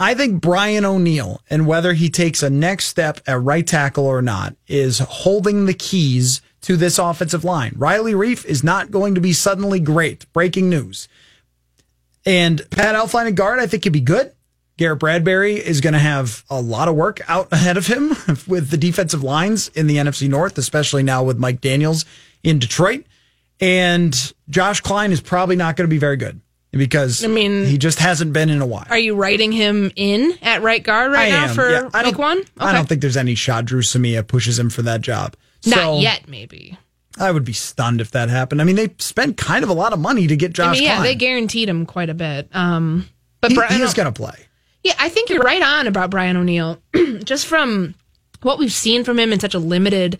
I 0.00 0.14
think 0.14 0.40
Brian 0.40 0.84
O'Neill 0.84 1.40
and 1.50 1.66
whether 1.66 1.92
he 1.94 2.08
takes 2.08 2.40
a 2.44 2.48
next 2.50 2.84
step 2.86 3.20
at 3.26 3.42
right 3.42 3.66
tackle 3.66 4.06
or 4.06 4.22
not 4.22 4.54
is 4.68 5.00
holding 5.00 5.66
the 5.66 5.74
keys 5.74 6.40
to 6.62 6.76
this 6.76 6.98
offensive 7.00 7.42
line. 7.42 7.72
Riley 7.76 8.12
Reiff 8.14 8.44
is 8.44 8.62
not 8.62 8.92
going 8.92 9.16
to 9.16 9.20
be 9.20 9.32
suddenly 9.32 9.80
great. 9.80 10.32
Breaking 10.32 10.70
news. 10.70 11.08
And 12.26 12.62
Pat 12.70 12.94
Elflein 12.94 13.26
at 13.28 13.34
guard, 13.34 13.58
I 13.58 13.66
think 13.66 13.82
could 13.82 13.92
be 13.92 14.00
good. 14.00 14.32
Garrett 14.76 15.00
Bradbury 15.00 15.56
is 15.56 15.80
going 15.80 15.94
to 15.94 15.98
have 15.98 16.44
a 16.48 16.60
lot 16.60 16.86
of 16.88 16.94
work 16.94 17.20
out 17.28 17.48
ahead 17.52 17.76
of 17.76 17.86
him 17.86 18.10
with 18.46 18.70
the 18.70 18.76
defensive 18.76 19.22
lines 19.24 19.68
in 19.68 19.86
the 19.88 19.96
NFC 19.96 20.28
North, 20.28 20.56
especially 20.56 21.02
now 21.02 21.24
with 21.24 21.36
Mike 21.38 21.60
Daniels 21.60 22.04
in 22.44 22.58
Detroit. 22.60 23.04
And 23.60 24.14
Josh 24.48 24.80
Kline 24.80 25.10
is 25.10 25.20
probably 25.20 25.56
not 25.56 25.76
going 25.76 25.88
to 25.88 25.90
be 25.92 25.98
very 25.98 26.16
good 26.16 26.40
because 26.70 27.24
I 27.24 27.28
mean- 27.28 27.64
he 27.66 27.76
just 27.76 27.98
hasn't 27.98 28.32
been 28.32 28.50
in 28.50 28.60
a 28.60 28.66
while. 28.66 28.86
Are 28.88 28.98
you 28.98 29.16
writing 29.16 29.50
him 29.50 29.90
in 29.96 30.34
at 30.42 30.62
right 30.62 30.82
guard 30.82 31.10
right 31.12 31.26
I 31.26 31.30
now 31.30 31.44
am, 31.46 31.54
for 31.56 31.68
yeah. 31.70 31.90
I 31.92 32.04
week 32.04 32.16
don't- 32.16 32.48
I 32.58 32.72
don't 32.72 32.88
think 32.88 33.00
there's 33.00 33.16
any 33.16 33.34
shot 33.34 33.64
Dru 33.64 33.80
Samia 33.82 34.24
pushes 34.24 34.58
him 34.58 34.70
for 34.70 34.82
that 34.82 35.00
job. 35.00 35.34
Not 35.66 35.74
So, 35.76 35.98
yet, 35.98 36.28
maybe. 36.28 36.78
I 37.18 37.30
would 37.30 37.44
be 37.44 37.52
stunned 37.52 38.00
if 38.00 38.10
that 38.12 38.28
happened. 38.28 38.60
I 38.60 38.64
mean, 38.64 38.76
they 38.76 38.94
spent 38.98 39.36
kind 39.36 39.62
of 39.64 39.70
a 39.70 39.74
lot 39.74 39.92
of 39.92 39.98
money 39.98 40.26
to 40.26 40.36
get 40.36 40.52
Josh 40.52 40.66
I 40.66 40.72
mean, 40.72 40.82
yeah, 40.82 40.96
Kline. 40.96 41.02
they 41.04 41.14
guaranteed 41.14 41.68
him 41.68 41.86
quite 41.86 42.10
a 42.10 42.14
bit. 42.14 42.48
Um, 42.52 43.08
but 43.40 43.50
he, 43.50 43.56
Brian, 43.56 43.72
he 43.72 43.82
is 43.82 43.94
going 43.94 44.06
to 44.06 44.12
play. 44.12 44.46
yeah, 44.84 44.94
I 44.98 45.08
think 45.08 45.30
you're 45.30 45.42
right 45.42 45.62
on 45.62 45.86
about 45.86 46.10
Brian 46.10 46.36
O'Neill. 46.36 46.80
Just 47.24 47.46
from 47.46 47.94
what 48.42 48.58
we've 48.58 48.72
seen 48.72 49.04
from 49.04 49.18
him 49.18 49.32
in 49.32 49.40
such 49.40 49.54
a 49.54 49.58
limited, 49.58 50.18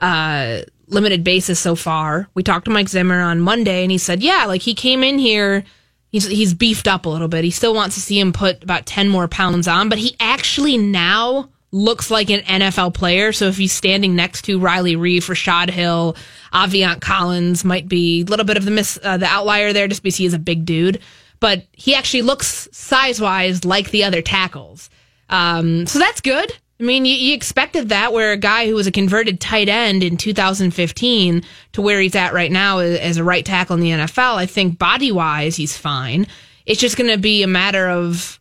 uh, 0.00 0.60
limited 0.86 1.24
basis 1.24 1.58
so 1.58 1.74
far. 1.74 2.28
We 2.34 2.42
talked 2.42 2.66
to 2.66 2.70
Mike 2.70 2.88
Zimmer 2.88 3.20
on 3.20 3.40
Monday, 3.40 3.82
and 3.82 3.90
he 3.90 3.98
said, 3.98 4.22
yeah, 4.22 4.44
like 4.46 4.62
he 4.62 4.74
came 4.74 5.02
in 5.02 5.18
here. 5.18 5.64
He's, 6.10 6.26
he's 6.26 6.54
beefed 6.54 6.86
up 6.86 7.06
a 7.06 7.08
little 7.08 7.26
bit. 7.26 7.42
He 7.42 7.50
still 7.50 7.74
wants 7.74 7.96
to 7.96 8.00
see 8.00 8.20
him 8.20 8.32
put 8.32 8.62
about 8.62 8.86
10 8.86 9.08
more 9.08 9.26
pounds 9.26 9.66
on, 9.66 9.88
but 9.88 9.98
he 9.98 10.14
actually 10.20 10.78
now 10.78 11.48
looks 11.74 12.08
like 12.08 12.30
an 12.30 12.40
NFL 12.42 12.94
player. 12.94 13.32
So 13.32 13.46
if 13.48 13.56
he's 13.56 13.72
standing 13.72 14.14
next 14.14 14.42
to 14.42 14.60
Riley 14.60 14.94
Reiff, 14.94 15.28
Rashod 15.28 15.70
Hill, 15.70 16.16
Aviante 16.52 17.00
Collins 17.00 17.64
might 17.64 17.88
be 17.88 18.20
a 18.20 18.24
little 18.24 18.46
bit 18.46 18.56
of 18.56 18.64
the 18.64 18.70
miss, 18.70 18.96
uh, 19.02 19.16
the 19.16 19.26
outlier 19.26 19.72
there 19.72 19.88
just 19.88 20.02
because 20.02 20.16
he 20.16 20.24
is 20.24 20.34
a 20.34 20.38
big 20.38 20.64
dude, 20.64 21.00
but 21.40 21.66
he 21.72 21.96
actually 21.96 22.22
looks 22.22 22.68
size 22.70 23.20
wise 23.20 23.64
like 23.64 23.90
the 23.90 24.04
other 24.04 24.22
tackles. 24.22 24.88
Um, 25.28 25.84
so 25.86 25.98
that's 25.98 26.20
good. 26.20 26.56
I 26.78 26.84
mean, 26.84 27.04
you, 27.04 27.14
you 27.14 27.34
expected 27.34 27.88
that 27.88 28.12
where 28.12 28.30
a 28.30 28.36
guy 28.36 28.68
who 28.68 28.76
was 28.76 28.86
a 28.86 28.92
converted 28.92 29.40
tight 29.40 29.68
end 29.68 30.04
in 30.04 30.16
2015 30.16 31.42
to 31.72 31.82
where 31.82 32.00
he's 32.00 32.14
at 32.14 32.32
right 32.32 32.52
now 32.52 32.78
as 32.78 33.16
a 33.16 33.24
right 33.24 33.44
tackle 33.44 33.74
in 33.74 33.80
the 33.80 33.90
NFL. 33.90 34.36
I 34.36 34.46
think 34.46 34.78
body 34.78 35.10
wise, 35.10 35.56
he's 35.56 35.76
fine. 35.76 36.28
It's 36.66 36.80
just 36.80 36.96
going 36.96 37.10
to 37.10 37.18
be 37.18 37.42
a 37.42 37.48
matter 37.48 37.88
of 37.88 38.38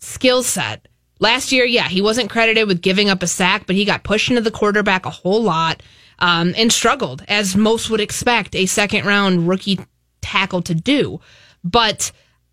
skill 0.00 0.42
set. 0.42 0.88
Last 1.20 1.52
year, 1.52 1.64
yeah, 1.64 1.86
he 1.86 2.00
wasn't 2.00 2.30
credited 2.30 2.66
with 2.66 2.80
giving 2.80 3.10
up 3.10 3.22
a 3.22 3.26
sack, 3.26 3.66
but 3.66 3.76
he 3.76 3.84
got 3.84 4.02
pushed 4.02 4.30
into 4.30 4.40
the 4.40 4.50
quarterback 4.50 5.04
a 5.04 5.10
whole 5.10 5.42
lot 5.42 5.82
um, 6.18 6.54
and 6.56 6.72
struggled, 6.72 7.22
as 7.28 7.54
most 7.54 7.90
would 7.90 8.00
expect 8.00 8.56
a 8.56 8.66
second 8.66 9.04
round 9.04 9.46
rookie 9.46 9.78
tackle 10.22 10.62
to 10.62 10.74
do. 10.74 11.20
But 11.62 12.10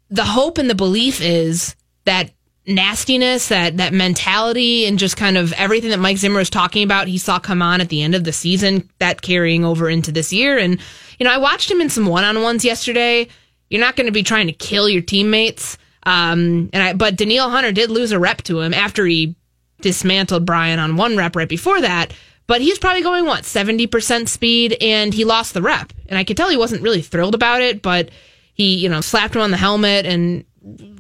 the 0.10 0.26
hope 0.26 0.58
and 0.58 0.70
the 0.70 0.76
belief 0.76 1.22
is 1.22 1.76
that 2.06 2.32
nastiness, 2.66 3.48
that 3.48 3.78
that 3.78 3.94
mentality, 3.94 4.86
and 4.86 5.00
just 5.00 5.16
kind 5.16 5.38
of 5.38 5.54
everything 5.54 5.92
that 5.92 6.00
Mike 6.00 6.18
Zimmer 6.18 6.40
was 6.40 6.50
talking 6.50 6.84
about, 6.84 7.08
he 7.08 7.18
saw 7.18 7.40
come 7.40 7.62
on 7.62 7.80
at 7.80 7.88
the 7.88 8.02
end 8.02 8.16
of 8.16 8.26
the 8.26 8.34
season, 8.34 8.90
that 9.00 9.22
carrying 9.22 9.64
over 9.64 9.90
into 9.90 10.12
this 10.12 10.34
year. 10.34 10.58
And 10.58 10.80
you 11.20 11.24
know, 11.24 11.32
I 11.32 11.38
watched 11.38 11.72
him 11.72 11.80
in 11.80 11.90
some 11.90 12.06
one 12.06 12.26
on 12.26 12.42
ones 12.42 12.66
yesterday. 12.66 13.30
You're 13.70 13.82
not 13.82 13.96
going 13.96 14.08
to 14.08 14.14
be 14.14 14.24
trying 14.24 14.48
to 14.48 14.54
kill 14.54 14.90
your 14.90 15.02
teammates. 15.02 15.78
Um, 16.08 16.70
and 16.72 16.82
I, 16.82 16.94
but 16.94 17.18
Danielle 17.18 17.50
Hunter 17.50 17.74
did 17.74 17.92
lose 17.92 18.14
a 18.14 18.20
rep 18.20 18.42
to 18.44 18.62
him 18.62 18.74
after 18.74 19.06
he 19.06 19.36
dismantled 19.82 20.46
Brian 20.46 20.80
on 20.80 20.96
one 20.96 21.18
rep 21.18 21.36
right 21.36 21.50
before 21.50 21.82
that. 21.82 22.14
But 22.48 22.62
he's 22.62 22.80
probably 22.80 23.04
going 23.04 23.26
what 23.26 23.44
seventy 23.44 23.88
percent 23.88 24.30
speed, 24.30 24.78
and 24.80 25.14
he 25.14 25.26
lost 25.26 25.54
the 25.54 25.62
rep. 25.62 25.92
And 26.08 26.18
I 26.18 26.24
could 26.24 26.38
tell 26.38 26.50
he 26.50 26.56
wasn't 26.56 26.82
really 26.82 27.02
thrilled 27.02 27.36
about 27.36 27.62
it, 27.62 27.82
but 27.82 28.10
he, 28.54 28.76
you 28.76 28.88
know, 28.88 29.02
slapped 29.02 29.36
him 29.36 29.42
on 29.42 29.52
the 29.52 29.58
helmet 29.58 30.06
and 30.06 30.46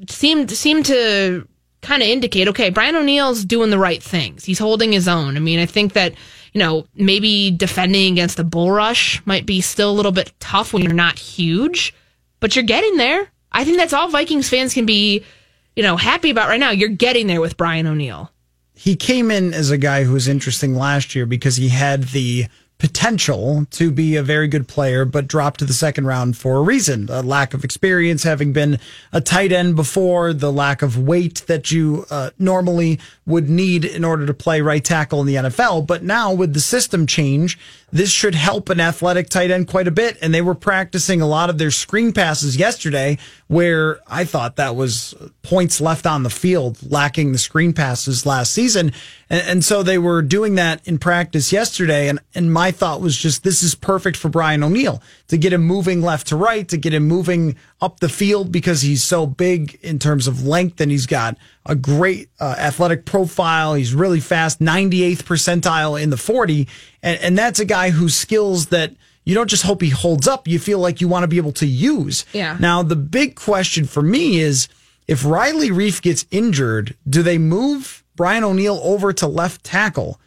seemed 0.09 0.51
seemed 0.51 0.87
to 0.87 1.47
kind 1.81 2.01
of 2.03 2.09
indicate, 2.09 2.49
okay, 2.49 2.69
Brian 2.69 2.97
O'Neill's 2.97 3.45
doing 3.45 3.69
the 3.69 3.79
right 3.79 4.03
things. 4.03 4.43
He's 4.43 4.59
holding 4.59 4.91
his 4.91 5.07
own. 5.07 5.37
I 5.37 5.39
mean, 5.39 5.59
I 5.59 5.65
think 5.65 5.93
that 5.93 6.15
you 6.51 6.59
know 6.59 6.85
maybe 6.95 7.49
defending 7.49 8.11
against 8.11 8.39
a 8.39 8.43
bull 8.43 8.73
rush 8.73 9.25
might 9.25 9.45
be 9.45 9.61
still 9.61 9.89
a 9.89 9.95
little 9.95 10.11
bit 10.11 10.33
tough 10.41 10.73
when 10.73 10.83
you're 10.83 10.91
not 10.91 11.17
huge, 11.17 11.93
but 12.41 12.57
you're 12.57 12.63
getting 12.63 12.97
there. 12.97 13.31
I 13.57 13.63
think 13.65 13.77
that's 13.77 13.91
all 13.91 14.07
Vikings 14.07 14.47
fans 14.47 14.75
can 14.75 14.85
be, 14.85 15.25
you 15.75 15.81
know, 15.81 15.97
happy 15.97 16.29
about 16.29 16.47
right 16.47 16.59
now. 16.59 16.69
You're 16.69 16.89
getting 16.89 17.25
there 17.25 17.41
with 17.41 17.57
Brian 17.57 17.87
O'Neill. 17.87 18.31
he 18.75 18.95
came 18.95 19.31
in 19.31 19.53
as 19.55 19.71
a 19.71 19.77
guy 19.79 20.03
who 20.03 20.13
was 20.13 20.27
interesting 20.27 20.75
last 20.75 21.15
year 21.15 21.25
because 21.25 21.57
he 21.57 21.69
had 21.69 22.03
the 22.09 22.45
potential 22.77 23.65
to 23.71 23.89
be 23.91 24.15
a 24.15 24.21
very 24.21 24.47
good 24.47 24.67
player, 24.67 25.03
but 25.03 25.27
dropped 25.27 25.59
to 25.59 25.65
the 25.65 25.73
second 25.73 26.05
round 26.05 26.37
for 26.37 26.57
a 26.57 26.61
reason. 26.61 27.07
A 27.09 27.23
lack 27.23 27.55
of 27.55 27.63
experience, 27.63 28.21
having 28.21 28.53
been 28.53 28.79
a 29.11 29.19
tight 29.19 29.51
end 29.51 29.75
before, 29.75 30.31
the 30.31 30.51
lack 30.51 30.83
of 30.83 30.97
weight 30.97 31.43
that 31.47 31.71
you 31.71 32.05
uh, 32.11 32.29
normally 32.37 32.99
would 33.25 33.49
need 33.49 33.83
in 33.83 34.05
order 34.05 34.27
to 34.27 34.33
play 34.33 34.61
right 34.61 34.83
tackle 34.83 35.21
in 35.21 35.25
the 35.27 35.35
NFL. 35.35 35.87
But 35.87 36.03
now 36.03 36.31
with 36.31 36.53
the 36.53 36.59
system 36.59 37.07
change, 37.07 37.57
this 37.91 38.12
should 38.12 38.36
help 38.36 38.69
an 38.69 38.82
athletic 38.82 39.30
tight 39.30 39.50
end 39.50 39.67
quite 39.67 39.88
a 39.88 39.91
bit. 39.91 40.17
And 40.21 40.34
they 40.34 40.41
were 40.41 40.56
practicing 40.56 41.21
a 41.21 41.28
lot 41.28 41.50
of 41.50 41.58
their 41.58 41.71
screen 41.71 42.12
passes 42.12 42.58
yesterday, 42.58 43.17
where 43.47 44.00
I 44.08 44.26
thought 44.26 44.58
that 44.58 44.76
was 44.76 45.15
points 45.41 45.80
left 45.80 46.06
on 46.06 46.23
the 46.23 46.30
field, 46.30 46.80
lacking 46.91 47.32
the 47.32 47.38
screen 47.38 47.71
passes 47.71 48.26
last 48.26 48.52
season. 48.52 48.91
And, 49.30 49.47
and 49.47 49.65
so 49.65 49.84
they 49.84 49.97
were 49.97 50.21
doing 50.21 50.56
that 50.56 50.86
in 50.86 50.97
practice 50.97 51.54
yesterday. 51.54 52.10
And, 52.10 52.19
and 52.36 52.52
my 52.52 52.71
thought 52.71 53.00
was 53.00 53.17
just 53.17 53.43
this 53.43 53.63
is 53.63 53.73
perfect 53.73 54.17
for 54.17 54.28
Brian 54.28 54.63
O'Neill 54.63 55.02
to 55.30 55.38
get 55.38 55.54
him 55.54 55.63
moving 55.63 56.02
left 56.02 56.28
to 56.28 56.36
right, 56.36 56.67
to 56.67 56.78
get 56.78 56.93
him 56.93 57.08
moving 57.08 57.56
up 57.80 58.00
the 58.00 58.10
field 58.10 58.52
because 58.52 58.82
he's 58.82 59.04
so 59.04 59.28
big 59.28 59.78
in 59.82 60.00
terms 60.00 60.28
of 60.28 60.45
length 60.45 60.82
and 60.82 60.91
he's 60.91 61.06
got 61.06 61.38
a 61.65 61.76
great 61.76 62.30
uh, 62.39 62.56
athletic 62.58 63.06
profile. 63.06 63.76
He's 63.76 63.93
really 63.93 64.19
fast, 64.19 64.60
98th 64.60 65.23
percentile 65.23 66.02
in 66.02 66.10
the 66.10 66.17
40. 66.17 66.67
And, 67.04 67.19
and 67.21 67.38
that's 67.38 67.60
a 67.60 67.65
guy 67.65 67.76
whose 67.89 68.15
skills 68.15 68.67
that 68.67 68.93
you 69.23 69.35
don't 69.35 69.49
just 69.49 69.63
hope 69.63 69.81
he 69.81 69.89
holds 69.89 70.27
up, 70.27 70.47
you 70.47 70.57
feel 70.57 70.79
like 70.79 71.01
you 71.01 71.07
want 71.07 71.23
to 71.23 71.27
be 71.27 71.37
able 71.37 71.51
to 71.53 71.67
use. 71.67 72.25
Yeah. 72.31 72.57
Now, 72.59 72.81
the 72.81 72.95
big 72.95 73.35
question 73.35 73.85
for 73.85 74.01
me 74.01 74.39
is 74.39 74.69
if 75.07 75.25
Riley 75.25 75.69
Reiff 75.69 76.01
gets 76.01 76.25
injured, 76.31 76.95
do 77.09 77.21
they 77.23 77.37
move 77.37 78.03
Brian 78.15 78.43
O'Neill 78.43 78.79
over 78.83 79.11
to 79.13 79.27
left 79.27 79.63
tackle 79.63 80.19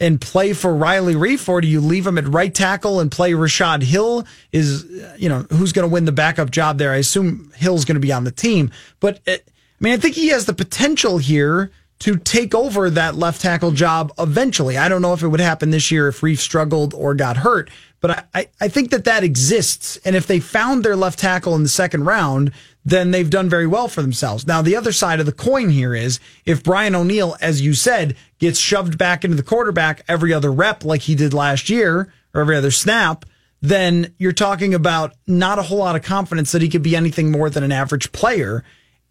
and 0.00 0.20
play 0.20 0.52
for 0.52 0.74
Riley 0.74 1.14
Reiff, 1.14 1.48
or 1.48 1.60
do 1.60 1.68
you 1.68 1.80
leave 1.80 2.06
him 2.06 2.18
at 2.18 2.28
right 2.28 2.54
tackle 2.54 3.00
and 3.00 3.10
play 3.10 3.34
Rashod 3.34 3.82
Hill? 3.82 4.26
Is, 4.52 4.84
you 5.16 5.28
know, 5.28 5.46
who's 5.50 5.72
going 5.72 5.88
to 5.88 5.92
win 5.92 6.04
the 6.04 6.12
backup 6.12 6.50
job 6.50 6.78
there? 6.78 6.92
I 6.92 6.96
assume 6.96 7.52
Hill's 7.54 7.84
going 7.84 7.96
to 7.96 8.00
be 8.00 8.12
on 8.12 8.24
the 8.24 8.30
team. 8.30 8.70
But, 9.00 9.20
uh, 9.26 9.32
I 9.32 9.38
mean, 9.80 9.92
I 9.92 9.96
think 9.96 10.14
he 10.14 10.28
has 10.28 10.46
the 10.46 10.54
potential 10.54 11.18
here 11.18 11.70
to 12.00 12.16
take 12.16 12.54
over 12.54 12.90
that 12.90 13.16
left 13.16 13.40
tackle 13.40 13.72
job 13.72 14.12
eventually. 14.18 14.76
I 14.76 14.88
don't 14.88 15.02
know 15.02 15.12
if 15.12 15.22
it 15.22 15.28
would 15.28 15.40
happen 15.40 15.70
this 15.70 15.90
year 15.90 16.08
if 16.08 16.20
Reiff 16.20 16.38
struggled 16.38 16.94
or 16.94 17.14
got 17.14 17.38
hurt, 17.38 17.70
but 18.00 18.28
I, 18.34 18.48
I, 18.60 18.68
think 18.68 18.90
that 18.90 19.04
that 19.04 19.24
exists. 19.24 19.96
And 20.04 20.14
if 20.14 20.26
they 20.26 20.38
found 20.38 20.84
their 20.84 20.94
left 20.94 21.18
tackle 21.18 21.56
in 21.56 21.64
the 21.64 21.68
second 21.68 22.04
round, 22.04 22.52
then 22.84 23.10
they've 23.10 23.28
done 23.28 23.48
very 23.48 23.66
well 23.66 23.88
for 23.88 24.02
themselves. 24.02 24.46
Now, 24.46 24.62
the 24.62 24.76
other 24.76 24.92
side 24.92 25.18
of 25.18 25.26
the 25.26 25.32
coin 25.32 25.70
here 25.70 25.94
is 25.94 26.20
if 26.44 26.62
Brian 26.62 26.94
O'Neill, 26.94 27.36
as 27.40 27.60
you 27.60 27.74
said, 27.74 28.16
gets 28.38 28.60
shoved 28.60 28.96
back 28.96 29.24
into 29.24 29.36
the 29.36 29.42
quarterback 29.42 30.02
every 30.06 30.32
other 30.32 30.52
rep 30.52 30.84
like 30.84 31.02
he 31.02 31.14
did 31.16 31.34
last 31.34 31.68
year 31.68 32.12
or 32.32 32.40
every 32.40 32.56
other 32.56 32.70
snap, 32.70 33.24
then 33.60 34.14
you're 34.18 34.32
talking 34.32 34.72
about 34.72 35.14
not 35.26 35.58
a 35.58 35.62
whole 35.62 35.78
lot 35.78 35.96
of 35.96 36.02
confidence 36.02 36.52
that 36.52 36.62
he 36.62 36.68
could 36.68 36.82
be 36.82 36.94
anything 36.94 37.32
more 37.32 37.50
than 37.50 37.64
an 37.64 37.72
average 37.72 38.12
player. 38.12 38.62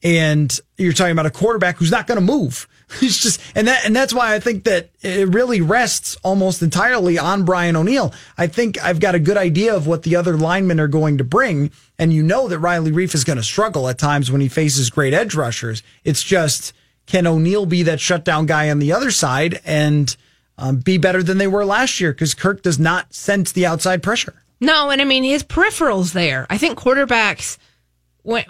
And 0.03 0.57
you're 0.77 0.93
talking 0.93 1.11
about 1.11 1.25
a 1.25 1.31
quarterback 1.31 1.77
who's 1.77 1.91
not 1.91 2.07
going 2.07 2.19
to 2.19 2.25
move. 2.25 2.67
He's 2.99 3.17
just, 3.17 3.41
and 3.55 3.67
that, 3.67 3.85
and 3.85 3.95
that's 3.95 4.13
why 4.13 4.33
I 4.33 4.39
think 4.39 4.63
that 4.63 4.89
it 5.01 5.27
really 5.29 5.59
rests 5.59 6.17
almost 6.23 6.61
entirely 6.61 7.17
on 7.17 7.43
Brian 7.43 7.75
O'Neill. 7.75 8.13
I 8.37 8.47
think 8.47 8.81
I've 8.81 8.99
got 8.99 9.15
a 9.15 9.19
good 9.19 9.37
idea 9.37 9.75
of 9.75 9.87
what 9.87 10.03
the 10.03 10.15
other 10.15 10.37
linemen 10.37 10.79
are 10.79 10.87
going 10.87 11.17
to 11.17 11.23
bring. 11.23 11.71
And 11.99 12.13
you 12.13 12.23
know 12.23 12.47
that 12.47 12.59
Riley 12.59 12.91
Reiff 12.91 13.13
is 13.13 13.23
going 13.23 13.37
to 13.37 13.43
struggle 13.43 13.89
at 13.89 13.97
times 13.97 14.31
when 14.31 14.39
he 14.39 14.47
faces 14.47 14.89
great 14.89 15.13
edge 15.13 15.35
rushers. 15.35 15.83
It's 16.05 16.23
just, 16.23 16.73
can 17.07 17.27
O'Neill 17.27 17.65
be 17.65 17.83
that 17.83 17.99
shutdown 17.99 18.45
guy 18.45 18.69
on 18.69 18.79
the 18.79 18.93
other 18.93 19.11
side 19.11 19.59
and 19.65 20.15
um, 20.57 20.77
be 20.77 20.97
better 20.97 21.21
than 21.21 21.39
they 21.39 21.47
were 21.47 21.65
last 21.65 21.99
year? 21.99 22.13
Because 22.13 22.33
Kirk 22.33 22.61
does 22.61 22.79
not 22.79 23.13
sense 23.13 23.51
the 23.51 23.65
outside 23.65 24.01
pressure. 24.01 24.43
No, 24.59 24.89
and 24.89 25.01
I 25.01 25.05
mean 25.05 25.23
his 25.23 25.43
peripherals 25.43 26.13
there. 26.13 26.47
I 26.49 26.57
think 26.57 26.79
quarterbacks 26.79 27.57
when 28.23 28.45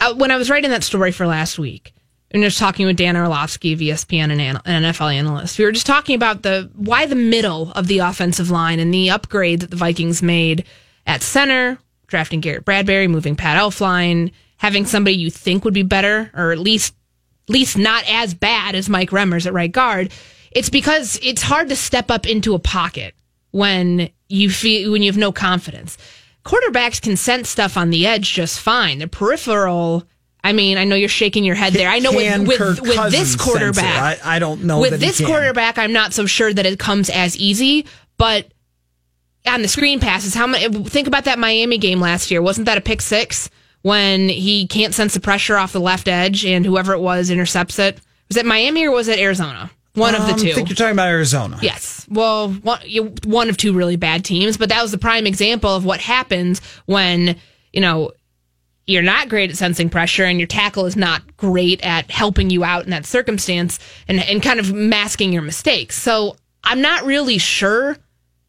Uh, 0.00 0.14
when 0.14 0.30
I 0.30 0.36
was 0.36 0.50
writing 0.50 0.70
that 0.70 0.84
story 0.84 1.12
for 1.12 1.26
last 1.26 1.58
week, 1.58 1.92
and 2.30 2.42
just 2.42 2.58
talking 2.58 2.86
with 2.86 2.96
Dan 2.96 3.16
Orlovsky 3.16 3.72
of 3.72 3.78
ESPN 3.78 4.30
and 4.30 4.40
an 4.40 4.82
NFL 4.82 5.14
analyst, 5.14 5.58
we 5.58 5.64
were 5.64 5.72
just 5.72 5.86
talking 5.86 6.14
about 6.14 6.42
the 6.42 6.70
why 6.74 7.06
the 7.06 7.14
middle 7.14 7.72
of 7.72 7.86
the 7.86 8.00
offensive 8.00 8.50
line 8.50 8.80
and 8.80 8.92
the 8.92 9.10
upgrade 9.10 9.60
that 9.60 9.70
the 9.70 9.76
Vikings 9.76 10.22
made 10.22 10.64
at 11.06 11.22
center, 11.22 11.78
drafting 12.08 12.40
Garrett 12.40 12.64
Bradbury, 12.64 13.08
moving 13.08 13.36
Pat 13.36 13.56
Elflein, 13.58 14.32
having 14.58 14.84
somebody 14.84 15.16
you 15.16 15.30
think 15.30 15.64
would 15.64 15.74
be 15.74 15.82
better, 15.82 16.30
or 16.34 16.52
at 16.52 16.58
least 16.58 16.94
least 17.48 17.78
not 17.78 18.04
as 18.08 18.34
bad 18.34 18.74
as 18.74 18.88
Mike 18.88 19.10
Remmers 19.10 19.46
at 19.46 19.52
right 19.52 19.70
guard. 19.70 20.12
It's 20.50 20.70
because 20.70 21.18
it's 21.22 21.42
hard 21.42 21.68
to 21.68 21.76
step 21.76 22.10
up 22.10 22.26
into 22.26 22.54
a 22.54 22.58
pocket 22.58 23.14
when 23.52 24.10
you 24.28 24.50
feel 24.50 24.90
when 24.90 25.02
you 25.02 25.10
have 25.10 25.18
no 25.18 25.32
confidence. 25.32 25.96
Quarterbacks 26.46 27.00
can 27.02 27.16
sense 27.16 27.48
stuff 27.48 27.76
on 27.76 27.90
the 27.90 28.06
edge 28.06 28.32
just 28.32 28.60
fine. 28.60 28.98
The 29.00 29.08
peripheral. 29.08 30.04
I 30.44 30.52
mean, 30.52 30.78
I 30.78 30.84
know 30.84 30.94
you're 30.94 31.08
shaking 31.08 31.44
your 31.44 31.56
head 31.56 31.72
there. 31.72 31.88
I 31.88 31.98
know 31.98 32.12
with 32.12 32.46
with, 32.46 32.80
with 32.80 33.10
this 33.10 33.34
quarterback, 33.34 34.24
I, 34.24 34.36
I 34.36 34.38
don't 34.38 34.62
know. 34.62 34.80
with 34.80 35.00
this 35.00 35.24
quarterback, 35.24 35.76
I'm 35.76 35.92
not 35.92 36.12
so 36.12 36.24
sure 36.26 36.54
that 36.54 36.64
it 36.64 36.78
comes 36.78 37.10
as 37.10 37.36
easy. 37.36 37.86
But 38.16 38.46
on 39.46 39.62
the 39.62 39.68
screen 39.68 39.98
passes, 39.98 40.34
how 40.34 40.46
many? 40.46 40.84
Think 40.84 41.08
about 41.08 41.24
that 41.24 41.38
Miami 41.40 41.78
game 41.78 42.00
last 42.00 42.30
year. 42.30 42.40
Wasn't 42.40 42.66
that 42.66 42.78
a 42.78 42.80
pick 42.80 43.02
six 43.02 43.50
when 43.82 44.28
he 44.28 44.68
can't 44.68 44.94
sense 44.94 45.14
the 45.14 45.20
pressure 45.20 45.56
off 45.56 45.72
the 45.72 45.80
left 45.80 46.06
edge 46.06 46.46
and 46.46 46.64
whoever 46.64 46.92
it 46.92 47.00
was 47.00 47.28
intercepts 47.30 47.78
it? 47.80 48.00
Was 48.28 48.36
it 48.36 48.46
Miami 48.46 48.86
or 48.86 48.92
was 48.92 49.08
it 49.08 49.18
Arizona? 49.18 49.70
One 49.96 50.14
of 50.14 50.26
the 50.26 50.32
Um, 50.34 50.38
two. 50.38 50.50
I 50.50 50.52
think 50.52 50.68
you're 50.68 50.76
talking 50.76 50.92
about 50.92 51.08
Arizona. 51.08 51.58
Yes. 51.62 52.06
Well, 52.08 52.50
one, 52.50 52.80
you- 52.84 53.14
one 53.24 53.48
of 53.48 53.56
two 53.56 53.72
really 53.72 53.96
bad 53.96 54.24
teams, 54.24 54.56
but 54.56 54.68
that 54.68 54.82
was 54.82 54.90
the 54.92 54.98
prime 54.98 55.26
example 55.26 55.74
of 55.74 55.84
what 55.84 56.00
happens 56.00 56.60
when, 56.84 57.36
you 57.72 57.80
know, 57.80 58.12
you're 58.86 59.02
not 59.02 59.28
great 59.28 59.50
at 59.50 59.56
sensing 59.56 59.88
pressure 59.88 60.24
and 60.24 60.38
your 60.38 60.46
tackle 60.46 60.86
is 60.86 60.94
not 60.96 61.36
great 61.36 61.80
at 61.82 62.08
helping 62.10 62.50
you 62.50 62.62
out 62.62 62.84
in 62.84 62.90
that 62.90 63.04
circumstance 63.04 63.78
and, 64.06 64.22
and 64.22 64.42
kind 64.42 64.60
of 64.60 64.72
masking 64.72 65.32
your 65.32 65.42
mistakes. 65.42 66.00
So 66.00 66.36
I'm 66.62 66.80
not 66.80 67.04
really 67.04 67.38
sure 67.38 67.96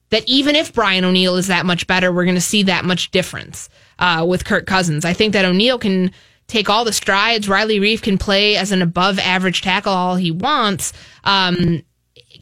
that 0.09 0.23
even 0.27 0.55
if 0.55 0.73
Brian 0.73 1.03
O'Neill 1.05 1.37
is 1.37 1.47
that 1.47 1.65
much 1.65 1.87
better, 1.87 2.11
we're 2.13 2.23
going 2.25 2.35
to 2.35 2.41
see 2.41 2.63
that 2.63 2.85
much 2.85 3.09
difference 3.11 3.67
uh, 3.99 4.23
with 4.27 4.45
Kirk 4.45 4.65
Cousins. 4.67 5.05
I 5.05 5.13
think 5.13 5.33
that 5.33 5.43
O'Neill 5.43 5.79
can 5.79 6.11
take 6.47 6.69
all 6.69 6.85
the 6.85 6.93
strides. 6.93 7.49
Riley 7.49 7.79
Reiff 7.79 8.01
can 8.01 8.17
play 8.17 8.55
as 8.55 8.71
an 8.71 8.81
above 8.81 9.19
average 9.19 9.61
tackle 9.61 9.93
all 9.93 10.15
he 10.15 10.31
wants. 10.31 10.93
Um, 11.23 11.83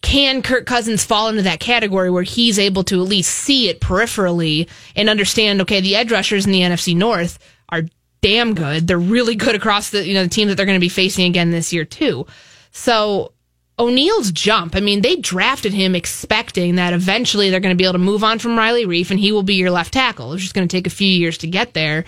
can 0.01 0.41
Kirk 0.41 0.65
Cousins 0.65 1.03
fall 1.03 1.29
into 1.29 1.41
that 1.41 1.59
category 1.59 2.09
where 2.09 2.23
he's 2.23 2.59
able 2.59 2.83
to 2.85 3.01
at 3.01 3.07
least 3.07 3.31
see 3.31 3.69
it 3.69 3.81
peripherally 3.81 4.69
and 4.95 5.09
understand, 5.09 5.61
okay, 5.61 5.81
the 5.81 5.95
edge 5.95 6.11
rushers 6.11 6.45
in 6.45 6.51
the 6.51 6.61
NFC 6.61 6.95
North 6.95 7.39
are 7.69 7.83
damn 8.21 8.53
good. 8.53 8.87
They're 8.87 8.99
really 8.99 9.35
good 9.35 9.55
across 9.55 9.89
the, 9.89 10.05
you 10.05 10.13
know, 10.13 10.23
the 10.23 10.29
team 10.29 10.47
that 10.47 10.55
they're 10.55 10.65
going 10.65 10.79
to 10.79 10.83
be 10.83 10.89
facing 10.89 11.25
again 11.25 11.49
this 11.49 11.73
year 11.73 11.85
too. 11.85 12.27
So 12.71 13.33
O'Neill's 13.79 14.31
jump, 14.31 14.75
I 14.75 14.79
mean, 14.79 15.01
they 15.01 15.15
drafted 15.15 15.73
him 15.73 15.95
expecting 15.95 16.75
that 16.75 16.93
eventually 16.93 17.49
they're 17.49 17.59
going 17.59 17.75
to 17.75 17.77
be 17.77 17.83
able 17.83 17.93
to 17.93 17.99
move 17.99 18.23
on 18.23 18.39
from 18.39 18.57
Riley 18.57 18.85
Reiff 18.85 19.09
and 19.11 19.19
he 19.19 19.31
will 19.31 19.43
be 19.43 19.55
your 19.55 19.71
left 19.71 19.93
tackle. 19.93 20.33
It's 20.33 20.43
just 20.43 20.53
going 20.53 20.67
to 20.67 20.77
take 20.77 20.87
a 20.87 20.91
few 20.91 21.07
years 21.07 21.37
to 21.39 21.47
get 21.47 21.73
there. 21.73 22.05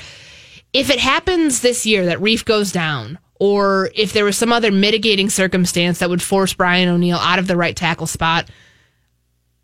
If 0.74 0.90
it 0.90 1.00
happens 1.00 1.62
this 1.62 1.86
year 1.86 2.06
that 2.08 2.20
Reiff 2.20 2.46
goes 2.46 2.72
down, 2.72 3.20
or 3.40 3.90
if 3.96 4.14
there 4.14 4.26
was 4.26 4.38
some 4.38 4.52
other 4.52 4.72
mitigating 4.72 5.30
circumstance 5.30 6.00
that 6.00 6.10
would 6.10 6.22
force 6.22 6.54
Brian 6.54 6.90
O'Neill 6.90 7.18
out 7.18 7.40
of 7.40 7.48
the 7.48 7.58
right 7.58 7.76
tackle 7.76 8.08
spot, 8.08 8.50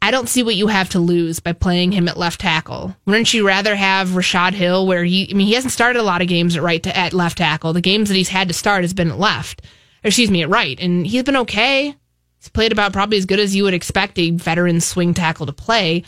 I 0.01 0.11
don't 0.11 0.27
see 0.27 0.43
what 0.43 0.55
you 0.55 0.67
have 0.67 0.89
to 0.89 0.99
lose 0.99 1.39
by 1.39 1.53
playing 1.53 1.93
him 1.93 2.09
at 2.09 2.17
left 2.17 2.41
tackle. 2.41 2.95
Wouldn't 3.05 3.33
you 3.33 3.47
rather 3.47 3.73
have 3.73 4.15
Rashod 4.15 4.53
Hill, 4.53 4.85
where 4.85 5.05
he, 5.05 5.29
I 5.31 5.33
mean, 5.33 5.47
he 5.47 5.53
hasn't 5.53 5.71
started 5.71 5.99
a 5.99 6.03
lot 6.03 6.21
of 6.21 6.27
games 6.27 6.57
at 6.57 6.61
right 6.61 6.83
to, 6.83 6.95
at 6.95 7.13
left 7.13 7.37
tackle. 7.37 7.71
The 7.71 7.79
games 7.79 8.09
that 8.09 8.15
he's 8.15 8.29
had 8.29 8.49
to 8.49 8.53
start 8.53 8.83
has 8.83 8.93
been 8.93 9.11
at 9.11 9.17
left, 9.17 9.61
or 10.03 10.09
excuse 10.09 10.29
me, 10.29 10.43
at 10.43 10.49
right, 10.49 10.77
and 10.79 11.07
he's 11.07 11.23
been 11.23 11.37
okay. 11.37 11.95
He's 12.37 12.49
played 12.49 12.73
about 12.73 12.91
probably 12.91 13.17
as 13.17 13.25
good 13.25 13.39
as 13.39 13.55
you 13.55 13.63
would 13.63 13.73
expect 13.73 14.19
a 14.19 14.31
veteran 14.31 14.81
swing 14.81 15.13
tackle 15.13 15.45
to 15.45 15.53
play. 15.53 16.03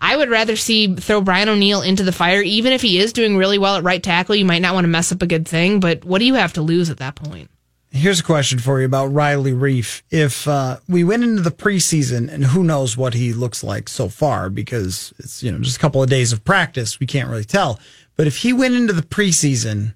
I 0.00 0.16
would 0.16 0.30
rather 0.30 0.56
see 0.56 0.94
throw 0.94 1.20
Brian 1.20 1.48
O'Neill 1.48 1.82
into 1.82 2.04
the 2.04 2.12
fire, 2.12 2.40
even 2.40 2.72
if 2.72 2.82
he 2.82 2.98
is 2.98 3.12
doing 3.12 3.36
really 3.36 3.58
well 3.58 3.76
at 3.76 3.84
right 3.84 4.02
tackle. 4.02 4.36
You 4.36 4.44
might 4.44 4.62
not 4.62 4.74
want 4.74 4.84
to 4.84 4.88
mess 4.88 5.12
up 5.12 5.22
a 5.22 5.26
good 5.26 5.46
thing, 5.46 5.80
but 5.80 6.04
what 6.04 6.18
do 6.20 6.24
you 6.24 6.34
have 6.34 6.52
to 6.54 6.62
lose 6.62 6.90
at 6.90 6.98
that 6.98 7.16
point? 7.16 7.50
Here's 7.90 8.20
a 8.20 8.24
question 8.24 8.58
for 8.58 8.80
you 8.80 8.86
about 8.86 9.06
Riley 9.06 9.52
Reiff. 9.52 10.02
If 10.10 10.46
uh, 10.46 10.78
we 10.88 11.04
went 11.04 11.24
into 11.24 11.42
the 11.42 11.50
preseason, 11.50 12.30
and 12.30 12.44
who 12.44 12.62
knows 12.62 12.96
what 12.96 13.14
he 13.14 13.32
looks 13.32 13.64
like 13.64 13.88
so 13.88 14.08
far, 14.08 14.50
because 14.50 15.14
it's 15.18 15.42
you 15.42 15.50
know 15.50 15.58
just 15.58 15.78
a 15.78 15.80
couple 15.80 16.02
of 16.02 16.10
days 16.10 16.32
of 16.32 16.44
practice, 16.44 17.00
we 17.00 17.06
can't 17.06 17.30
really 17.30 17.44
tell. 17.44 17.80
But 18.14 18.26
if 18.26 18.38
he 18.38 18.52
went 18.52 18.74
into 18.74 18.92
the 18.92 19.02
preseason 19.02 19.94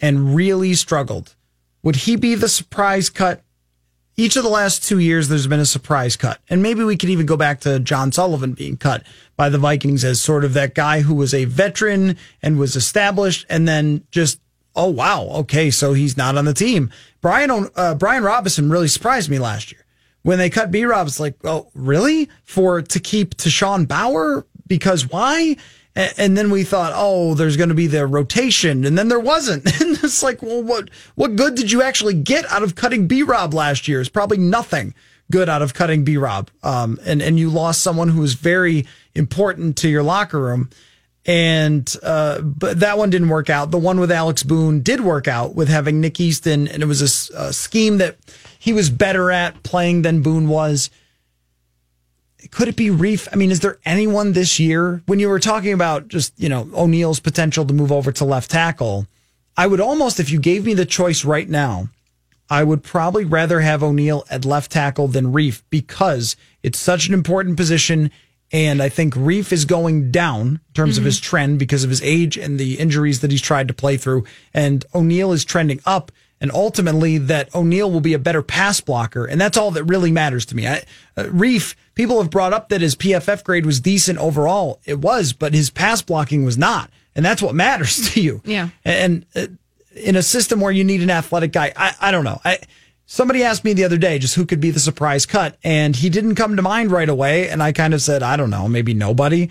and 0.00 0.36
really 0.36 0.74
struggled, 0.74 1.34
would 1.82 1.96
he 1.96 2.16
be 2.16 2.34
the 2.36 2.48
surprise 2.48 3.10
cut? 3.10 3.42
Each 4.22 4.36
of 4.36 4.44
the 4.44 4.50
last 4.50 4.84
two 4.84 5.00
years, 5.00 5.26
there's 5.26 5.48
been 5.48 5.58
a 5.58 5.66
surprise 5.66 6.14
cut, 6.14 6.38
and 6.48 6.62
maybe 6.62 6.84
we 6.84 6.96
could 6.96 7.08
even 7.08 7.26
go 7.26 7.36
back 7.36 7.58
to 7.62 7.80
John 7.80 8.12
Sullivan 8.12 8.52
being 8.52 8.76
cut 8.76 9.02
by 9.34 9.48
the 9.48 9.58
Vikings 9.58 10.04
as 10.04 10.22
sort 10.22 10.44
of 10.44 10.54
that 10.54 10.76
guy 10.76 11.00
who 11.00 11.12
was 11.12 11.34
a 11.34 11.44
veteran 11.46 12.16
and 12.40 12.56
was 12.56 12.76
established, 12.76 13.44
and 13.48 13.66
then 13.66 14.06
just 14.12 14.38
oh 14.76 14.88
wow, 14.88 15.24
okay, 15.24 15.72
so 15.72 15.92
he's 15.92 16.16
not 16.16 16.36
on 16.36 16.44
the 16.44 16.54
team. 16.54 16.92
Brian 17.20 17.68
uh, 17.74 17.96
Brian 17.96 18.22
Robison 18.22 18.70
really 18.70 18.86
surprised 18.86 19.28
me 19.28 19.40
last 19.40 19.72
year 19.72 19.84
when 20.22 20.38
they 20.38 20.50
cut 20.50 20.70
B 20.70 20.84
Rob. 20.84 21.08
It's 21.08 21.18
like, 21.18 21.34
oh 21.42 21.68
really? 21.74 22.30
For 22.44 22.80
to 22.80 23.00
keep 23.00 23.34
Tashawn 23.34 23.88
Bower 23.88 24.46
because 24.68 25.10
why? 25.10 25.56
And, 25.94 26.38
then 26.38 26.50
we 26.50 26.64
thought, 26.64 26.92
oh, 26.94 27.34
there's 27.34 27.58
going 27.58 27.68
to 27.68 27.74
be 27.74 27.86
the 27.86 28.06
rotation, 28.06 28.86
and 28.86 28.96
then 28.96 29.08
there 29.08 29.20
wasn't. 29.20 29.64
And 29.82 30.02
it's 30.02 30.22
like, 30.22 30.42
well, 30.42 30.62
what 30.62 30.88
what 31.16 31.36
good 31.36 31.54
did 31.54 31.70
you 31.70 31.82
actually 31.82 32.14
get 32.14 32.50
out 32.50 32.62
of 32.62 32.74
cutting 32.74 33.06
B 33.06 33.22
Rob 33.22 33.52
last 33.52 33.86
year? 33.86 34.00
It's 34.00 34.08
probably 34.08 34.38
nothing 34.38 34.94
good 35.30 35.48
out 35.50 35.60
of 35.60 35.74
cutting 35.74 36.02
B 36.02 36.16
Rob. 36.16 36.50
Um, 36.62 36.98
and 37.04 37.20
and 37.20 37.38
you 37.38 37.50
lost 37.50 37.82
someone 37.82 38.08
who 38.08 38.20
was 38.22 38.34
very 38.34 38.86
important 39.14 39.76
to 39.78 39.88
your 39.88 40.02
locker 40.02 40.40
room 40.40 40.70
and 41.24 41.94
uh, 42.02 42.40
but 42.40 42.80
that 42.80 42.98
one 42.98 43.10
didn't 43.10 43.28
work 43.28 43.48
out. 43.48 43.70
The 43.70 43.78
one 43.78 44.00
with 44.00 44.10
Alex 44.10 44.42
Boone 44.42 44.80
did 44.80 45.00
work 45.00 45.28
out 45.28 45.54
with 45.54 45.68
having 45.68 46.00
Nick 46.00 46.18
Easton, 46.18 46.66
and 46.66 46.82
it 46.82 46.86
was 46.86 47.30
a 47.30 47.52
scheme 47.52 47.98
that 47.98 48.16
he 48.58 48.72
was 48.72 48.90
better 48.90 49.30
at 49.30 49.62
playing 49.62 50.02
than 50.02 50.22
Boone 50.22 50.48
was. 50.48 50.90
Could 52.50 52.68
it 52.68 52.76
be 52.76 52.88
Reiff? 52.88 53.28
I 53.32 53.36
mean, 53.36 53.50
is 53.50 53.60
there 53.60 53.78
anyone 53.84 54.32
this 54.32 54.58
year 54.58 55.02
when 55.06 55.18
you 55.18 55.28
were 55.28 55.38
talking 55.38 55.72
about 55.72 56.08
just 56.08 56.38
you 56.38 56.48
know 56.48 56.68
O'Neill's 56.74 57.20
potential 57.20 57.64
to 57.64 57.74
move 57.74 57.92
over 57.92 58.12
to 58.12 58.24
left 58.24 58.50
tackle? 58.50 59.06
I 59.56 59.66
would 59.66 59.80
almost, 59.80 60.18
if 60.18 60.30
you 60.30 60.38
gave 60.38 60.64
me 60.64 60.74
the 60.74 60.86
choice 60.86 61.24
right 61.24 61.48
now, 61.48 61.88
I 62.48 62.64
would 62.64 62.82
probably 62.82 63.24
rather 63.24 63.60
have 63.60 63.82
O'Neill 63.82 64.24
at 64.30 64.44
left 64.44 64.72
tackle 64.72 65.08
than 65.08 65.32
Reiff 65.32 65.62
because 65.70 66.36
it's 66.62 66.78
such 66.78 67.08
an 67.08 67.14
important 67.14 67.56
position. 67.56 68.10
And 68.50 68.82
I 68.82 68.88
think 68.88 69.14
Reiff 69.14 69.52
is 69.52 69.64
going 69.64 70.10
down 70.10 70.60
in 70.68 70.74
terms 70.74 70.98
of 70.98 71.04
his 71.04 71.18
trend 71.18 71.58
because 71.58 71.84
of 71.84 71.90
his 71.90 72.02
age 72.02 72.36
and 72.36 72.60
the 72.60 72.78
injuries 72.78 73.20
that 73.20 73.30
he's 73.30 73.40
tried 73.40 73.68
to 73.68 73.74
play 73.74 73.96
through. 73.96 74.24
And 74.52 74.84
O'Neill 74.94 75.32
is 75.32 75.44
trending 75.44 75.80
up. 75.86 76.12
And 76.42 76.50
ultimately, 76.52 77.18
that 77.18 77.54
O'Neill 77.54 77.90
will 77.90 78.00
be 78.00 78.14
a 78.14 78.18
better 78.18 78.42
pass 78.42 78.80
blocker. 78.80 79.24
And 79.24 79.40
that's 79.40 79.56
all 79.56 79.70
that 79.70 79.84
really 79.84 80.10
matters 80.10 80.44
to 80.46 80.56
me. 80.56 80.66
I, 80.66 80.78
uh, 81.16 81.24
Reiff, 81.26 81.76
people 81.94 82.20
have 82.20 82.30
brought 82.30 82.52
up 82.52 82.68
that 82.68 82.80
his 82.80 82.96
PFF 82.96 83.44
grade 83.44 83.66
was 83.66 83.80
decent 83.80 84.18
overall. 84.18 84.80
It 84.84 85.00
was, 85.00 85.32
but 85.32 85.54
his 85.54 85.70
pass 85.70 86.02
blocking 86.02 86.44
was 86.44 86.56
not. 86.58 86.90
And 87.14 87.24
that's 87.24 87.42
what 87.42 87.54
matters 87.54 88.10
to 88.12 88.20
you. 88.20 88.42
Yeah. 88.44 88.68
And, 88.84 89.26
uh, 89.34 89.46
in 89.94 90.16
a 90.16 90.22
system 90.22 90.60
where 90.60 90.72
you 90.72 90.84
need 90.84 91.02
an 91.02 91.10
athletic 91.10 91.52
guy, 91.52 91.72
I, 91.76 91.94
I 92.00 92.10
don't 92.10 92.24
know. 92.24 92.40
I, 92.44 92.58
somebody 93.06 93.42
asked 93.42 93.64
me 93.64 93.72
the 93.72 93.84
other 93.84 93.98
day 93.98 94.18
just 94.18 94.34
who 94.34 94.46
could 94.46 94.60
be 94.60 94.70
the 94.70 94.80
surprise 94.80 95.26
cut, 95.26 95.58
and 95.62 95.94
he 95.94 96.08
didn't 96.08 96.34
come 96.34 96.56
to 96.56 96.62
mind 96.62 96.90
right 96.90 97.08
away. 97.08 97.48
And 97.48 97.62
I 97.62 97.72
kind 97.72 97.94
of 97.94 98.02
said, 98.02 98.22
I 98.22 98.36
don't 98.36 98.50
know, 98.50 98.68
maybe 98.68 98.94
nobody. 98.94 99.50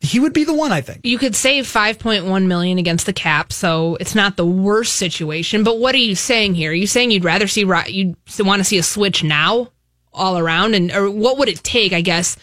He 0.00 0.20
would 0.20 0.32
be 0.32 0.44
the 0.44 0.54
one, 0.54 0.70
I 0.70 0.80
think. 0.80 1.00
You 1.02 1.18
could 1.18 1.34
save 1.34 1.66
5.1 1.66 2.46
million 2.46 2.78
against 2.78 3.04
the 3.04 3.12
cap, 3.12 3.52
so 3.52 3.96
it's 3.98 4.14
not 4.14 4.36
the 4.36 4.46
worst 4.46 4.94
situation. 4.94 5.64
But 5.64 5.78
what 5.78 5.94
are 5.94 5.98
you 5.98 6.14
saying 6.14 6.54
here? 6.54 6.70
Are 6.70 6.74
you 6.74 6.86
saying 6.86 7.10
you'd 7.10 7.24
rather 7.24 7.48
see 7.48 7.64
Ri- 7.64 7.90
you 7.90 8.16
want 8.38 8.60
to 8.60 8.64
see 8.64 8.78
a 8.78 8.82
switch 8.82 9.24
now, 9.24 9.68
all 10.12 10.38
around, 10.38 10.74
and 10.74 10.90
or 10.92 11.10
what 11.10 11.38
would 11.38 11.48
it 11.48 11.62
take? 11.62 11.92
I 11.92 12.00
guess 12.00 12.36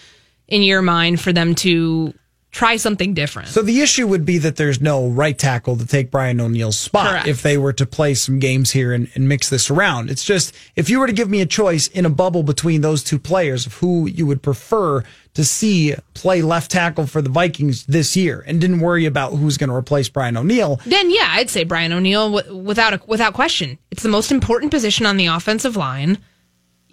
in 0.48 0.62
your 0.62 0.82
mind 0.82 1.20
for 1.20 1.34
them 1.34 1.56
to 1.56 2.14
try 2.56 2.78
something 2.78 3.14
different. 3.14 3.50
So 3.50 3.62
the 3.62 3.82
issue 3.82 4.08
would 4.08 4.24
be 4.24 4.38
that 4.38 4.56
there's 4.56 4.80
no 4.80 5.10
right 5.10 5.38
tackle 5.38 5.76
to 5.76 5.86
take 5.86 6.10
Brian 6.10 6.40
O'Neill's 6.40 6.80
spot 6.80 7.10
Correct. 7.10 7.28
if 7.28 7.42
they 7.42 7.58
were 7.58 7.74
to 7.74 7.86
play 7.86 8.14
some 8.14 8.40
games 8.40 8.72
here 8.72 8.94
and, 8.94 9.10
and 9.14 9.28
mix 9.28 9.50
this 9.50 9.70
around. 9.70 10.10
It's 10.10 10.24
just 10.24 10.56
if 10.74 10.90
you 10.90 11.02
were 11.02 11.08
to 11.08 11.12
give 11.12 11.30
me 11.30 11.42
a 11.42 11.46
choice 11.46 11.88
in 11.90 12.06
a 12.06 12.10
bubble 12.10 12.44
between 12.44 12.80
those 12.80 13.04
two 13.04 13.20
players 13.20 13.66
of 13.66 13.74
who 13.74 14.08
you 14.08 14.26
would 14.26 14.42
prefer 14.42 15.04
to 15.34 15.44
see 15.44 15.96
play 16.14 16.42
left 16.42 16.72
tackle 16.72 17.06
for 17.08 17.22
the 17.22 17.30
Vikings 17.30 17.86
this 17.88 18.16
year 18.16 18.42
and 18.48 18.62
didn't 18.62 18.80
worry 18.80 19.06
about 19.06 19.34
who's 19.34 19.58
going 19.58 19.70
to 19.70 19.76
replace 19.76 20.08
Brian 20.08 20.38
O'Neill, 20.38 20.80
then 20.86 21.12
yeah, 21.12 21.28
I'd 21.32 21.50
say 21.50 21.66
Brian 21.66 21.92
O'Neill 21.92 22.32
w- 22.32 22.56
without 22.56 22.94
a, 22.94 23.02
without 23.06 23.34
question. 23.34 23.78
It's 23.92 24.02
the 24.04 24.08
most 24.08 24.32
important 24.32 24.72
position 24.72 25.06
on 25.06 25.18
the 25.18 25.28
offensive 25.28 25.76
line. 25.76 26.20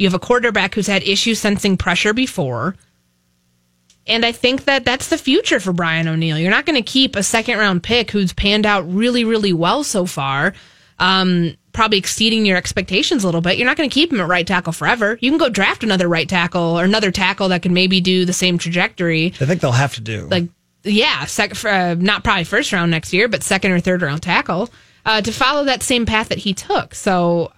You 0.03 0.09
have 0.09 0.15
a 0.15 0.19
quarterback 0.19 0.75
who's 0.75 0.89
had 0.89 1.05
issues 1.05 1.39
sensing 1.39 1.77
pressure 1.77 2.13
before. 2.13 2.75
And 4.05 4.27
I 4.27 4.33
think 4.33 4.65
that 4.65 4.85
that's 4.85 5.11
the 5.11 5.17
future 5.17 5.61
for 5.61 5.73
Brian 5.73 6.09
O'Neill. 6.09 6.37
You're 6.39 6.51
not 6.51 6.67
going 6.67 6.75
to 6.75 6.83
keep 6.83 7.15
a 7.15 7.23
second 7.23 7.57
round 7.59 7.85
pick 7.85 8.11
who's 8.11 8.33
panned 8.33 8.67
out 8.67 8.81
really, 8.93 9.25
really 9.25 9.53
well 9.53 9.85
so 9.85 10.05
far, 10.05 10.55
um, 10.99 11.57
probably 11.73 11.99
exceeding 11.99 12.45
your 12.45 12.57
expectations 12.57 13.23
a 13.23 13.29
little 13.29 13.41
bit. 13.41 13.59
You're 13.59 13.67
not 13.69 13.77
going 13.77 13.89
to 13.89 13.95
keep 13.95 14.13
him 14.13 14.21
at 14.21 14.27
right 14.27 14.45
tackle 14.45 14.73
forever. 14.73 15.17
You 15.21 15.31
can 15.31 15.39
go 15.39 15.49
draft 15.49 15.85
another 15.85 16.09
right 16.09 16.29
tackle 16.29 16.81
or 16.81 16.83
another 16.83 17.13
tackle 17.13 17.51
that 17.51 17.63
can 17.63 17.73
maybe 17.73 18.01
do 18.01 18.25
the 18.25 18.33
same 18.33 18.59
trajectory. 18.59 19.27
I 19.41 19.47
think 19.47 19.61
they'll 19.61 19.71
have 19.71 19.95
to 19.95 20.01
do. 20.01 20.27
Like, 20.27 20.49
yeah, 20.83 21.27
sec- 21.27 21.65
uh, 21.65 21.95
not 21.97 22.25
probably 22.25 22.43
first 22.43 22.73
round 22.73 22.91
next 22.91 23.13
year, 23.13 23.29
but 23.29 23.45
second 23.45 23.71
or 23.71 23.79
third 23.79 24.03
round 24.03 24.21
tackle 24.21 24.69
uh, 25.07 25.21
to 25.21 25.31
follow 25.31 25.65
that 25.67 25.85
same 25.85 26.07
path 26.07 26.31
that 26.31 26.39
he 26.39 26.55
took. 26.55 26.97
So 26.97 27.53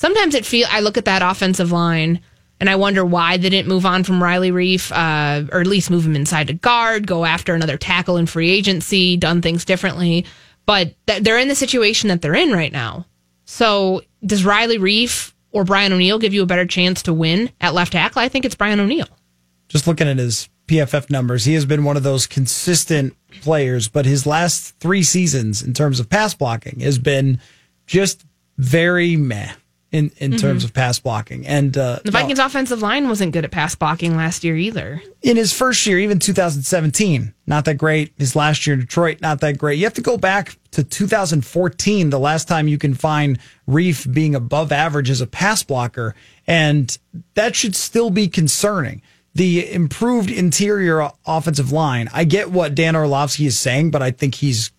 sometimes 0.00 0.34
it 0.34 0.46
feel 0.46 0.66
I 0.70 0.80
look 0.80 0.96
at 0.96 1.04
that 1.04 1.20
offensive 1.20 1.72
line 1.72 2.20
and 2.58 2.70
I 2.70 2.76
wonder 2.76 3.04
why 3.04 3.36
they 3.36 3.50
didn't 3.50 3.68
move 3.68 3.84
on 3.84 4.02
from 4.02 4.22
Riley 4.22 4.50
Reiff, 4.50 4.90
uh, 4.90 5.46
or 5.52 5.60
at 5.60 5.66
least 5.66 5.90
move 5.90 6.06
him 6.06 6.16
inside 6.16 6.46
to 6.46 6.54
guard, 6.54 7.06
go 7.06 7.26
after 7.26 7.54
another 7.54 7.76
tackle 7.76 8.16
in 8.16 8.24
free 8.24 8.50
agency, 8.50 9.18
done 9.18 9.42
things 9.42 9.66
differently. 9.66 10.24
But 10.64 10.94
th- 11.06 11.22
they're 11.22 11.38
in 11.38 11.48
the 11.48 11.54
situation 11.54 12.08
that 12.08 12.22
they're 12.22 12.34
in 12.34 12.50
right 12.50 12.72
now. 12.72 13.06
So 13.44 14.00
does 14.24 14.44
Riley 14.44 14.78
Reiff 14.78 15.34
or 15.52 15.64
Brian 15.64 15.92
O'Neill 15.92 16.18
give 16.18 16.32
you 16.32 16.42
a 16.42 16.46
better 16.46 16.66
chance 16.66 17.02
to 17.02 17.12
win 17.12 17.50
at 17.60 17.74
left 17.74 17.92
tackle? 17.92 18.22
I 18.22 18.28
think 18.28 18.46
it's 18.46 18.54
Brian 18.54 18.80
O'Neill. 18.80 19.08
just 19.68 19.86
looking 19.86 20.08
at 20.08 20.16
his 20.16 20.48
PFF 20.66 21.10
numbers, 21.10 21.44
he 21.44 21.54
has 21.54 21.66
been 21.66 21.84
one 21.84 21.98
of 21.98 22.04
those 22.04 22.26
consistent 22.26 23.14
players, 23.42 23.88
but 23.88 24.06
his 24.06 24.26
last 24.26 24.78
three 24.78 25.02
seasons 25.02 25.62
in 25.62 25.74
terms 25.74 26.00
of 26.00 26.08
pass 26.08 26.32
blocking 26.32 26.80
has 26.80 26.98
been 26.98 27.38
just 27.86 28.24
very 28.56 29.16
meh 29.16 29.52
in, 29.92 30.12
in 30.18 30.36
terms 30.36 30.62
of 30.62 30.72
pass 30.72 31.00
blocking. 31.00 31.46
And 31.46 31.76
uh, 31.76 31.98
The 32.04 32.12
Vikings 32.12 32.38
offensive 32.38 32.80
line 32.80 33.08
wasn't 33.08 33.32
good 33.32 33.44
at 33.44 33.50
pass 33.50 33.74
blocking 33.74 34.16
last 34.16 34.44
year 34.44 34.56
either. 34.56 35.02
in 35.22 35.36
his 35.36 35.52
first 35.52 35.84
year, 35.86 35.98
even 35.98 36.18
2017, 36.18 37.34
not 37.46 37.64
that 37.64 37.74
great. 37.74 38.12
His 38.16 38.36
last 38.36 38.66
year 38.66 38.74
in 38.74 38.80
Detroit, 38.80 39.20
not 39.20 39.40
that 39.40 39.58
great. 39.58 39.78
You 39.78 39.84
have 39.84 39.94
to 39.94 40.00
go 40.00 40.16
back 40.16 40.56
to 40.72 40.84
2014, 40.84 42.10
the 42.10 42.18
last 42.18 42.46
time 42.46 42.68
you 42.68 42.78
can 42.78 42.94
find 42.94 43.38
Reiff 43.68 44.12
being 44.12 44.34
above 44.34 44.72
average 44.72 45.10
as 45.10 45.20
a 45.20 45.26
pass 45.26 45.62
blocker. 45.62 46.14
And 46.46 46.96
that 47.34 47.56
should 47.56 47.74
still 47.74 48.10
be 48.10 48.28
concerning. 48.28 49.02
The 49.34 49.72
improved 49.72 50.30
interior 50.30 51.08
offensive 51.24 51.70
line, 51.72 52.08
I 52.12 52.24
get 52.24 52.50
what 52.50 52.74
Dan 52.74 52.96
Orlovsky 52.96 53.46
is 53.46 53.58
saying, 53.58 53.90
but 53.92 54.02
I 54.02 54.10
think 54.10 54.34
he's 54.36 54.72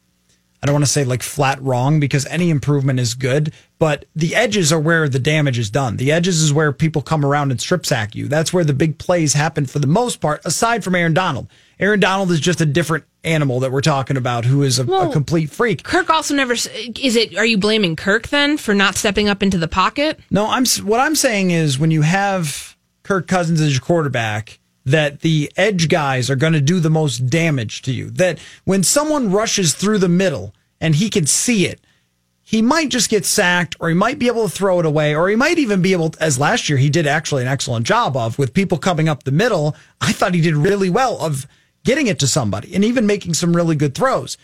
I 0.61 0.67
don't 0.67 0.75
want 0.75 0.85
to 0.85 0.91
say 0.91 1.03
like 1.03 1.23
flat 1.23 1.59
wrong 1.61 1.99
because 1.99 2.27
any 2.27 2.51
improvement 2.51 2.99
is 2.99 3.15
good, 3.15 3.51
but 3.79 4.05
the 4.15 4.35
edges 4.35 4.71
are 4.71 4.79
where 4.79 5.09
the 5.09 5.17
damage 5.17 5.57
is 5.57 5.71
done. 5.71 5.97
The 5.97 6.11
edges 6.11 6.39
is 6.41 6.53
where 6.53 6.71
people 6.71 7.01
come 7.01 7.25
around 7.25 7.49
and 7.49 7.59
strip 7.59 7.83
sack 7.83 8.13
you. 8.13 8.27
That's 8.27 8.53
where 8.53 8.63
the 8.63 8.73
big 8.73 8.99
plays 8.99 9.33
happen 9.33 9.65
for 9.65 9.79
the 9.79 9.87
most 9.87 10.21
part, 10.21 10.39
aside 10.45 10.83
from 10.83 10.93
Aaron 10.93 11.15
Donald. 11.15 11.47
Aaron 11.79 11.99
Donald 11.99 12.29
is 12.29 12.39
just 12.39 12.61
a 12.61 12.65
different 12.65 13.05
animal 13.23 13.59
that 13.61 13.71
we're 13.71 13.81
talking 13.81 14.17
about 14.17 14.45
who 14.45 14.61
is 14.61 14.77
a, 14.77 14.85
a 14.85 15.11
complete 15.11 15.49
freak. 15.49 15.83
Kirk 15.83 16.11
also 16.11 16.35
never 16.35 16.53
is 16.53 17.15
it 17.15 17.35
are 17.37 17.45
you 17.45 17.57
blaming 17.57 17.95
Kirk 17.95 18.27
then 18.27 18.57
for 18.57 18.75
not 18.75 18.95
stepping 18.95 19.29
up 19.29 19.41
into 19.41 19.57
the 19.57 19.67
pocket? 19.67 20.19
No, 20.29 20.47
I'm 20.47 20.65
what 20.83 20.99
I'm 20.99 21.15
saying 21.15 21.49
is 21.49 21.79
when 21.79 21.89
you 21.89 22.03
have 22.03 22.77
Kirk 23.03 23.27
Cousins 23.27 23.61
as 23.61 23.71
your 23.71 23.81
quarterback, 23.81 24.59
that 24.85 25.21
the 25.21 25.51
edge 25.55 25.89
guys 25.89 26.29
are 26.29 26.35
going 26.35 26.53
to 26.53 26.61
do 26.61 26.79
the 26.79 26.89
most 26.89 27.29
damage 27.29 27.81
to 27.83 27.91
you. 27.91 28.09
That 28.09 28.39
when 28.65 28.83
someone 28.83 29.31
rushes 29.31 29.73
through 29.73 29.99
the 29.99 30.09
middle 30.09 30.53
and 30.79 30.95
he 30.95 31.09
can 31.09 31.25
see 31.25 31.65
it, 31.65 31.79
he 32.41 32.61
might 32.61 32.89
just 32.89 33.09
get 33.09 33.25
sacked, 33.25 33.77
or 33.79 33.87
he 33.87 33.95
might 33.95 34.19
be 34.19 34.27
able 34.27 34.43
to 34.43 34.53
throw 34.53 34.79
it 34.81 34.85
away, 34.85 35.15
or 35.15 35.29
he 35.29 35.37
might 35.37 35.57
even 35.57 35.81
be 35.81 35.93
able, 35.93 36.09
to, 36.09 36.21
as 36.21 36.37
last 36.37 36.67
year 36.67 36.77
he 36.77 36.89
did 36.89 37.07
actually 37.07 37.43
an 37.43 37.47
excellent 37.47 37.85
job 37.85 38.17
of 38.17 38.37
with 38.37 38.53
people 38.53 38.77
coming 38.77 39.07
up 39.07 39.23
the 39.23 39.31
middle. 39.31 39.73
I 40.01 40.11
thought 40.11 40.33
he 40.33 40.41
did 40.41 40.55
really 40.55 40.89
well 40.89 41.17
of 41.21 41.47
getting 41.85 42.07
it 42.07 42.19
to 42.19 42.27
somebody 42.27 42.75
and 42.75 42.83
even 42.83 43.05
making 43.05 43.35
some 43.35 43.55
really 43.55 43.77
good 43.77 43.95
throws. 43.95 44.37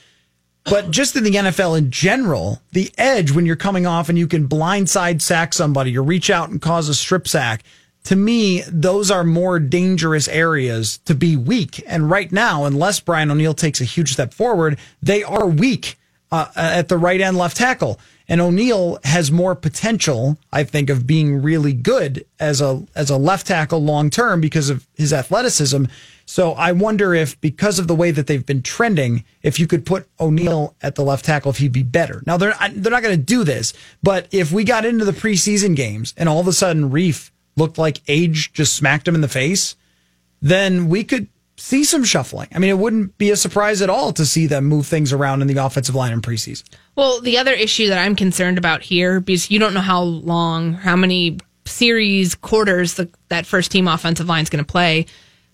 But 0.64 0.92
just 0.92 1.16
in 1.16 1.24
the 1.24 1.32
NFL 1.32 1.78
in 1.78 1.92
general, 1.92 2.62
the 2.72 2.92
edge 2.98 3.32
when 3.32 3.46
you're 3.46 3.56
coming 3.56 3.86
off 3.86 4.10
and 4.10 4.18
you 4.18 4.28
can 4.28 4.48
blindside 4.48 5.22
sack 5.22 5.54
somebody 5.54 5.98
or 5.98 6.04
reach 6.04 6.30
out 6.30 6.50
and 6.50 6.62
cause 6.62 6.90
a 6.90 6.94
strip 6.94 7.28
sack, 7.28 7.64
to 8.08 8.16
me, 8.16 8.62
those 8.72 9.12
are 9.12 9.26
more 9.26 9.60
dangerous 9.60 10.30
areas 10.30 10.99
to 10.99 11.14
be 11.14 11.36
weak. 11.36 11.84
And 11.86 12.10
right 12.10 12.32
now, 12.32 12.64
unless 12.64 13.01
Brian 13.01 13.30
O'Neill 13.30 13.53
takes 13.53 13.82
a 13.82 13.84
huge 13.84 14.14
step 14.14 14.34
forward, 14.34 14.80
they 15.01 15.24
are 15.24 15.45
weak 15.45 15.97
uh, 16.32 16.47
at 16.55 16.88
the 16.88 16.97
right 16.97 17.20
end 17.20 17.38
left 17.38 17.58
tackle. 17.58 17.99
And 18.30 18.39
O'Neill 18.39 18.99
has 19.03 19.30
more 19.30 19.55
potential, 19.55 20.38
I 20.53 20.64
think, 20.64 20.89
of 20.89 21.05
being 21.05 21.41
really 21.41 21.74
good 21.74 22.26
as 22.39 22.62
a 22.62 22.82
as 22.95 23.10
a 23.10 23.18
left 23.18 23.45
tackle 23.47 23.84
long 23.84 24.10
term 24.10 24.39
because 24.39 24.70
of 24.70 24.88
his 24.95 25.12
athleticism. 25.12 25.86
So 26.26 26.53
I 26.53 26.72
wonder 26.72 27.14
if, 27.14 27.39
because 27.41 27.78
of 27.78 27.88
the 27.88 27.95
way 27.95 28.12
that 28.12 28.28
they've 28.28 28.45
been 28.45 28.62
trending, 28.62 29.26
if 29.43 29.60
you 29.60 29.68
could 29.68 29.86
put 29.86 30.08
O'Neill 30.18 30.76
at 30.82 30.95
the 30.95 31.03
left 31.03 31.26
tackle, 31.26 31.51
if 31.51 31.58
he'd 31.58 31.74
be 31.74 31.84
better. 31.84 32.24
Now 32.26 32.38
they're 32.38 32.55
they're 32.72 32.91
not 32.91 33.03
going 33.03 33.18
to 33.18 33.22
do 33.22 33.43
this, 33.43 33.74
but 34.01 34.28
if 34.32 34.53
we 34.53 34.64
got 34.64 34.86
into 34.86 35.03
the 35.03 35.12
preseason 35.12 35.76
games 35.76 36.14
and 36.16 36.30
all 36.30 36.39
of 36.39 36.47
a 36.47 36.53
sudden 36.53 36.89
Reiff 36.89 37.32
looked 37.58 37.78
like 37.78 38.01
age 38.08 38.53
just 38.53 38.76
smacked 38.76 39.08
him 39.08 39.16
in 39.16 39.22
the 39.22 39.28
face, 39.28 39.76
then 40.41 40.88
we 40.88 41.03
could 41.03 41.28
see 41.58 41.84
some 41.84 42.03
shuffling. 42.03 42.47
I 42.53 42.60
mean, 42.60 42.70
it 42.70 42.78
wouldn't 42.78 43.18
be 43.18 43.32
a 43.32 43.36
surprise 43.36 43.82
at 43.82 43.89
all 43.89 44.14
to 44.14 44.26
see 44.26 44.45
them 44.45 44.66
move 44.66 44.86
things 44.86 45.12
around 45.12 45.41
in 45.41 45.47
the 45.47 45.58
offensive 45.58 45.95
line 45.95 46.14
in 46.14 46.22
preseason. 46.22 46.64
Well, 46.95 47.20
the 47.20 47.38
other 47.39 47.51
issue 47.51 47.88
that 47.89 47.97
I'm 47.97 48.16
concerned 48.16 48.58
about 48.60 48.84
here, 48.84 49.20
because 49.20 49.49
you 49.49 49.58
don't 49.58 49.74
know 49.74 49.82
how 49.82 50.01
long, 50.03 50.74
how 50.74 50.95
many 50.95 51.39
series, 51.66 52.36
quarters 52.36 52.93
the, 52.93 53.10
that 53.30 53.45
first 53.45 53.72
team 53.72 53.88
offensive 53.88 54.28
line 54.28 54.43
is 54.43 54.49
going 54.49 54.64
to 54.64 54.72
play. 54.72 55.08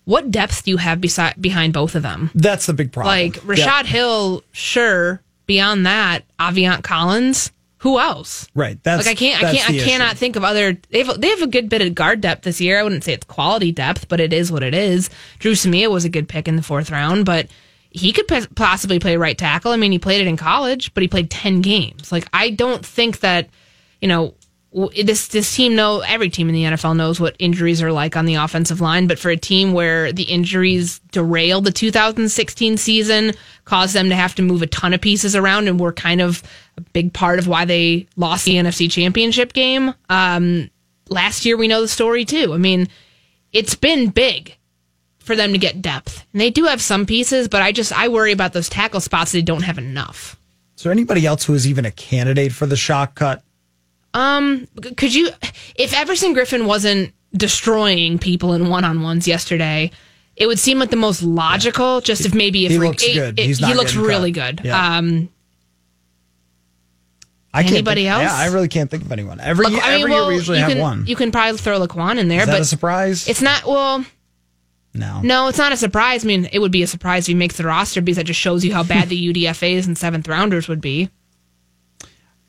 What 0.04 0.30
depth 0.30 0.64
do 0.64 0.70
you 0.72 0.76
have 0.76 1.00
beside, 1.00 1.40
behind 1.40 1.72
both 1.72 1.94
of 1.94 2.02
them? 2.02 2.30
That's 2.34 2.66
the 2.66 2.74
big 2.74 2.92
problem. 2.92 3.10
Like 3.14 3.38
Rashod 3.44 3.86
Yeah. 3.86 3.90
Hill, 3.92 4.42
sure. 4.52 5.22
Beyond 5.46 5.86
that, 5.86 6.24
Aviante 6.38 6.82
Collins. 6.82 7.50
Who 7.84 8.00
else? 8.00 8.48
Right. 8.54 8.82
That's 8.82 9.04
like 9.04 9.14
I 9.14 9.18
can't, 9.18 9.44
I 9.44 9.54
can't, 9.54 9.68
I 9.68 9.72
the 9.72 9.78
issue. 9.78 9.84
cannot 9.84 10.16
think 10.16 10.36
of 10.36 10.42
other. 10.42 10.78
They 10.88 11.02
have, 11.02 11.20
they 11.20 11.28
have 11.28 11.42
a 11.42 11.46
good 11.46 11.68
bit 11.68 11.82
of 11.82 11.94
guard 11.94 12.22
depth 12.22 12.42
this 12.42 12.58
year. 12.58 12.80
I 12.80 12.82
wouldn't 12.82 13.04
say 13.04 13.12
it's 13.12 13.26
quality 13.26 13.72
depth, 13.72 14.08
but 14.08 14.20
it 14.20 14.32
is 14.32 14.50
what 14.50 14.62
it 14.62 14.74
is. 14.74 15.10
Dru 15.38 15.52
Samia 15.52 15.90
was 15.90 16.06
a 16.06 16.08
good 16.08 16.26
pick 16.26 16.48
in 16.48 16.56
the 16.56 16.62
fourth 16.62 16.90
round, 16.90 17.26
but 17.26 17.48
he 17.90 18.14
could 18.14 18.26
pos- 18.26 18.48
possibly 18.54 18.98
play 18.98 19.18
right 19.18 19.36
tackle. 19.36 19.70
I 19.70 19.76
mean, 19.76 19.92
he 19.92 19.98
played 19.98 20.22
it 20.22 20.26
in 20.26 20.38
college, 20.38 20.94
but 20.94 21.02
he 21.02 21.08
played 21.08 21.30
ten 21.30 21.60
games. 21.60 22.10
Like 22.10 22.26
I 22.32 22.48
don't 22.48 22.86
think 22.86 23.20
that, 23.20 23.50
you 24.00 24.08
know, 24.08 24.32
this 24.74 25.28
this 25.28 25.54
team 25.54 25.76
know 25.76 26.00
every 26.00 26.28
team 26.28 26.48
in 26.48 26.54
the 26.54 26.64
NFL 26.64 26.96
knows 26.96 27.20
what 27.20 27.36
injuries 27.38 27.80
are 27.80 27.92
like 27.92 28.16
on 28.16 28.26
the 28.26 28.34
offensive 28.34 28.80
line, 28.80 29.06
but 29.06 29.20
for 29.20 29.30
a 29.30 29.36
team 29.36 29.72
where 29.72 30.12
the 30.12 30.24
injuries 30.24 30.98
derailed 31.12 31.64
the 31.64 31.70
2016 31.70 32.76
season, 32.76 33.32
caused 33.64 33.94
them 33.94 34.08
to 34.08 34.16
have 34.16 34.34
to 34.34 34.42
move 34.42 34.62
a 34.62 34.66
ton 34.66 34.92
of 34.92 35.00
pieces 35.00 35.36
around, 35.36 35.68
and 35.68 35.78
were 35.78 35.92
kind 35.92 36.20
of 36.20 36.42
a 36.76 36.80
big 36.80 37.12
part 37.12 37.38
of 37.38 37.46
why 37.46 37.64
they 37.64 38.08
lost 38.16 38.46
the 38.46 38.54
NFC 38.54 38.90
Championship 38.90 39.52
game. 39.52 39.94
Um, 40.08 40.68
last 41.08 41.44
year, 41.44 41.56
we 41.56 41.68
know 41.68 41.80
the 41.80 41.88
story 41.88 42.24
too. 42.24 42.52
I 42.52 42.56
mean, 42.56 42.88
it's 43.52 43.76
been 43.76 44.08
big 44.08 44.56
for 45.18 45.36
them 45.36 45.52
to 45.52 45.58
get 45.58 45.82
depth, 45.82 46.26
and 46.32 46.40
they 46.40 46.50
do 46.50 46.64
have 46.64 46.82
some 46.82 47.06
pieces, 47.06 47.46
but 47.46 47.62
I 47.62 47.70
just 47.70 47.92
I 47.92 48.08
worry 48.08 48.32
about 48.32 48.52
those 48.52 48.68
tackle 48.68 49.00
spots. 49.00 49.30
They 49.30 49.40
don't 49.40 49.62
have 49.62 49.78
enough. 49.78 50.36
Is 50.76 50.82
there 50.82 50.90
anybody 50.90 51.24
else 51.24 51.44
who 51.44 51.54
is 51.54 51.68
even 51.68 51.84
a 51.84 51.92
candidate 51.92 52.52
for 52.52 52.66
the 52.66 52.76
shock 52.76 53.14
cut? 53.14 53.44
Um, 54.14 54.66
could 54.96 55.14
you, 55.14 55.28
if 55.76 55.92
Everson 55.94 56.34
Griffen 56.34 56.66
wasn't 56.66 57.12
destroying 57.36 58.18
people 58.18 58.52
in 58.54 58.68
one 58.68 58.84
on 58.84 59.02
ones 59.02 59.26
yesterday, 59.28 59.90
it 60.36 60.46
would 60.46 60.58
seem 60.58 60.78
like 60.78 60.90
the 60.90 60.96
most 60.96 61.22
logical. 61.22 62.00
Just 62.00 62.24
if 62.24 62.34
maybe 62.34 62.64
if 62.64 62.72
He 62.72 62.78
looks 62.78 63.02
it- 63.02 63.14
good. 63.14 63.38
it- 63.38 63.46
He's 63.46 63.60
not 63.60 63.68
he 63.70 63.74
looks 63.74 63.94
really 63.96 64.32
cut. 64.32 64.56
good. 64.56 64.66
Yeah. 64.66 64.96
Um, 64.98 65.28
I 67.52 67.62
can't 67.62 67.74
Anybody 67.74 68.02
think- 68.02 68.12
else? 68.14 68.22
Yeah, 68.22 68.34
I 68.36 68.46
really 68.46 68.68
can't 68.68 68.90
think 68.90 69.04
of 69.04 69.12
anyone. 69.12 69.38
Every, 69.40 69.66
Laquan- 69.66 69.80
every 69.84 70.10
year 70.10 70.26
we 70.26 70.34
usually 70.34 70.58
you 70.58 70.64
have 70.64 70.72
can, 70.72 70.80
one. 70.80 71.06
You 71.06 71.14
can 71.14 71.30
probably 71.30 71.56
throw 71.58 71.84
Laquan 71.86 72.18
in 72.18 72.26
there, 72.28 72.40
Is 72.42 72.46
but 72.46 72.60
a 72.60 72.64
surprise? 72.64 73.28
it's 73.28 73.40
not. 73.42 73.64
Well, 73.64 74.04
no. 74.92 75.20
no, 75.22 75.46
it's 75.48 75.58
not 75.58 75.70
a 75.72 75.76
surprise. 75.76 76.24
I 76.24 76.26
mean, 76.26 76.48
it 76.52 76.58
would 76.58 76.72
be 76.72 76.82
a 76.82 76.86
surprise 76.88 77.24
if 77.24 77.28
he 77.28 77.34
makes 77.34 77.56
the 77.56 77.64
roster 77.64 78.00
because 78.00 78.16
that 78.16 78.24
just 78.24 78.40
shows 78.40 78.64
you 78.64 78.72
how 78.74 78.82
bad 78.82 79.08
the 79.08 79.28
UDFA's 79.32 79.86
and 79.86 79.96
seventh 79.96 80.26
rounders 80.26 80.66
would 80.68 80.80
be. 80.80 81.10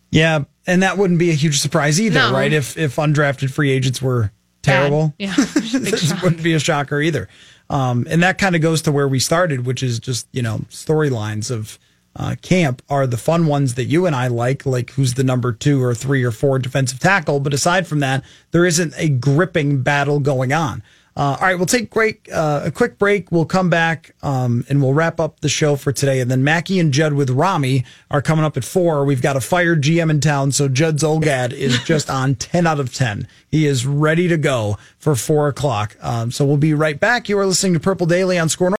Yeah, 0.09 0.45
and 0.68 0.84
that 0.84 0.97
wouldn't 0.97 1.20
be 1.20 1.30
a 1.30 1.34
huge 1.34 1.59
surprise 1.59 1.99
either, 2.01 2.20
No. 2.20 2.34
right? 2.34 2.51
If 2.51 2.78
if 2.78 2.95
undrafted 2.97 3.51
free 3.51 3.72
agents 3.72 4.01
were 4.01 4.32
terrible. 4.61 5.13
Yeah. 5.20 5.36
Big 5.53 5.72
this 5.72 6.22
wouldn't 6.22 6.43
be 6.43 6.53
a 6.53 6.59
shocker 6.59 6.99
either. 7.01 7.28
Um, 7.70 8.05
and 8.09 8.22
that 8.24 8.38
kind 8.38 8.55
of 8.55 8.61
goes 8.61 8.82
to 8.84 8.91
where 8.91 9.07
we 9.07 9.20
started, 9.20 9.66
which 9.66 9.82
is 9.82 9.99
just, 9.99 10.28
you 10.32 10.41
know, 10.41 10.59
storylines 10.70 11.49
of 11.49 11.80
uh, 12.16 12.36
camp 12.41 12.82
are 12.89 13.07
the 13.07 13.18
fun 13.18 13.47
ones 13.47 13.74
that 13.76 13.86
you 13.86 14.05
and 14.05 14.16
I 14.16 14.28
like, 14.28 14.66
like 14.66 14.91
who's 14.91 15.16
the 15.16 15.24
number 15.24 15.51
two 15.51 15.84
or 15.84 15.93
three 15.95 16.24
or 16.24 16.32
four 16.32 16.59
defensive 16.59 16.99
tackle. 16.99 17.39
But 17.39 17.53
aside 17.53 17.88
from 17.88 17.99
that, 18.01 18.24
there 18.51 18.66
isn't 18.66 18.93
a 18.97 19.09
gripping 19.09 19.82
battle 19.82 20.20
going 20.20 20.53
on. 20.53 20.82
Uh, 21.18 21.38
all 21.39 21.47
right, 21.47 21.55
we'll 21.55 21.66
take 21.66 21.91
break, 21.91 22.28
uh, 22.34 22.63
a 22.66 22.72
quick 22.72 22.97
break. 22.97 23.32
We'll 23.32 23.45
come 23.45 23.70
back 23.70 24.13
um, 24.22 24.66
and 24.68 24.82
we'll 24.82 24.93
wrap 24.93 25.20
up 25.20 25.39
the 25.39 25.47
show 25.47 25.78
for 25.78 25.93
today. 25.93 26.20
And 26.20 26.30
then 26.30 26.43
Mackey 26.43 26.78
and 26.78 26.91
Judd 26.91 27.13
with 27.13 27.30
Rami 27.30 27.86
are 28.11 28.22
coming 28.22 28.43
up 28.43 28.57
at 28.57 28.66
four. 28.66 29.05
We've 29.05 29.22
got 29.22 29.38
a 29.38 29.41
fired 29.41 29.82
GM 29.82 30.09
in 30.09 30.20
town, 30.20 30.51
so 30.51 30.68
Judd 30.68 30.97
Zulgad 30.97 31.53
is 31.53 31.80
just 31.86 32.09
on 32.09 32.36
10 32.36 32.68
out 32.68 32.82
of 32.82 32.93
10. 32.93 33.28
He 33.49 33.66
is 33.66 33.86
ready 33.86 34.28
to 34.28 34.38
go 34.38 34.78
for 34.97 35.16
four 35.16 35.47
o'clock. 35.47 35.95
Um, 36.01 36.32
so 36.32 36.43
we'll 36.43 36.57
be 36.57 36.74
right 36.74 36.99
back. 36.99 37.30
You 37.30 37.39
are 37.39 37.45
listening 37.45 37.74
to 37.74 37.80
Purple 37.80 38.07
Daily 38.07 38.38
on 38.38 38.49
Skor 38.49 38.76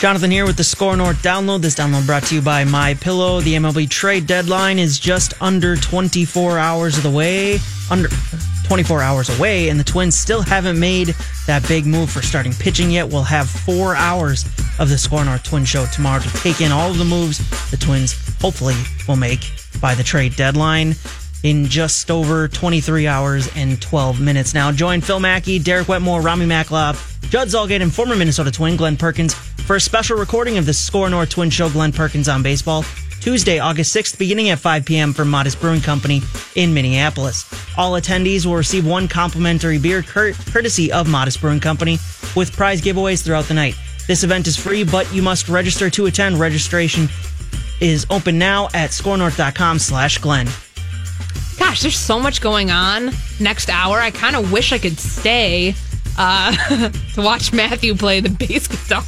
Jonathan 0.00 0.30
here 0.30 0.46
with 0.46 0.56
the 0.56 0.62
Skor 0.62 0.96
North 0.96 1.20
download. 1.22 1.60
This 1.60 1.74
download 1.74 2.06
brought 2.06 2.22
to 2.26 2.36
you 2.36 2.40
by 2.40 2.62
My 2.62 2.94
Pillow. 2.94 3.40
The 3.40 3.54
MLB 3.54 3.90
trade 3.90 4.28
deadline 4.28 4.78
is 4.78 5.00
just 5.00 5.34
under 5.42 5.74
24 5.74 6.56
hours 6.56 6.96
of 6.96 7.02
the 7.02 7.10
way, 7.10 7.58
under 7.90 8.08
24 8.68 9.02
hours 9.02 9.36
away, 9.36 9.70
and 9.70 9.80
the 9.80 9.82
Twins 9.82 10.14
still 10.16 10.40
haven't 10.40 10.78
made 10.78 11.16
that 11.48 11.66
big 11.66 11.84
move 11.84 12.12
for 12.12 12.22
starting 12.22 12.52
pitching 12.52 12.92
yet. 12.92 13.08
We'll 13.08 13.24
have 13.24 13.50
four 13.50 13.96
hours 13.96 14.44
of 14.78 14.88
the 14.88 14.94
Skor 14.94 15.24
North 15.24 15.42
Twin 15.42 15.64
Show 15.64 15.86
tomorrow 15.86 16.20
to 16.20 16.28
take 16.34 16.60
in 16.60 16.70
all 16.70 16.92
of 16.92 16.98
the 16.98 17.04
moves 17.04 17.38
the 17.72 17.76
Twins 17.76 18.14
hopefully 18.40 18.76
will 19.08 19.16
make 19.16 19.50
by 19.80 19.96
the 19.96 20.04
trade 20.04 20.36
deadline 20.36 20.94
in 21.42 21.66
just 21.66 22.08
over 22.08 22.46
23 22.46 23.08
hours 23.08 23.50
and 23.56 23.82
12 23.82 24.20
minutes. 24.20 24.54
Now, 24.54 24.70
join 24.70 25.00
Phil 25.00 25.18
Mackey, 25.18 25.58
Derek 25.58 25.88
Wetmore, 25.88 26.20
Rami 26.20 26.46
Macklop, 26.46 26.96
Judd 27.30 27.48
Zulgad, 27.48 27.82
and 27.82 27.92
former 27.92 28.14
Minnesota 28.14 28.52
Twin 28.52 28.76
Glenn 28.76 28.96
Perkins 28.96 29.34
for 29.68 29.76
a 29.76 29.80
special 29.80 30.16
recording 30.16 30.56
of 30.56 30.64
the 30.64 30.72
Skor 30.72 31.10
North 31.10 31.28
Twin 31.28 31.50
Show 31.50 31.68
Glenn 31.68 31.92
Perkins 31.92 32.26
on 32.26 32.42
Baseball. 32.42 32.86
Tuesday, 33.20 33.58
August 33.58 33.94
6th, 33.94 34.18
beginning 34.18 34.48
at 34.48 34.58
5 34.58 34.86
p.m. 34.86 35.12
from 35.12 35.28
Modist 35.28 35.60
Brewing 35.60 35.82
Company 35.82 36.22
in 36.54 36.72
Minneapolis. 36.72 37.44
All 37.76 37.92
attendees 37.92 38.46
will 38.46 38.56
receive 38.56 38.86
one 38.86 39.08
complimentary 39.08 39.76
beer 39.76 40.00
cur- 40.00 40.32
courtesy 40.32 40.90
of 40.90 41.06
Modist 41.06 41.42
Brewing 41.42 41.60
Company 41.60 41.98
with 42.34 42.50
prize 42.56 42.80
giveaways 42.80 43.22
throughout 43.22 43.44
the 43.44 43.52
night. 43.52 43.74
This 44.06 44.24
event 44.24 44.46
is 44.46 44.56
free, 44.56 44.84
but 44.84 45.12
you 45.12 45.20
must 45.20 45.50
register 45.50 45.90
to 45.90 46.06
attend. 46.06 46.40
Registration 46.40 47.06
is 47.82 48.06
open 48.08 48.38
now 48.38 48.68
at 48.72 48.88
skornorth.com 48.88 49.80
slash 49.80 50.16
Glenn. 50.16 50.48
Gosh, 51.58 51.82
there's 51.82 51.98
so 51.98 52.18
much 52.18 52.40
going 52.40 52.70
on 52.70 53.10
next 53.38 53.68
hour. 53.68 53.98
I 53.98 54.12
kind 54.12 54.34
of 54.34 54.50
wish 54.50 54.72
I 54.72 54.78
could 54.78 54.98
stay 54.98 55.74
uh, 56.18 56.52
to 57.14 57.22
watch 57.22 57.52
Matthew 57.52 57.94
play 57.94 58.20
the 58.20 58.28
bass 58.28 58.66
guitar. 58.66 59.02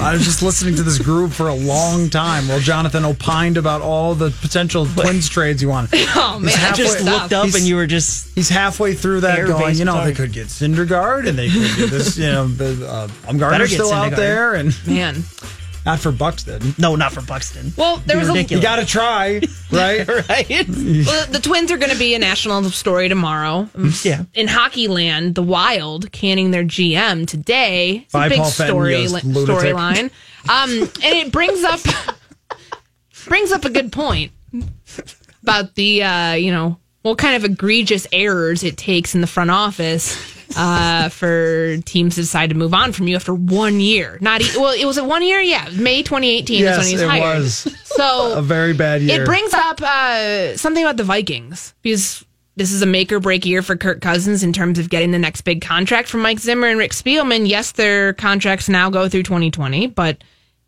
I 0.00 0.12
was 0.12 0.24
just 0.24 0.42
listening 0.42 0.74
to 0.76 0.82
this 0.82 0.98
groove 0.98 1.34
for 1.34 1.48
a 1.48 1.54
long 1.54 2.10
time 2.10 2.46
while 2.48 2.60
Jonathan 2.60 3.04
opined 3.04 3.56
about 3.56 3.80
all 3.80 4.14
the 4.14 4.30
potential 4.30 4.86
Twins 4.86 5.28
trades 5.28 5.62
you 5.62 5.68
wanted. 5.70 6.04
Oh 6.16 6.38
man, 6.38 6.52
I 6.60 6.72
just 6.72 7.04
Looked 7.04 7.32
up 7.32 7.54
and 7.54 7.62
you 7.62 7.76
were 7.76 7.86
just 7.86 8.34
He's 8.34 8.48
halfway 8.48 8.94
through 8.94 9.20
that 9.20 9.46
going, 9.46 9.76
you 9.76 9.84
know, 9.84 9.92
guitar. 9.92 10.06
they 10.06 10.14
could 10.14 10.32
get 10.32 10.46
Syndergaard 10.48 11.28
and 11.28 11.38
they 11.38 11.48
could 11.48 11.76
get 11.76 11.90
this, 11.90 12.16
you 12.18 12.26
know, 12.26 12.46
the, 12.46 12.86
uh, 13.26 13.32
get 13.32 13.68
still 13.68 13.92
out 13.92 14.14
there 14.16 14.54
and 14.54 14.74
Man, 14.86 15.22
not 15.84 16.00
for 16.00 16.12
Buxton. 16.12 16.74
no, 16.78 16.96
not 16.96 17.12
for 17.12 17.20
Buxton. 17.22 17.72
well, 17.76 17.98
there 18.06 18.18
was 18.18 18.28
a, 18.28 18.42
You 18.42 18.60
got 18.60 18.76
to 18.76 18.86
try, 18.86 19.40
right? 19.72 20.06
right? 20.28 20.48
well, 20.68 21.26
the 21.26 21.40
Twins 21.42 21.70
are 21.70 21.76
going 21.76 21.92
to 21.92 21.98
be 21.98 22.14
a 22.14 22.18
national 22.18 22.62
story 22.64 23.08
tomorrow. 23.08 23.68
yeah. 24.02 24.24
In 24.34 24.48
hockey 24.48 24.88
land, 24.88 25.34
the 25.34 25.42
Wild 25.42 26.10
canning 26.12 26.50
their 26.50 26.64
GM 26.64 27.26
today. 27.26 28.02
It's 28.04 28.12
Bye, 28.12 28.26
a 28.26 28.28
big 28.30 28.38
Paul 28.38 28.50
story 28.50 28.94
storyline. 29.06 30.10
Um, 30.48 30.70
and 30.70 30.90
it 31.02 31.32
brings 31.32 31.62
up 31.64 31.80
brings 33.26 33.52
up 33.52 33.64
a 33.64 33.70
good 33.70 33.90
point 33.92 34.32
about 35.42 35.74
the 35.74 36.02
uh, 36.02 36.32
you 36.34 36.50
know 36.52 36.78
what 37.02 37.18
kind 37.18 37.36
of 37.36 37.44
egregious 37.44 38.06
errors 38.12 38.62
it 38.62 38.76
takes 38.76 39.14
in 39.14 39.20
the 39.20 39.26
front 39.26 39.50
office 39.50 40.16
uh, 40.56 41.08
for 41.08 41.76
teams 41.84 42.14
to 42.16 42.20
decide 42.22 42.50
to 42.50 42.54
move 42.56 42.74
on 42.74 42.92
from 42.92 43.08
you 43.08 43.16
after 43.16 43.34
one 43.34 43.80
year. 43.80 44.18
Not 44.20 44.40
e- 44.42 44.50
well, 44.56 44.72
it 44.72 44.84
was 44.84 44.98
a 44.98 45.04
one 45.04 45.22
year, 45.22 45.40
yeah. 45.40 45.68
May 45.72 46.02
2018 46.02 46.64
is 46.64 46.76
when 46.78 46.86
he 46.86 46.92
was 46.94 47.02
it 47.02 47.08
hired. 47.08 47.38
was. 47.38 47.76
So 47.94 48.38
A 48.38 48.42
very 48.42 48.72
bad 48.74 49.02
year. 49.02 49.22
it 49.22 49.24
brings 49.24 49.54
up 49.54 49.80
uh, 49.80 50.56
something 50.56 50.82
about 50.82 50.96
the 50.96 51.04
Vikings 51.04 51.74
because 51.82 52.24
this 52.56 52.72
is 52.72 52.82
a 52.82 52.86
make 52.86 53.12
or 53.12 53.20
break 53.20 53.46
year 53.46 53.62
for 53.62 53.76
Kirk 53.76 54.00
Cousins 54.00 54.42
in 54.42 54.52
terms 54.52 54.80
of 54.80 54.90
getting 54.90 55.12
the 55.12 55.18
next 55.18 55.42
big 55.42 55.60
contract 55.62 56.08
from 56.08 56.20
Mike 56.22 56.40
Zimmer 56.40 56.66
and 56.66 56.78
Rick 56.78 56.90
Spielman. 56.90 57.46
Yes, 57.48 57.70
their 57.70 58.12
contracts 58.12 58.68
now 58.68 58.90
go 58.90 59.08
through 59.08 59.22
2020, 59.22 59.86
but 59.88 60.18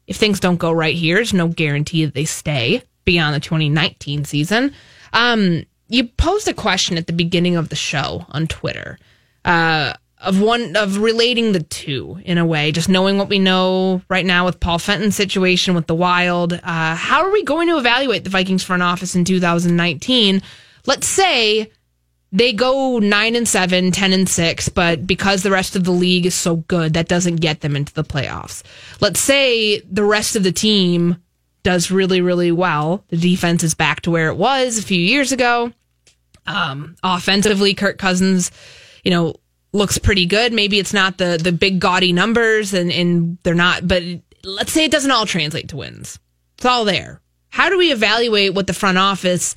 if 0.07 0.17
things 0.17 0.39
don't 0.39 0.57
go 0.57 0.71
right 0.71 0.95
here, 0.95 1.17
there's 1.17 1.35
no 1.35 1.49
guarantee 1.49 2.05
that 2.05 2.15
they 2.15 2.25
stay 2.27 2.81
beyond 3.05 3.35
the 3.35 3.41
2019 3.41 4.25
season. 4.25 4.73
Um, 5.13 5.65
you 5.89 6.05
posed 6.07 6.47
a 6.47 6.55
question 6.55 6.97
at 6.97 7.09
the 7.09 7.13
beginning 7.13 7.57
of 7.57 7.71
the 7.71 7.77
show 7.77 8.25
on 8.31 8.47
Twitter 8.47 8.99
uh, 9.47 9.95
of 10.21 10.41
one 10.41 10.77
of 10.77 10.99
relating 10.99 11.53
the 11.53 11.63
two 11.63 12.19
in 12.25 12.37
a 12.37 12.45
way, 12.45 12.73
just 12.73 12.89
knowing 12.89 13.17
what 13.17 13.29
we 13.29 13.39
know 13.39 14.03
right 14.09 14.27
now 14.27 14.45
with 14.45 14.61
Paul 14.61 14.79
Fenton's 14.79 15.17
situation 15.17 15.75
with 15.75 15.87
the 15.87 15.95
Wild. 15.95 16.53
Uh, 16.53 16.95
how 16.97 17.25
are 17.25 17.33
we 17.33 17.45
going 17.45 17.69
to 17.69 17.79
evaluate 17.79 18.25
the 18.25 18.31
Vikings 18.31 18.65
front 18.65 18.83
office 18.83 19.15
in 19.15 19.25
2019? 19.25 20.43
Let's 20.87 21.07
say 21.07 21.71
they 22.33 22.53
go 22.53 22.99
nine 22.99 23.37
and 23.37 23.47
seven, 23.47 23.93
10 23.93 24.13
and 24.13 24.29
six, 24.29 24.69
but 24.69 25.07
because 25.07 25.43
the 25.43 25.51
rest 25.51 25.77
of 25.77 25.85
the 25.85 25.93
league 25.93 26.27
is 26.27 26.35
so 26.35 26.57
good, 26.57 26.95
that 26.95 27.09
doesn't 27.09 27.37
get 27.37 27.61
them 27.61 27.77
into 27.77 27.95
the 27.95 28.05
playoffs. 28.05 28.63
Let's 29.01 29.21
say 29.21 29.81
the 29.81 30.05
rest 30.05 30.35
of 30.35 30.43
the 30.43 30.53
team 30.53 31.17
does 31.63 31.91
really, 31.91 32.21
really 32.21 32.53
well. 32.53 33.05
The 33.09 33.17
defense 33.17 33.63
is 33.63 33.75
back 33.75 34.01
to 34.03 34.11
where 34.11 34.29
it 34.29 34.37
was 34.37 34.79
a 34.79 34.83
few 34.83 35.01
years 35.01 35.33
ago. 35.33 35.73
Um, 36.47 36.97
offensively, 37.03 37.75
Kirk 37.75 37.99
Cousins, 37.99 38.51
you 39.07 39.13
know, 39.13 39.37
looks 39.73 39.99
pretty 39.99 40.27
good. 40.27 40.53
Maybe 40.53 40.81
it's 40.81 40.93
not 40.93 41.17
the 41.17 41.39
the 41.41 41.53
big 41.53 41.79
gaudy 41.79 42.13
numbers, 42.13 42.75
and 42.75 42.91
and 42.91 43.39
they're 43.45 43.55
not. 43.55 43.87
But 43.87 44.03
let's 44.43 44.73
say 44.73 44.85
it 44.85 44.91
doesn't 44.91 45.11
all 45.13 45.27
translate 45.27 45.69
to 45.69 45.77
wins. 45.77 46.19
It's 46.57 46.65
all 46.67 46.85
there. 46.85 47.21
How 47.51 47.71
do 47.71 47.79
we 47.79 47.93
evaluate 47.93 48.53
what 48.55 48.67
the 48.67 48.75
front 48.75 48.99
office? 48.99 49.55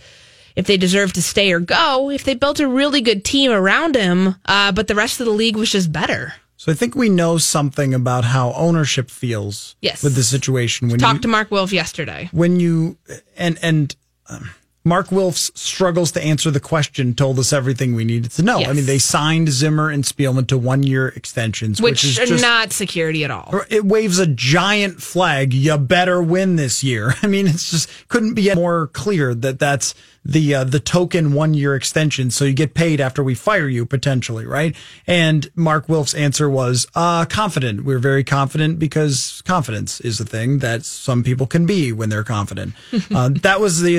If 0.56 0.66
they 0.68 0.78
deserve 0.78 1.14
to 1.14 1.22
stay 1.22 1.52
or 1.52 1.60
go, 1.62 2.10
if 2.12 2.24
they 2.26 2.36
built 2.36 2.60
a 2.60 2.68
really 2.68 3.02
good 3.02 3.24
team 3.24 3.52
around 3.52 3.96
him, 3.96 4.36
uh, 4.46 4.72
but 4.74 4.88
the 4.88 4.96
rest 4.96 5.20
of 5.22 5.26
the 5.26 5.32
league 5.32 5.56
was 5.56 5.72
just 5.72 5.92
better. 5.92 6.34
So 6.58 6.72
I 6.72 6.76
think 6.76 6.96
we 6.96 7.08
know 7.08 7.38
something 7.38 7.94
about 7.94 8.26
how 8.26 8.52
ownership 8.54 9.10
feels 9.10 9.76
Yes. 9.82 10.04
with 10.04 10.16
the 10.16 10.24
situation. 10.24 10.88
When 10.90 11.00
you 11.00 11.06
Talked 11.06 11.20
you, 11.20 11.22
to 11.22 11.28
Mark 11.30 11.50
Wilf 11.52 11.72
yesterday. 11.72 12.28
when 12.34 12.60
you 12.60 12.98
and 13.38 13.58
and 13.62 13.96
um, 14.28 14.50
Mark 14.90 15.12
Wilf's 15.12 15.52
struggles 15.54 16.12
to 16.14 16.22
answer 16.22 16.50
the 16.50 16.60
question 16.60 17.14
told 17.14 17.38
us 17.38 17.54
everything 17.54 17.94
we 17.94 18.04
needed 18.04 18.32
to 18.32 18.44
know. 18.44 18.58
I 18.58 18.74
mean, 18.74 18.88
they 18.88 18.98
signed 18.98 19.50
Zimmer 19.50 19.92
and 19.92 20.04
Spielman 20.04 20.48
to 20.48 20.58
one 20.58 20.82
year 20.82 21.10
extensions, 21.10 21.80
which, 21.80 22.04
which, 22.04 22.06
is 22.06 22.20
are 22.20 22.26
just 22.26 22.44
not 22.44 22.74
security 22.74 23.24
at 23.24 23.30
all. 23.30 23.62
it 23.70 23.86
waves 23.86 24.18
a 24.18 24.26
giant 24.26 25.02
flag. 25.02 25.54
You 25.54 25.78
better 25.78 26.22
win 26.22 26.56
this 26.56 26.84
year. 26.84 27.14
I 27.22 27.28
mean, 27.28 27.48
it's 27.48 27.70
just 27.70 27.90
couldn't 28.10 28.34
be 28.34 28.54
more 28.56 28.88
clear 28.88 29.36
that 29.36 29.60
that's 29.60 29.94
the 30.30 30.56
uh, 30.56 30.64
the 30.64 30.80
token 30.80 31.34
one 31.34 31.54
year 31.54 31.76
extension. 31.76 32.32
So 32.32 32.46
you 32.46 32.54
get 32.54 32.74
paid 32.74 33.02
after 33.02 33.24
we 33.24 33.36
fire 33.36 33.68
you 33.68 33.86
potentially, 33.86 34.46
right? 34.46 34.76
And 35.08 35.50
Mark 35.56 35.90
Wilf's 35.90 36.14
answer 36.14 36.50
was 36.50 36.88
uh, 36.96 37.26
confident. 37.26 37.84
We're 37.84 38.00
very 38.00 38.24
confident 38.24 38.80
because 38.80 39.42
confidence 39.46 40.00
is 40.02 40.20
a 40.20 40.26
thing 40.26 40.60
that 40.60 40.86
some 40.86 41.24
people 41.24 41.48
can 41.48 41.66
be 41.66 41.92
when 41.92 42.10
they're 42.10 42.24
confident. 42.24 42.74
uh, 43.12 43.30
that 43.42 43.60
was 43.60 43.82
the 43.82 43.96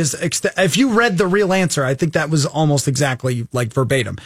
if 0.57 0.77
you 0.77 0.93
read 0.93 1.19
the 1.19 1.27
real 1.27 1.53
answer, 1.53 1.85
I 1.85 1.95
think 1.95 2.13
that 2.13 2.31
was 2.31 2.47
almost 2.47 2.87
exactly 2.87 3.49
like 3.53 3.73
verbatim. 3.73 4.17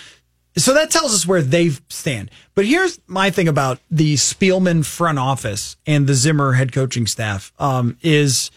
So 0.57 0.73
that 0.75 0.91
tells 0.91 1.13
us 1.13 1.27
where 1.27 1.43
they 1.43 1.71
stand. 1.89 2.31
But 2.55 2.67
here's 2.67 3.01
my 3.09 3.31
thing 3.31 3.49
about 3.49 3.81
the 3.91 4.15
Spielman 4.15 4.85
front 4.85 5.19
office 5.19 5.77
and 5.85 6.07
the 6.07 6.15
Zimmer 6.15 6.53
head 6.53 6.73
coaching 6.73 7.09
staff 7.09 7.53
um, 7.59 7.97
is 8.03 8.53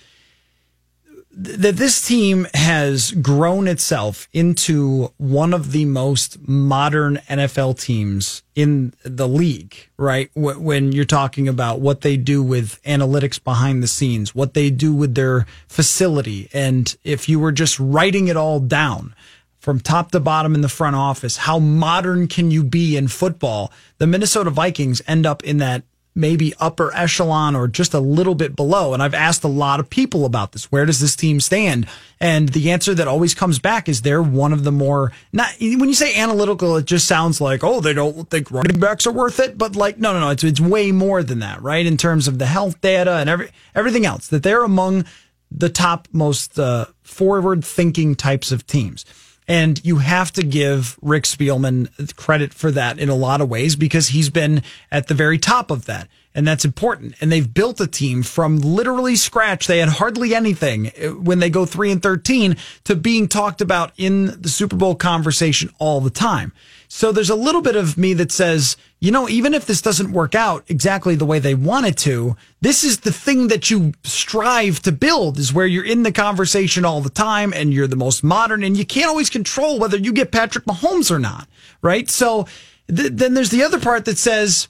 that 1.39 1.75
this 1.75 2.05
team 2.05 2.47
has 2.55 3.11
grown 3.11 3.67
itself 3.67 4.27
into 4.33 5.13
one 5.17 5.53
of 5.53 5.71
the 5.71 5.85
most 5.85 6.47
modern 6.47 7.17
NFL 7.29 7.79
teams 7.79 8.41
in 8.55 8.91
the 9.03 9.27
league, 9.27 9.75
right? 9.97 10.31
When 10.33 10.91
you're 10.91 11.05
talking 11.05 11.47
about 11.47 11.79
what 11.79 12.01
they 12.01 12.17
do 12.17 12.41
with 12.41 12.81
analytics 12.83 13.43
behind 13.43 13.83
the 13.83 13.87
scenes, 13.87 14.33
what 14.33 14.55
they 14.55 14.71
do 14.71 14.95
with 14.95 15.13
their 15.13 15.45
facility. 15.67 16.49
And 16.53 16.97
if 17.03 17.29
you 17.29 17.39
were 17.39 17.51
just 17.51 17.79
writing 17.79 18.29
it 18.29 18.37
all 18.37 18.59
down, 18.59 19.13
from 19.59 19.79
top 19.81 20.11
to 20.11 20.19
bottom 20.19 20.55
in 20.55 20.61
the 20.61 20.69
front 20.69 20.95
office. 20.95 21.35
How 21.35 21.59
modern 21.59 22.27
can 22.27 22.51
you 22.51 22.63
be 22.63 22.95
in 22.95 23.09
football? 23.09 23.69
The 23.97 24.07
Minnesota 24.07 24.49
Vikings 24.49 25.01
end 25.07 25.25
up 25.25 25.43
in 25.43 25.57
that 25.57 25.83
maybe 26.17 26.53
upper 26.59 26.93
echelon 26.95 27.55
or 27.55 27.67
just 27.67 27.93
a 27.93 27.99
little 27.99 28.33
bit 28.33 28.55
below. 28.55 28.93
And 28.93 29.03
I've 29.03 29.13
asked 29.13 29.43
a 29.43 29.47
lot 29.47 29.79
of 29.79 29.89
people 29.89 30.25
about 30.25 30.51
this. 30.51 30.71
Where 30.71 30.85
does 30.85 30.99
this 30.99 31.15
team 31.15 31.39
stand? 31.39 31.87
And 32.19 32.49
the 32.49 32.71
answer 32.71 32.95
that 32.95 33.07
always 33.07 33.35
comes 33.35 33.59
back 33.59 33.87
is 33.87 34.01
they're 34.01 34.23
one 34.23 34.51
of 34.51 34.63
the 34.63 34.71
more 34.71 35.11
not 35.31 35.51
when 35.59 35.87
you 35.87 35.93
say 35.93 36.15
analytical, 36.15 36.75
it 36.75 36.85
just 36.85 37.07
sounds 37.07 37.39
like, 37.39 37.63
oh, 37.63 37.79
they 37.79 37.93
don't 37.93 38.29
think 38.29 38.49
running 38.49 38.79
backs 38.79 39.05
are 39.05 39.11
worth 39.11 39.39
it. 39.39 39.57
But 39.57 39.75
like, 39.75 39.99
no, 39.99 40.11
no, 40.13 40.19
no, 40.19 40.29
it's 40.31 40.43
it's 40.43 40.59
way 40.59 40.91
more 40.91 41.21
than 41.21 41.39
that, 41.39 41.61
right? 41.61 41.85
In 41.85 41.95
terms 41.95 42.27
of 42.27 42.39
the 42.39 42.47
health 42.47 42.81
data 42.81 43.11
and 43.11 43.29
every 43.29 43.51
everything 43.75 44.05
else, 44.05 44.27
that 44.29 44.41
they're 44.41 44.63
among 44.63 45.05
the 45.51 45.69
top 45.69 46.07
most 46.11 46.59
uh, 46.59 46.85
forward 47.03 47.63
thinking 47.63 48.15
types 48.15 48.51
of 48.51 48.65
teams. 48.65 49.05
And 49.47 49.83
you 49.85 49.97
have 49.97 50.31
to 50.33 50.43
give 50.43 50.97
Rick 51.01 51.23
Spielman 51.23 52.15
credit 52.17 52.53
for 52.53 52.69
that 52.71 52.99
in 52.99 53.07
a 53.07 53.15
lot 53.15 53.39
of 53.39 53.49
ways 53.49 53.75
because 53.75 54.09
he's 54.09 54.29
been 54.29 54.61
at 54.91 55.07
the 55.07 55.13
very 55.13 55.37
top 55.37 55.71
of 55.71 55.85
that. 55.85 56.09
And 56.37 56.47
that's 56.47 56.65
important. 56.65 57.15
And 57.19 57.31
they've 57.31 57.51
built 57.51 57.81
a 57.81 57.87
team 57.87 58.21
from 58.21 58.59
literally 58.59 59.15
scratch. 59.15 59.65
They 59.65 59.79
had 59.79 59.89
hardly 59.89 60.35
anything 60.35 60.89
uh, 60.89 61.07
when 61.15 61.39
they 61.39 61.49
go 61.49 61.65
three 61.65 61.91
and 61.91 62.01
13 62.01 62.55
to 62.83 62.95
being 62.95 63.27
talked 63.27 63.59
about 63.59 63.91
in 63.97 64.39
the 64.39 64.47
Super 64.47 64.75
Bowl 64.75 64.93
conversation 64.93 65.71
all 65.79 65.99
the 65.99 66.11
time. 66.11 66.53
So 66.89 67.11
there's 67.11 67.31
a 67.31 67.35
little 67.35 67.63
bit 67.63 67.75
of 67.75 67.97
me 67.97 68.13
that 68.13 68.31
says, 68.31 68.77
you 68.99 69.11
know, 69.11 69.27
even 69.27 69.55
if 69.55 69.65
this 69.65 69.81
doesn't 69.81 70.11
work 70.11 70.35
out 70.35 70.63
exactly 70.67 71.15
the 71.15 71.25
way 71.25 71.39
they 71.39 71.55
want 71.55 71.87
it 71.87 71.97
to, 71.99 72.37
this 72.61 72.83
is 72.83 72.99
the 72.99 73.11
thing 73.11 73.47
that 73.47 73.71
you 73.71 73.93
strive 74.03 74.79
to 74.81 74.91
build 74.91 75.39
is 75.39 75.51
where 75.51 75.65
you're 75.65 75.83
in 75.83 76.03
the 76.03 76.11
conversation 76.11 76.85
all 76.85 77.01
the 77.01 77.09
time 77.09 77.51
and 77.51 77.73
you're 77.73 77.87
the 77.87 77.95
most 77.95 78.23
modern 78.23 78.63
and 78.63 78.77
you 78.77 78.85
can't 78.85 79.09
always 79.09 79.31
control 79.31 79.79
whether 79.79 79.97
you 79.97 80.13
get 80.13 80.31
Patrick 80.31 80.65
Mahomes 80.65 81.09
or 81.09 81.17
not. 81.17 81.47
Right. 81.81 82.07
So 82.07 82.47
th- 82.87 83.13
then 83.13 83.33
there's 83.33 83.49
the 83.49 83.63
other 83.63 83.79
part 83.79 84.05
that 84.05 84.19
says, 84.19 84.67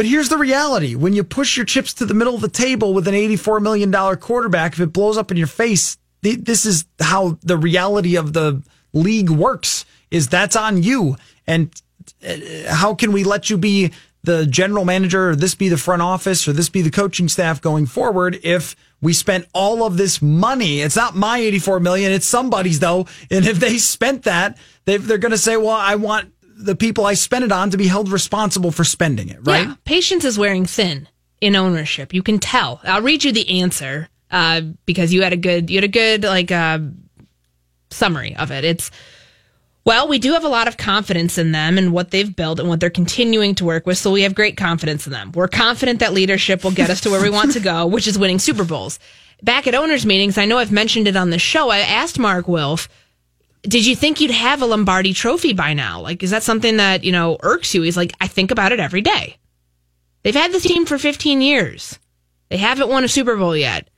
but 0.00 0.06
here's 0.06 0.30
the 0.30 0.38
reality. 0.38 0.94
When 0.94 1.12
you 1.12 1.22
push 1.22 1.58
your 1.58 1.66
chips 1.66 1.92
to 1.92 2.06
the 2.06 2.14
middle 2.14 2.34
of 2.34 2.40
the 2.40 2.48
table 2.48 2.94
with 2.94 3.06
an 3.06 3.12
$84 3.12 3.60
million 3.60 3.92
quarterback, 4.16 4.72
if 4.72 4.80
it 4.80 4.94
blows 4.94 5.18
up 5.18 5.30
in 5.30 5.36
your 5.36 5.46
face, 5.46 5.98
this 6.22 6.64
is 6.64 6.86
how 7.00 7.36
the 7.42 7.58
reality 7.58 8.16
of 8.16 8.32
the 8.32 8.62
league 8.94 9.28
works 9.28 9.84
is 10.10 10.26
that's 10.26 10.56
on 10.56 10.82
you. 10.82 11.18
And 11.46 11.70
uh, 12.26 12.38
how 12.68 12.94
can 12.94 13.12
we 13.12 13.24
let 13.24 13.50
you 13.50 13.58
be 13.58 13.92
the 14.22 14.46
general 14.46 14.86
manager 14.86 15.28
or 15.28 15.36
this 15.36 15.54
be 15.54 15.68
the 15.68 15.76
front 15.76 16.00
office 16.00 16.48
or 16.48 16.54
this 16.54 16.70
be 16.70 16.80
the 16.80 16.90
coaching 16.90 17.28
staff 17.28 17.60
going 17.60 17.84
forward 17.84 18.40
if 18.42 18.76
we 19.02 19.12
spent 19.12 19.48
all 19.52 19.84
of 19.84 19.98
this 19.98 20.22
money 20.22 20.80
it's 20.80 20.96
not 20.96 21.16
my 21.16 21.38
84 21.38 21.80
million 21.80 22.12
it's 22.12 22.26
somebody's 22.26 22.80
though 22.80 23.06
and 23.30 23.46
if 23.46 23.58
they 23.58 23.78
spent 23.78 24.24
that 24.24 24.58
they 24.84 24.96
are 24.96 25.16
going 25.16 25.30
to 25.30 25.38
say 25.38 25.56
well 25.56 25.70
i 25.70 25.94
want 25.94 26.34
the 26.64 26.76
people 26.76 27.06
i 27.06 27.14
spent 27.14 27.44
it 27.44 27.52
on 27.52 27.70
to 27.70 27.76
be 27.76 27.86
held 27.88 28.08
responsible 28.08 28.70
for 28.70 28.84
spending 28.84 29.28
it 29.28 29.38
right 29.42 29.66
Yeah, 29.66 29.74
patience 29.84 30.24
is 30.24 30.38
wearing 30.38 30.66
thin 30.66 31.08
in 31.40 31.56
ownership. 31.56 32.12
You 32.12 32.22
can 32.22 32.38
tell. 32.38 32.80
I'll 32.84 33.00
read 33.00 33.24
you 33.24 33.32
the 33.32 33.60
answer 33.62 34.08
uh, 34.30 34.60
because 34.84 35.10
you 35.12 35.22
had 35.22 35.32
a 35.32 35.38
good 35.38 35.70
you 35.70 35.78
had 35.78 35.84
a 35.84 35.88
good 35.88 36.22
like 36.22 36.52
uh, 36.52 36.78
summary 37.90 38.36
of 38.36 38.50
it. 38.50 38.64
It's 38.64 38.90
well, 39.84 40.06
we 40.06 40.18
do 40.18 40.32
have 40.34 40.44
a 40.44 40.48
lot 40.48 40.68
of 40.68 40.76
confidence 40.76 41.38
in 41.38 41.52
them 41.52 41.78
and 41.78 41.92
what 41.92 42.10
they've 42.10 42.36
built 42.36 42.60
and 42.60 42.68
what 42.68 42.78
they're 42.80 42.90
continuing 42.90 43.54
to 43.56 43.64
work 43.64 43.86
with. 43.86 43.96
So 43.96 44.10
we 44.10 44.22
have 44.22 44.34
great 44.34 44.58
confidence 44.58 45.06
in 45.06 45.12
them. 45.12 45.32
We're 45.32 45.48
confident 45.48 46.00
that 46.00 46.12
leadership 46.12 46.62
will 46.62 46.72
get 46.72 46.90
us 46.90 47.00
to 47.02 47.10
where 47.10 47.22
we 47.22 47.30
want 47.30 47.52
to 47.52 47.60
go, 47.60 47.86
which 47.94 48.06
is 48.06 48.18
winning 48.18 48.38
Super 48.38 48.64
Bowls. 48.64 48.98
Back 49.42 49.66
at 49.66 49.74
owners' 49.74 50.04
meetings, 50.04 50.36
I 50.36 50.44
know 50.44 50.58
I've 50.58 50.70
mentioned 50.70 51.08
it 51.08 51.16
on 51.16 51.30
the 51.30 51.38
show. 51.38 51.70
I 51.70 51.78
asked 51.78 52.18
Mark 52.18 52.46
Wilf, 52.46 52.90
did 53.62 53.86
you 53.86 53.94
think 53.94 54.20
you'd 54.20 54.30
have 54.30 54.62
a 54.62 54.66
Lombardi 54.66 55.12
trophy 55.12 55.52
by 55.52 55.74
now? 55.74 56.00
Like, 56.00 56.22
is 56.22 56.30
that 56.30 56.42
something 56.42 56.78
that, 56.78 57.04
you 57.04 57.12
know, 57.12 57.36
irks 57.42 57.74
you? 57.74 57.82
He's 57.82 57.96
like, 57.96 58.12
I 58.20 58.26
think 58.26 58.50
about 58.50 58.72
it 58.72 58.80
every 58.80 59.02
day. 59.02 59.36
They've 60.22 60.34
had 60.34 60.52
this 60.52 60.64
team 60.64 60.86
for 60.86 60.98
15 60.98 61.40
years. 61.40 61.98
They 62.48 62.56
haven't 62.56 62.88
won 62.88 63.04
a 63.04 63.08
Super 63.08 63.36
Bowl 63.36 63.56
yet. 63.56 63.88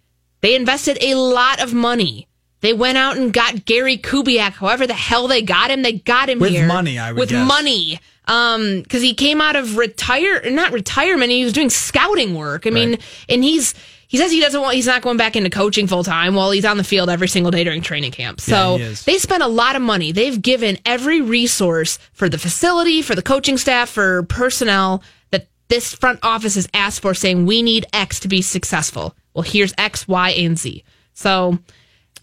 They 0.40 0.54
invested 0.56 0.98
a 1.00 1.14
lot 1.14 1.62
of 1.62 1.72
money. 1.72 2.28
They 2.60 2.72
went 2.72 2.98
out 2.98 3.16
and 3.16 3.32
got 3.32 3.64
Gary 3.64 3.96
Kubiak, 3.96 4.52
however 4.52 4.86
the 4.86 4.94
hell 4.94 5.26
they 5.26 5.42
got 5.42 5.70
him. 5.70 5.82
They 5.82 5.94
got 5.94 6.28
him 6.28 6.38
With 6.38 6.50
here 6.52 6.66
money, 6.66 6.98
I 6.98 7.12
would 7.12 7.18
with 7.18 7.30
guess. 7.30 7.46
money. 7.48 7.98
Um, 8.26 8.82
because 8.82 9.02
he 9.02 9.14
came 9.14 9.40
out 9.40 9.56
of 9.56 9.76
retire, 9.76 10.48
not 10.50 10.72
retirement. 10.72 11.32
He 11.32 11.42
was 11.42 11.52
doing 11.52 11.70
scouting 11.70 12.34
work. 12.36 12.66
I 12.66 12.70
mean, 12.70 12.98
and 13.28 13.42
he's 13.42 13.74
he 14.12 14.18
says 14.18 14.30
he 14.30 14.40
doesn't 14.40 14.60
want. 14.60 14.74
He's 14.74 14.86
not 14.86 15.00
going 15.00 15.16
back 15.16 15.36
into 15.36 15.48
coaching 15.48 15.86
full 15.86 16.04
time. 16.04 16.34
while 16.34 16.50
he's 16.50 16.66
on 16.66 16.76
the 16.76 16.84
field 16.84 17.08
every 17.08 17.28
single 17.28 17.50
day 17.50 17.64
during 17.64 17.80
training 17.80 18.12
camp. 18.12 18.42
So 18.42 18.76
Yeah, 18.76 18.92
they 19.06 19.16
spent 19.16 19.42
a 19.42 19.46
lot 19.48 19.74
of 19.74 19.80
money. 19.80 20.12
They've 20.12 20.40
given 20.40 20.76
every 20.84 21.22
resource 21.22 21.98
for 22.12 22.28
the 22.28 22.36
facility, 22.36 23.00
for 23.00 23.14
the 23.14 23.22
coaching 23.22 23.56
staff, 23.56 23.88
for 23.88 24.22
personnel 24.24 25.02
that 25.30 25.46
this 25.68 25.94
front 25.94 26.18
office 26.22 26.56
has 26.56 26.68
asked 26.74 27.00
for, 27.00 27.14
saying 27.14 27.46
we 27.46 27.62
need 27.62 27.86
X 27.94 28.20
to 28.20 28.28
be 28.28 28.42
successful. 28.42 29.16
Well, 29.32 29.44
here's 29.44 29.72
X, 29.78 30.06
Y, 30.06 30.28
and 30.32 30.58
Z. 30.58 30.84
So 31.14 31.58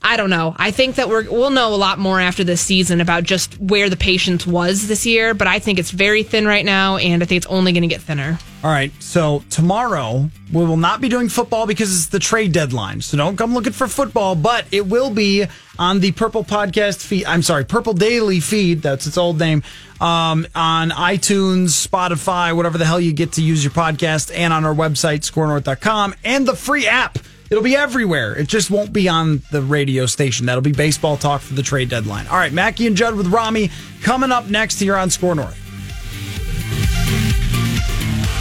I 0.01 0.15
don't 0.15 0.29
know. 0.29 0.55
I 0.57 0.71
think 0.71 0.95
that 0.95 1.09
we're 1.09 1.29
we'll 1.29 1.49
know 1.49 1.73
a 1.73 1.75
lot 1.75 1.99
more 1.99 2.19
after 2.21 2.43
this 2.43 2.61
season 2.61 3.01
about 3.01 3.23
just 3.23 3.59
where 3.59 3.89
the 3.89 3.97
patience 3.97 4.47
was 4.47 4.87
this 4.87 5.05
year, 5.05 5.33
but 5.33 5.47
I 5.47 5.59
think 5.59 5.77
it's 5.77 5.91
very 5.91 6.23
thin 6.23 6.45
right 6.47 6.63
now, 6.63 6.97
and 6.97 7.21
I 7.21 7.25
think 7.25 7.37
it's 7.37 7.47
only 7.47 7.73
going 7.73 7.81
to 7.81 7.87
get 7.87 8.01
thinner. 8.01 8.39
All 8.63 8.71
right. 8.71 8.91
So 9.01 9.43
tomorrow 9.49 10.29
we 10.51 10.65
will 10.65 10.77
not 10.77 10.99
be 11.01 11.09
doing 11.09 11.29
football 11.29 11.65
because 11.65 11.93
it's 11.93 12.07
the 12.07 12.19
trade 12.19 12.51
deadline. 12.53 13.01
So 13.01 13.17
don't 13.17 13.37
come 13.37 13.53
looking 13.53 13.73
for 13.73 13.87
football, 13.87 14.35
but 14.35 14.65
it 14.71 14.87
will 14.87 15.09
be 15.09 15.45
on 15.77 15.99
the 15.99 16.11
Purple 16.13 16.43
Podcast 16.43 17.01
feed. 17.05 17.25
I'm 17.25 17.41
sorry, 17.41 17.65
Purple 17.65 17.93
Daily 17.93 18.39
feed. 18.39 18.81
That's 18.81 19.05
its 19.05 19.17
old 19.17 19.39
name. 19.39 19.63
Um, 20.01 20.47
on 20.55 20.91
iTunes, 20.91 21.87
Spotify, 21.87 22.55
whatever 22.55 22.77
the 22.77 22.85
hell 22.85 23.01
you 23.01 23.11
get 23.11 23.33
to 23.33 23.41
use 23.41 23.63
your 23.63 23.71
podcast, 23.71 24.31
and 24.33 24.53
on 24.53 24.63
our 24.65 24.73
website, 24.73 25.29
skornorth.com, 25.29 26.15
and 26.23 26.47
the 26.47 26.55
free 26.55 26.87
app. 26.87 27.19
It'll 27.49 27.63
be 27.63 27.75
everywhere. 27.75 28.33
It 28.37 28.47
just 28.47 28.69
won't 28.69 28.93
be 28.93 29.09
on 29.09 29.41
the 29.51 29.61
radio 29.61 30.05
station. 30.05 30.45
That'll 30.45 30.61
be 30.61 30.71
baseball 30.71 31.17
talk 31.17 31.41
for 31.41 31.53
the 31.55 31.63
trade 31.63 31.89
deadline. 31.89 32.27
All 32.27 32.37
right, 32.37 32.53
Mackey 32.53 32.85
and 32.87 32.95
Judd 32.95 33.15
with 33.15 33.27
Rami 33.27 33.71
coming 34.01 34.31
up 34.31 34.47
next 34.47 34.79
here 34.79 34.95
on 34.95 35.09
Skor 35.09 35.35
North. 35.35 35.68